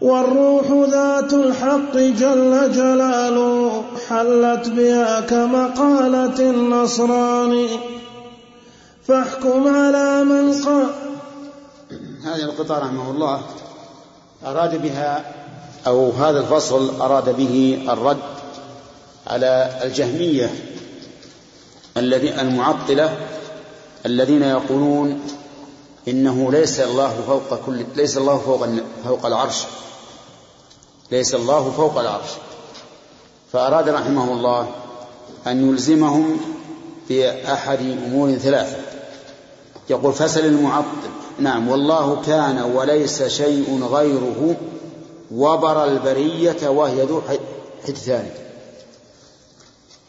[0.00, 7.66] والروح ذات الحق جل جلاله حلت بها كمقالة النصران
[9.08, 11.07] فاحكم على من قال
[12.28, 13.42] هذه القطعة رحمه الله
[14.46, 15.34] أراد بها
[15.86, 18.18] أو هذا الفصل أراد به الرد
[19.26, 20.50] على الجهمية
[21.96, 23.16] الذي المعطلة
[24.06, 25.20] الذين يقولون
[26.08, 28.66] إنه ليس الله فوق كل ليس الله فوق
[29.04, 29.64] فوق العرش.
[31.10, 32.30] ليس الله فوق العرش.
[33.52, 34.68] فأراد رحمه الله
[35.46, 36.40] أن يلزمهم
[37.08, 38.76] بأحد أمور ثلاثة.
[39.90, 41.08] يقول فسل المعطل.
[41.38, 44.56] نعم والله كان وليس شيء غيره
[45.32, 47.22] وبر البرية وهي ذو
[47.86, 48.30] حدثان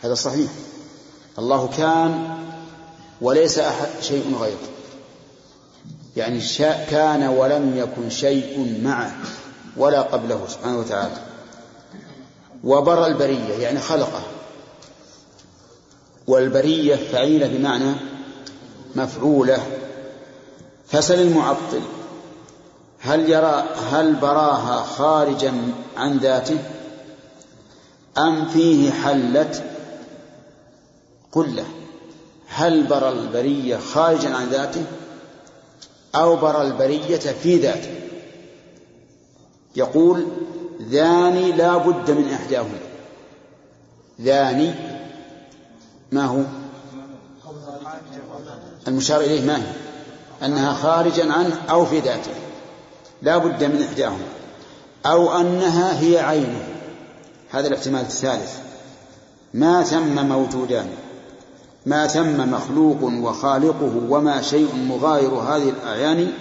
[0.01, 0.51] هذا صحيح.
[1.39, 2.37] الله كان
[3.21, 4.69] وليس أحد شيء غيره.
[6.15, 6.41] يعني
[6.89, 9.15] كان ولم يكن شيء معه
[9.77, 11.17] ولا قبله سبحانه وتعالى.
[12.63, 14.21] وبر البرية يعني خلقه.
[16.27, 17.95] والبرية فعيلة بمعنى
[18.95, 19.59] مفعولة.
[20.91, 21.81] فسل المعطل
[22.99, 25.53] هل يرى هل براها خارجا
[25.97, 26.57] عن ذاته؟
[28.17, 29.63] أم فيه حلت؟
[31.31, 31.65] قل له
[32.47, 34.83] هل برى البرية خارجا عن ذاته؟
[36.15, 37.95] أو برى البرية في ذاته؟
[39.75, 40.27] يقول
[40.81, 42.79] ذاني لا بد من إحداهما
[44.21, 44.73] ذاني
[46.11, 46.43] ما هو؟
[48.87, 49.88] المشار إليه ما هي؟
[50.43, 52.31] أنها خارجا عنه أو في ذاته.
[53.21, 54.25] لا بد من إحداهما.
[55.05, 56.67] أو أنها هي عينه.
[57.49, 58.57] هذا الاحتمال الثالث.
[59.53, 60.87] ما ثم موجودان.
[61.85, 66.31] ما ثم مخلوق وخالقه وما شيء مغاير هذه الأعيان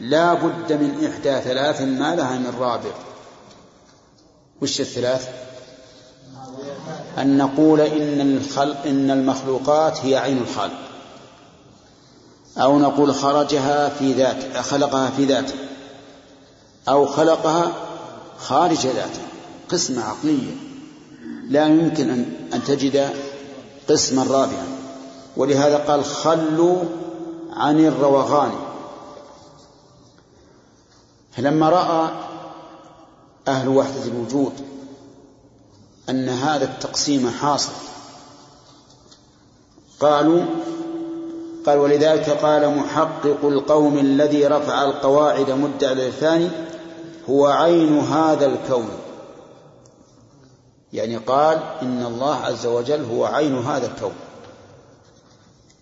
[0.00, 2.90] لا بد من إحدى ثلاث ما لها من رابع.
[4.62, 5.28] وش الثلاث؟
[7.18, 10.91] أن نقول إن, الخلق إن المخلوقات هي عين الخالق.
[12.58, 15.54] أو نقول خرجها في ذات خلقها في ذاته
[16.88, 17.72] أو خلقها
[18.38, 19.22] خارج ذاته
[19.68, 20.56] قسمة عقلية.
[21.48, 22.10] لا يمكن
[22.52, 23.10] أن تجد
[23.88, 24.66] قسما رابعا.
[25.36, 26.76] ولهذا قال خلوا
[27.52, 28.52] عن الروغان.
[31.36, 32.10] فلما رأى
[33.48, 34.52] أهل وحدة الوجود
[36.08, 37.72] أن هذا التقسيم حاصل
[40.00, 40.44] قالوا
[41.66, 46.50] قال ولذلك قال محقق القوم الذي رفع القواعد مدعي الثاني
[47.30, 48.88] هو عين هذا الكون.
[50.92, 54.14] يعني قال إن الله عز وجل هو عين هذا الكون.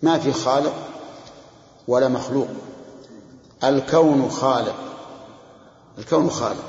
[0.01, 0.73] ما في خالق
[1.87, 2.47] ولا مخلوق.
[3.63, 4.75] الكون خالق.
[5.97, 6.63] الكون خالق.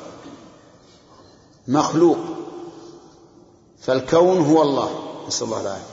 [1.68, 2.18] مخلوق.
[3.80, 4.90] فالكون هو الله.
[5.28, 5.84] نسأل الله العافية.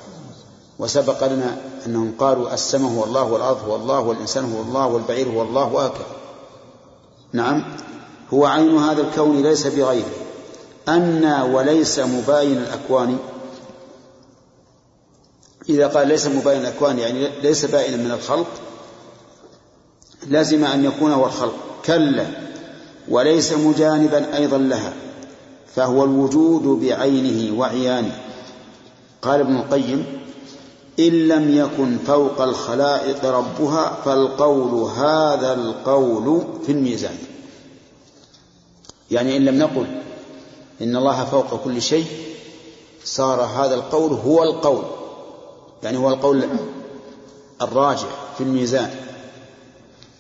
[0.80, 5.42] وسبق لنا أنهم قالوا السماء هو الله والأرض هو الله والإنسان هو الله والبعير هو
[5.42, 6.06] الله وهكذا.
[7.34, 7.64] نعم.
[8.34, 10.12] هو عين هذا الكون ليس بغيره.
[10.88, 13.18] أن وليس مباين الأكوان.
[15.70, 18.48] إذا قال ليس مباين الأكوان يعني ليس بائنا من الخلق
[20.28, 21.56] لازم أن يكون هو الخلق.
[21.86, 22.26] كلا.
[23.10, 24.94] وليس مجانبا أيضا لها.
[25.76, 28.18] فهو الوجود بعينه وعيانه.
[29.22, 30.20] قال ابن القيم
[31.00, 37.18] إن لم يكن فوق الخلائق ربها فالقول هذا القول في الميزان.
[39.12, 40.02] يعني إن لم نقل
[40.82, 42.06] إن الله فوق كل شيء
[43.04, 44.84] صار هذا القول هو القول.
[45.84, 46.44] يعني هو القول
[47.62, 48.96] الراجح في الميزان.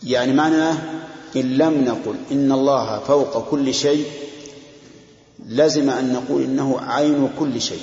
[0.03, 0.77] يعني معناه
[1.35, 4.05] إن لم نقل إن الله فوق كل شيء
[5.45, 7.81] لزم أن نقول إنه عين كل شيء.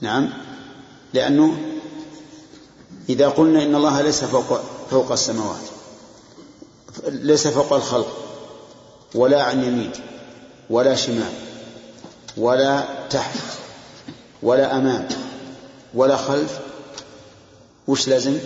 [0.00, 0.43] نعم؟
[1.14, 1.56] لأنه
[3.08, 4.60] إذا قلنا إن الله ليس فوق
[4.90, 5.60] فوق السماوات
[7.08, 8.16] ليس فوق الخلق
[9.14, 9.90] ولا عن يمين
[10.70, 11.32] ولا شمال
[12.36, 13.38] ولا تحت
[14.42, 15.08] ولا أمام
[15.94, 16.58] ولا خلف
[17.88, 18.38] وش لازم؟